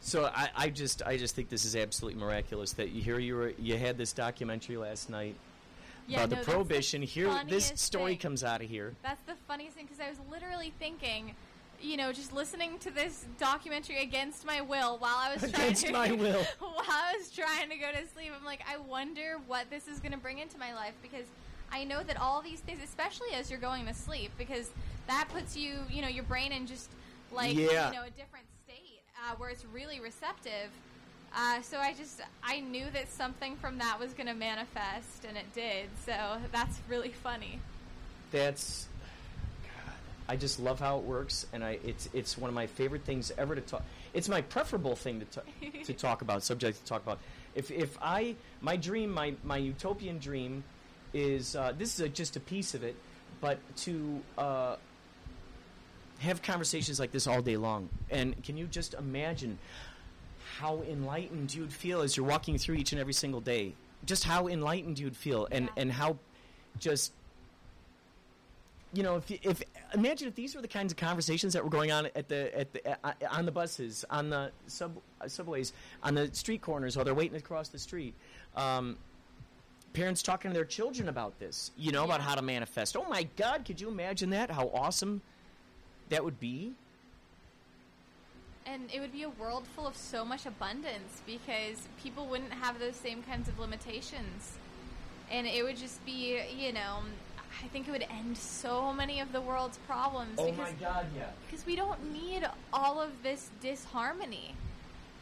[0.00, 3.34] so I, I just I just think this is absolutely miraculous that you here you
[3.34, 5.34] were you had this documentary last night
[6.06, 7.02] Yeah, about no, the that's the prohibition.
[7.02, 8.18] Here this story thing.
[8.20, 8.94] comes out of here.
[9.02, 11.34] That's the funniest thing because I was literally thinking,
[11.80, 15.92] you know, just listening to this documentary against my will while I was Against trying
[15.92, 16.44] my will.
[16.60, 18.30] while I was trying to go to sleep.
[18.38, 21.26] I'm like, I wonder what this is going to bring into my life because
[21.72, 24.70] I know that all these things, especially as you're going to sleep, because
[25.08, 26.88] that puts you, you know, your brain in just
[27.32, 27.88] like Yeah.
[27.90, 30.70] you know a different state uh, where it's really receptive.
[31.34, 35.36] Uh, so I just I knew that something from that was going to manifest, and
[35.36, 35.88] it did.
[36.04, 36.12] So
[36.52, 37.58] that's really funny.
[38.32, 38.86] That's
[39.62, 39.94] God.
[40.28, 43.32] I just love how it works, and I it's it's one of my favorite things
[43.36, 43.82] ever to talk.
[44.14, 47.18] It's my preferable thing to ta- to talk about, subject to talk about.
[47.54, 50.64] If if I my dream, my my utopian dream,
[51.12, 52.96] is uh, this is a, just a piece of it,
[53.40, 54.76] but to uh,
[56.18, 57.88] have conversations like this all day long.
[58.10, 59.58] And can you just imagine
[60.58, 63.74] how enlightened you'd feel as you're walking through each and every single day?
[64.04, 66.18] Just how enlightened you'd feel, and and how
[66.78, 67.12] just
[68.92, 69.62] you know, if, if
[69.94, 72.72] imagine if these were the kinds of conversations that were going on at the at
[72.72, 75.72] the uh, on the buses, on the sub uh, subways,
[76.02, 78.14] on the street corners while they're waiting to cross the street.
[78.56, 78.96] Um,
[79.92, 82.96] parents talking to their children about this, you know, about how to manifest.
[82.96, 84.50] Oh my God, could you imagine that?
[84.50, 85.20] How awesome
[86.08, 86.72] that would be.
[88.64, 92.80] And it would be a world full of so much abundance because people wouldn't have
[92.80, 94.54] those same kinds of limitations.
[95.30, 96.98] And it would just be, you know,
[97.62, 101.06] I think it would end so many of the world's problems Oh because my God,
[101.16, 101.26] yeah.
[101.46, 104.54] because we don't need all of this disharmony.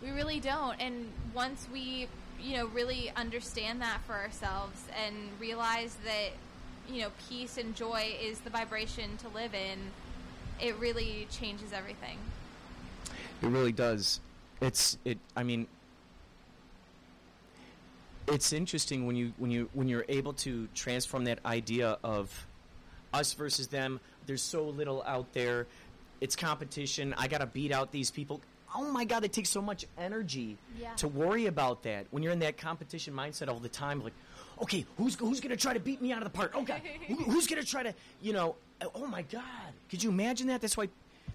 [0.02, 0.80] We really don't.
[0.80, 2.08] And once we,
[2.40, 6.30] you know, really understand that for ourselves and realize that,
[6.88, 9.78] you know, peace and joy is the vibration to live in,
[10.60, 12.18] it really changes everything.
[13.42, 14.20] It really does.
[14.60, 15.18] It's it.
[15.36, 15.66] I mean,
[18.26, 22.46] it's interesting when you when you when you're able to transform that idea of
[23.12, 24.00] us versus them.
[24.26, 25.66] There's so little out there.
[26.20, 27.14] It's competition.
[27.18, 28.40] I got to beat out these people.
[28.74, 29.24] Oh my God!
[29.24, 30.94] It takes so much energy Yeah.
[30.94, 34.02] to worry about that when you're in that competition mindset all the time.
[34.02, 34.14] Like,
[34.62, 36.56] okay, who's who's gonna try to beat me out of the park?
[36.56, 38.56] Okay, who, who's gonna try to, you know?
[38.94, 39.42] Oh my God!
[39.90, 40.60] Could you imagine that?
[40.60, 40.88] That's why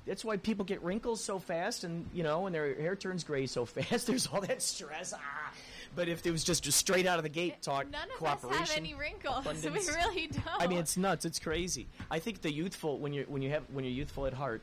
[0.05, 3.45] that's why people get wrinkles so fast, and you know, and their hair turns gray
[3.47, 4.07] so fast.
[4.07, 5.13] There's all that stress.
[5.15, 5.51] Ah.
[5.95, 8.61] But if it was just a straight out of the gate talk, None of cooperation,
[8.61, 9.45] us have any wrinkles.
[9.63, 10.61] We really don't.
[10.61, 11.25] I mean, it's nuts.
[11.25, 11.87] It's crazy.
[12.11, 14.61] I think the youthful when you when you have when you're youthful at heart,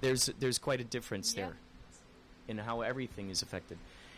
[0.00, 1.46] there's there's quite a difference Yep.
[1.48, 1.56] there
[2.48, 3.76] in how everything is affected.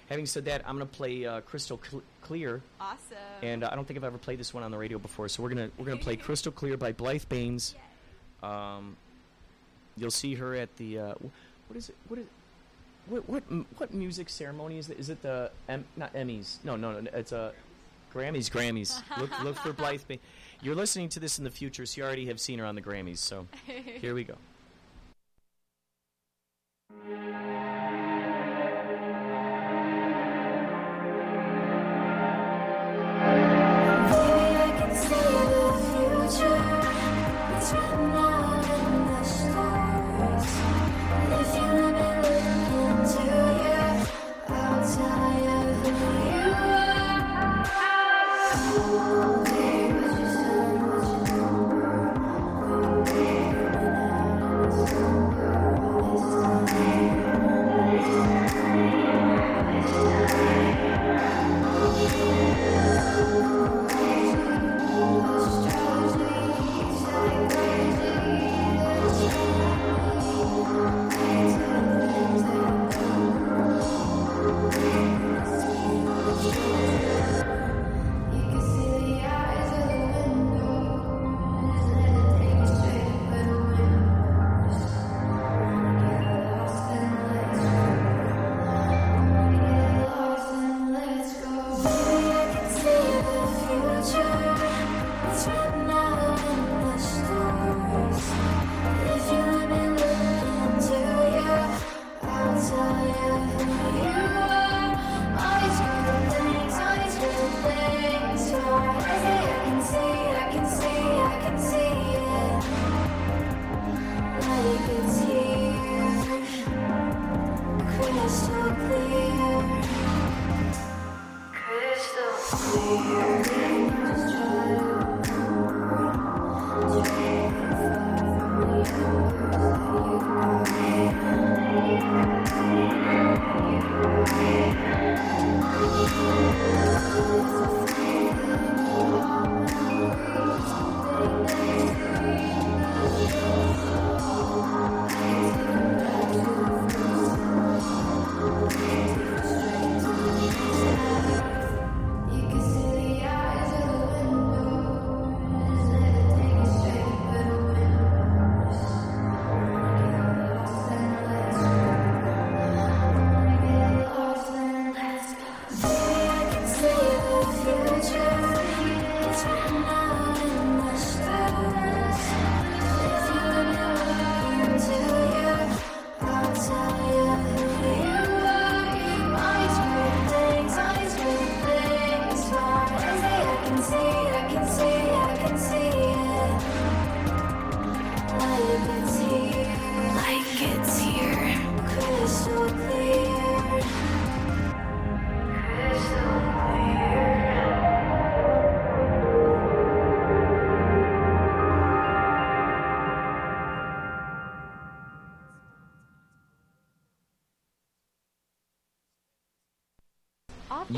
[0.09, 3.17] Having said that, I'm going to play uh, Crystal Cl- Clear, awesome.
[3.43, 5.29] and uh, I don't think I've ever played this one on the radio before.
[5.29, 7.75] So we're gonna we're gonna play Crystal Clear by Blythe Baines.
[8.43, 8.97] Um,
[9.97, 11.97] you'll see her at the uh, wh- what is it?
[12.09, 12.27] What is
[13.07, 14.99] what what m- what music ceremony is it?
[14.99, 16.59] Is it the M, not Emmys?
[16.65, 17.11] No, no, no.
[17.15, 17.53] It's a
[18.13, 18.51] Grammys.
[18.51, 19.03] Grammys.
[19.19, 20.21] look look for Blythe Baines.
[20.63, 22.83] You're listening to this in the future, so you already have seen her on the
[22.83, 23.19] Grammys.
[23.19, 23.47] So
[24.01, 24.37] here we go.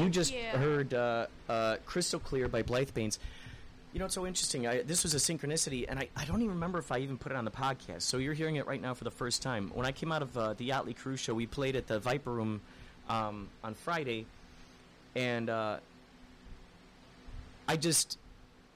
[0.06, 3.18] You just heard uh, uh, "Crystal Clear" by Blythe Baines.
[3.92, 4.66] You know, it's so interesting.
[4.66, 7.32] I, this was a synchronicity, and I, I don't even remember if I even put
[7.32, 8.02] it on the podcast.
[8.02, 9.70] So you're hearing it right now for the first time.
[9.74, 12.30] When I came out of uh, the Yachtly Crew's Show, we played at the Viper
[12.32, 12.60] Room
[13.08, 14.26] um, on Friday,
[15.14, 15.78] and uh,
[17.68, 18.18] I just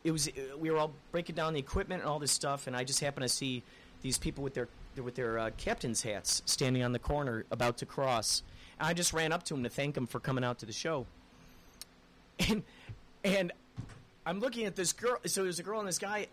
[0.04, 0.28] it was
[0.58, 3.22] we were all breaking down the equipment and all this stuff, and I just happened
[3.22, 3.62] to see
[4.02, 7.86] these people with their with their uh, captain's hats standing on the corner about to
[7.86, 8.42] cross.
[8.78, 10.72] And I just ran up to them to thank them for coming out to the
[10.72, 11.06] show.
[12.48, 12.62] And
[13.24, 13.52] and
[14.26, 15.18] I'm looking at this girl.
[15.26, 16.26] So there's a girl and this guy.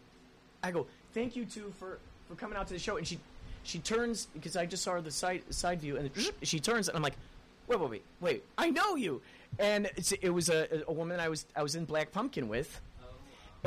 [0.63, 2.97] I go, thank you two for for coming out to the show.
[2.97, 3.19] And she
[3.63, 6.09] she turns because I just saw her the side side view, and
[6.43, 7.15] she turns, and I'm like,
[7.67, 9.21] wait, wait, wait, wait, I know you.
[9.59, 12.79] And it's, it was a, a woman I was I was in Black Pumpkin with,
[13.03, 13.07] oh.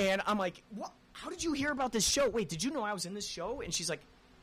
[0.03, 0.93] and I'm like, what?
[1.13, 2.29] How did you hear about this show?
[2.29, 3.61] Wait, did you know I was in this show?
[3.61, 4.01] And she's like,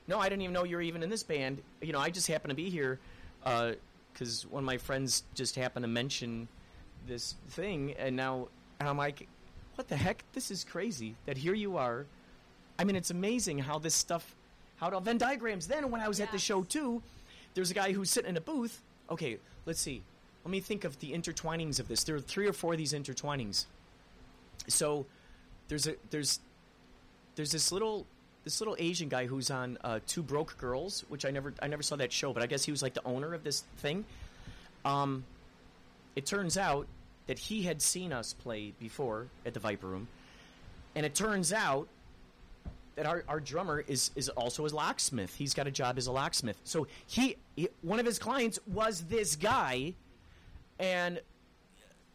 [0.08, 1.62] no, I didn't even know you were even in this band.
[1.82, 3.00] You know, I just happened to be here
[3.46, 3.72] uh,
[4.14, 6.48] because one of my friends just happened to mention
[7.08, 8.48] this thing, and now
[8.80, 9.28] and I'm like,
[9.76, 10.24] what the heck?
[10.34, 11.16] This is crazy.
[11.26, 12.06] That here you are.
[12.80, 14.36] I mean, it's amazing how this stuff,
[14.78, 15.68] how all Venn diagrams.
[15.68, 17.02] Then when I was at the show too,
[17.54, 18.82] there's a guy who's sitting in a booth.
[19.10, 20.02] Okay, let's see.
[20.44, 22.04] Let me think of the intertwinings of this.
[22.04, 23.66] There are three or four of these intertwinings.
[24.68, 25.06] So
[25.68, 26.40] there's a there's
[27.36, 28.06] there's this little
[28.44, 31.84] this little Asian guy who's on uh, Two Broke Girls, which I never I never
[31.84, 34.06] saw that show, but I guess he was like the owner of this thing.
[34.86, 35.26] Um,
[36.16, 36.88] it turns out
[37.28, 40.08] that he had seen us play before at the Viper Room,
[40.96, 41.88] and it turns out
[42.96, 45.34] that our, our drummer is is also a locksmith.
[45.36, 46.58] He's got a job as a locksmith.
[46.64, 49.94] So he, he one of his clients was this guy,
[50.80, 51.22] and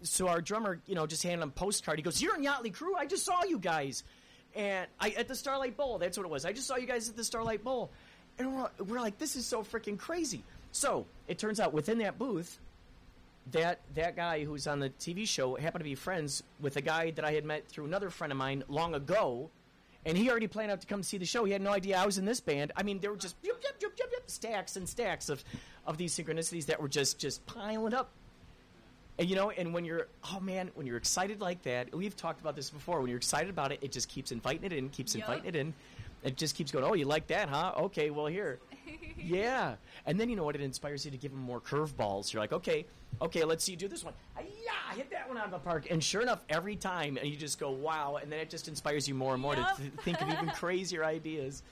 [0.02, 1.98] so our drummer, you know, just handed him a postcard.
[1.98, 2.97] He goes, "You're in Yachtly Crew.
[2.97, 4.02] I just saw you guys,
[4.55, 5.98] and I at the Starlight Bowl.
[5.98, 6.44] That's what it was.
[6.44, 7.90] I just saw you guys at the Starlight Bowl."
[8.39, 12.18] And we're, we're like, "This is so freaking crazy." So it turns out within that
[12.18, 12.59] booth,
[13.51, 17.10] that that guy who's on the TV show happened to be friends with a guy
[17.12, 19.51] that I had met through another friend of mine long ago,
[20.06, 21.44] and he already planned out to come see the show.
[21.44, 22.73] He had no idea I was in this band.
[22.77, 25.43] I mean, there were just yip, yip, yip, yip, yip, stacks and stacks of
[25.86, 28.10] of these synchronicities that were just just piling up.
[29.19, 32.40] And you know, and when you're oh man, when you're excited like that, we've talked
[32.40, 33.01] about this before.
[33.01, 35.28] When you're excited about it, it just keeps inviting it in, keeps Yup.
[35.28, 35.74] inviting it in.
[36.23, 36.85] It just keeps going.
[36.85, 37.73] Oh, you like that, huh?
[37.77, 38.60] Okay, well here,
[39.19, 39.74] yeah.
[40.06, 40.55] And then you know what?
[40.55, 42.32] It inspires you to give them more curveballs.
[42.32, 42.86] You're like, okay,
[43.20, 44.14] okay, let's see you do this one.
[44.36, 45.89] Yeah, hit that one out of the park.
[45.90, 48.18] And sure enough, every time, and you just go, wow.
[48.20, 49.76] And then it just inspires you more and more Yup.
[49.76, 51.62] to th- think of even crazier ideas.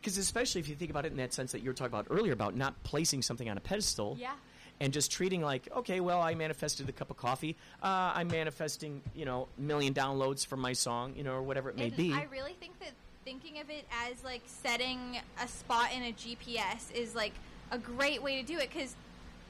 [0.00, 2.06] Because especially if you think about it in that sense that you were talking about
[2.10, 4.32] earlier about not placing something on a pedestal Yeah.
[4.80, 7.56] and just treating like, okay, well, I manifested a cup of coffee.
[7.82, 11.76] Uh, I'm manifesting, you know, million downloads from my song, you know, or whatever it
[11.76, 12.12] may And be.
[12.12, 12.90] I really think that
[13.24, 17.32] thinking of it as like setting a spot in a GPS is like
[17.72, 18.94] a great way to do it because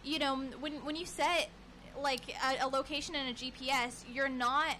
[0.04, 1.48] you know when when you set
[2.00, 4.76] like a, a location in a GPS, you're not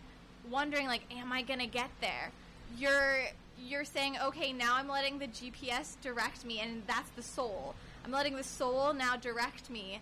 [0.50, 2.30] wondering like, am I gonna get there?
[2.76, 3.20] You're
[3.60, 7.74] you're saying, okay, now I'm letting the GPS direct me, and that's the soul.
[8.04, 10.00] I'm letting the soul now direct me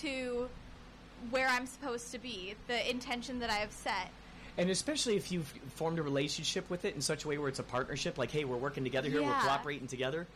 [0.00, 0.48] to
[1.30, 4.10] where I'm supposed to be, the intention that I have set.
[4.56, 7.58] And especially if you've formed a relationship with it in such a way where it's
[7.58, 10.26] a partnership, like, hey, we're working together here, we're cooperating together,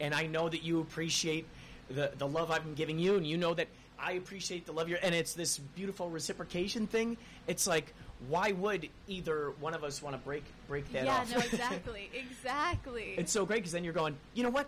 [0.00, 1.46] and I know that you appreciate
[1.88, 3.68] the, the love I've been giving you, and you know that
[3.98, 7.16] I appreciate the love you're, and it's this beautiful reciprocation thing.
[7.46, 7.94] It's like,
[8.28, 11.30] why would either one of us want to break break that yeah, off?
[11.30, 13.14] Yeah, no, exactly, exactly.
[13.16, 14.66] it's so great because then you're going, you know what?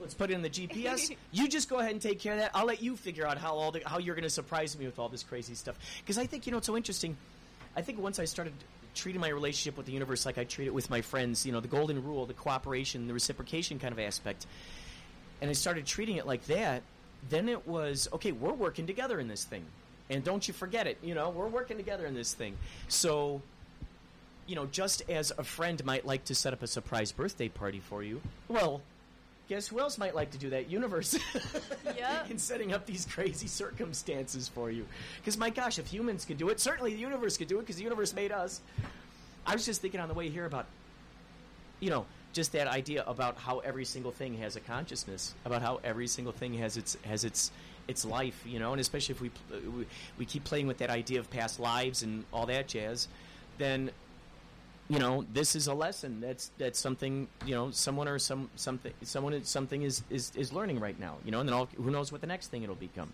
[0.00, 1.14] Let's put it in the GPS.
[1.32, 2.52] you just go ahead and take care of that.
[2.54, 4.98] I'll let you figure out how all the, how you're going to surprise me with
[4.98, 5.78] all this crazy stuff.
[6.00, 7.16] Because I think you know it's so interesting.
[7.76, 8.52] I think once I started
[8.94, 11.60] treating my relationship with the universe like I treat it with my friends, you know,
[11.60, 14.46] the golden rule, the cooperation, the reciprocation kind of aspect,
[15.40, 16.82] and I started treating it like that,
[17.28, 18.32] then it was okay.
[18.32, 19.64] We're working together in this thing,
[20.08, 20.98] and don't you forget it.
[21.02, 22.56] You know, we're working together in this thing.
[22.88, 23.42] So
[24.50, 27.78] you know, just as a friend might like to set up a surprise birthday party
[27.78, 28.82] for you, well,
[29.48, 30.68] guess who else might like to do that?
[30.68, 31.16] Universe.
[31.96, 32.30] Yep.
[32.30, 34.86] in setting up these crazy circumstances for you.
[35.18, 37.76] Because, my gosh, if humans could do it, certainly the universe could do it because
[37.76, 38.60] the universe made us.
[39.46, 40.64] I was just thinking on the way here about,
[41.78, 45.80] you know, just that idea about how every single thing has a consciousness, about how
[45.82, 47.50] every single thing has its has its
[47.88, 49.30] its life, you know, and especially if we
[49.76, 49.86] we,
[50.18, 53.08] we keep playing with that idea of past lives and all that jazz,
[53.58, 53.90] then
[54.88, 58.92] you know this is a lesson that's that's something you know someone or some something
[59.02, 62.10] someone something is is, is learning right now you know and then all, who knows
[62.10, 63.12] what the next thing it'll become.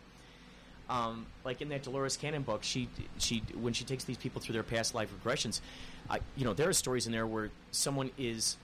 [0.88, 2.88] Um, like in that Dolores Cannon book, she
[3.18, 5.60] she when she takes these people through their past life regressions,
[6.08, 8.56] I, you know there are stories in there where someone is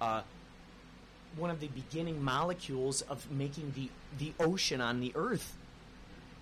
[0.00, 0.22] uh,
[1.36, 3.88] one of the beginning molecules of making the
[4.18, 5.56] the ocean on the Earth.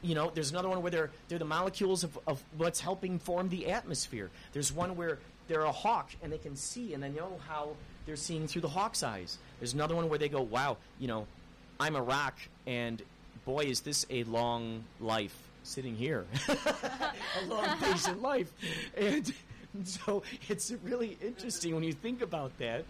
[0.03, 3.49] you know, there's another one where they're they're the molecules of, of what's helping form
[3.49, 4.31] the atmosphere.
[4.53, 5.19] There's one where
[5.49, 8.69] they're a hawk and they can see and they know how they're seeing through the
[8.69, 9.39] hawk's eyes.
[9.59, 11.27] There's another one where they go, "Wow, you know,
[11.81, 13.03] I'm a rock and
[13.45, 18.53] boy is this a long life sitting here." a long patient life.
[18.97, 19.33] And
[19.85, 22.85] so it's really interesting when you think about that.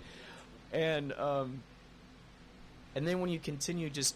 [0.76, 1.60] And um,
[2.94, 4.14] and then when you continue just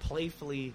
[0.00, 0.74] playfully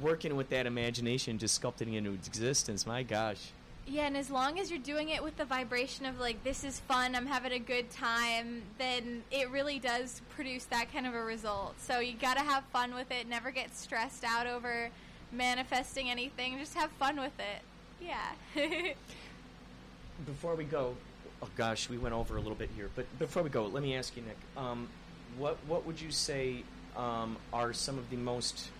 [0.00, 3.50] working with that imagination, just sculpting it into existence, my gosh.
[3.84, 6.78] Yeah, and as long as you're doing it with the vibration of like this is
[6.78, 11.24] fun, I'm having a good time, then it really does produce that kind of a
[11.24, 11.74] result.
[11.80, 14.90] So you got to have fun with it, never get stressed out over
[15.32, 17.62] manifesting anything, just have fun with it.
[18.00, 18.92] Yeah.
[20.26, 20.94] Before we go,
[21.42, 23.94] oh gosh, we went over a little bit here, but before we go, let me
[23.94, 24.88] ask you, Nick, um,
[25.36, 26.62] what what would you say
[26.96, 28.70] um, are some of the most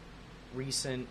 [0.55, 1.07] recent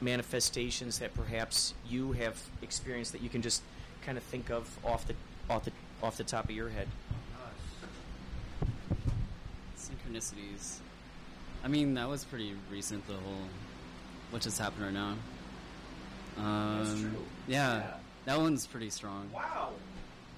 [0.00, 3.62] manifestations that perhaps you have experienced that you can just
[4.02, 5.14] kind of think of off the
[5.50, 5.72] off the
[6.02, 6.88] off the top of your head?
[9.78, 10.78] Synchronicities.
[11.64, 13.06] I mean, that was pretty recent.
[13.06, 13.42] The whole
[14.30, 15.14] what just happened right now.
[16.36, 17.24] Um, true.
[17.48, 17.94] Yeah, Yeah.
[18.26, 19.30] that one's pretty strong.
[19.34, 19.70] Wow.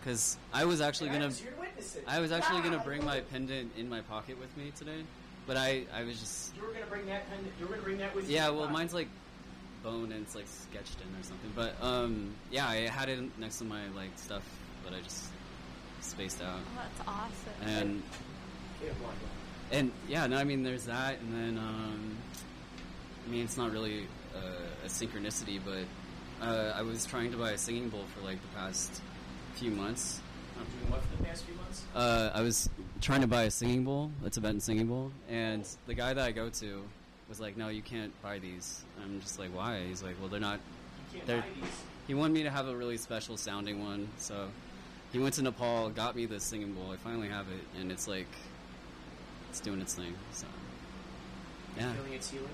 [0.01, 2.11] Because I was actually gonna, was here to.
[2.11, 5.03] I was actually gonna bring my pendant in my pocket with me today,
[5.47, 7.53] but I, I was just, You were gonna bring that kind of.
[7.61, 8.37] You were gonna bring that with you.
[8.37, 8.49] yeah.
[8.51, 9.09] Well, mine's like
[9.83, 11.53] bone and it's like sketched in or something.
[11.55, 14.43] But um, yeah, I had it next to my like stuff,
[14.85, 15.27] but I just
[16.01, 16.59] spaced out.
[16.77, 17.63] Oh, that's awesome.
[17.63, 18.03] And
[18.83, 19.79] Yeah, go on, go on.
[19.79, 22.17] and yeah, no, I mean, there's that, and then um,
[23.27, 25.85] I mean, it's not really uh, a synchronicity, but
[26.47, 29.03] uh, I was trying to buy a singing bowl for like the past
[29.61, 30.21] few months.
[30.57, 31.85] Doing what for the past few months?
[31.95, 32.71] Uh, I was
[33.03, 36.33] trying to buy a singing bowl, a Tibetan singing bowl, and the guy that I
[36.33, 36.83] go to
[37.29, 40.41] was like, "No, you can't buy these." I'm just like, "Why?" He's like, "Well, they're
[40.41, 40.61] not."
[41.13, 41.71] You can't They're, buy these.
[42.07, 44.49] he wanted me to have a really special sounding one, so
[45.13, 46.91] he went to Nepal, got me this singing bowl.
[46.93, 48.29] I finally have it, and it's like
[49.51, 50.15] it's doing its thing.
[50.33, 50.47] So
[51.77, 51.93] yeah.
[51.95, 52.49] Feeling its healing.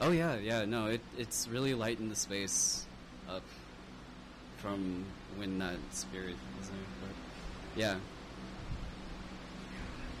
[0.00, 0.64] Oh yeah, yeah.
[0.64, 2.86] No, it it's really lightened the space
[3.28, 3.42] up
[4.58, 5.04] from
[5.36, 6.78] when that spirit was there.
[7.00, 7.96] But yeah,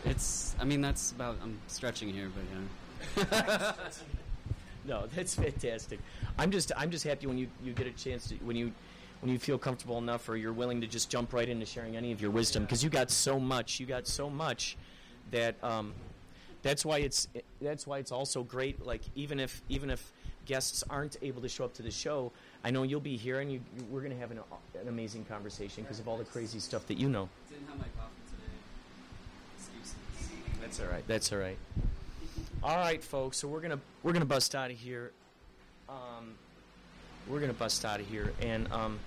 [0.04, 0.54] it's.
[0.60, 1.38] I mean, that's about.
[1.42, 3.72] I'm stretching here, but yeah.
[4.84, 6.00] No, that's fantastic.
[6.38, 8.72] I'm just I'm just happy when you, you get a chance to when you
[9.20, 12.10] when you feel comfortable enough or you're willing to just jump right into sharing any
[12.10, 14.76] of your wisdom because you got so much you got so much
[15.30, 15.92] that um,
[16.62, 17.28] that's why it's
[17.60, 20.12] that's why it's also great like even if even if
[20.44, 22.32] guests aren't able to show up to the show
[22.64, 23.60] I know you'll be here and you,
[23.90, 24.40] we're going to have an,
[24.80, 27.86] an amazing conversation because of all the crazy stuff that you know Didn't have my
[27.98, 28.52] coffee today.
[29.58, 29.94] Excuses.
[30.60, 31.06] That's all right.
[31.06, 31.58] That's all right.
[32.62, 33.38] All right, folks.
[33.38, 35.10] So we're gonna we're gonna bust out of here.
[35.88, 36.34] Um,
[37.26, 39.00] we're gonna bust out of here, and um,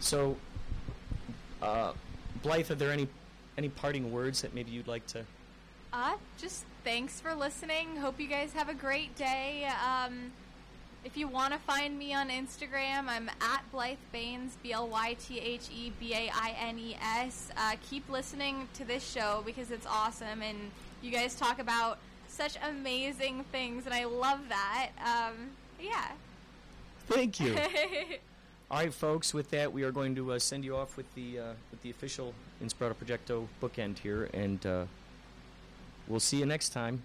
[0.00, 0.36] so,
[1.60, 1.92] uh,
[2.42, 3.06] Blythe, are there any
[3.58, 5.24] any parting words that maybe you'd like to?
[5.92, 7.96] Uh, just thanks for listening.
[7.96, 9.68] Hope you guys have a great day.
[9.86, 10.32] Um,
[11.04, 15.16] if you want to find me on Instagram, I'm at Blythe Baines, B L Y
[15.20, 17.50] T H E B A I N E S.
[17.56, 20.58] Uh, keep listening to this show because it's awesome and
[21.02, 21.98] you guys talk about
[22.28, 24.90] such amazing things, and I love that.
[24.98, 25.50] Um,
[25.80, 26.12] yeah.
[27.06, 27.56] Thank you.
[28.70, 29.34] All right, folks.
[29.34, 31.90] With that, we are going to uh, send you off with the uh, with the
[31.90, 32.32] official
[32.62, 34.84] Inspirato Projecto bookend here, and uh,
[36.08, 37.02] we'll see you next time.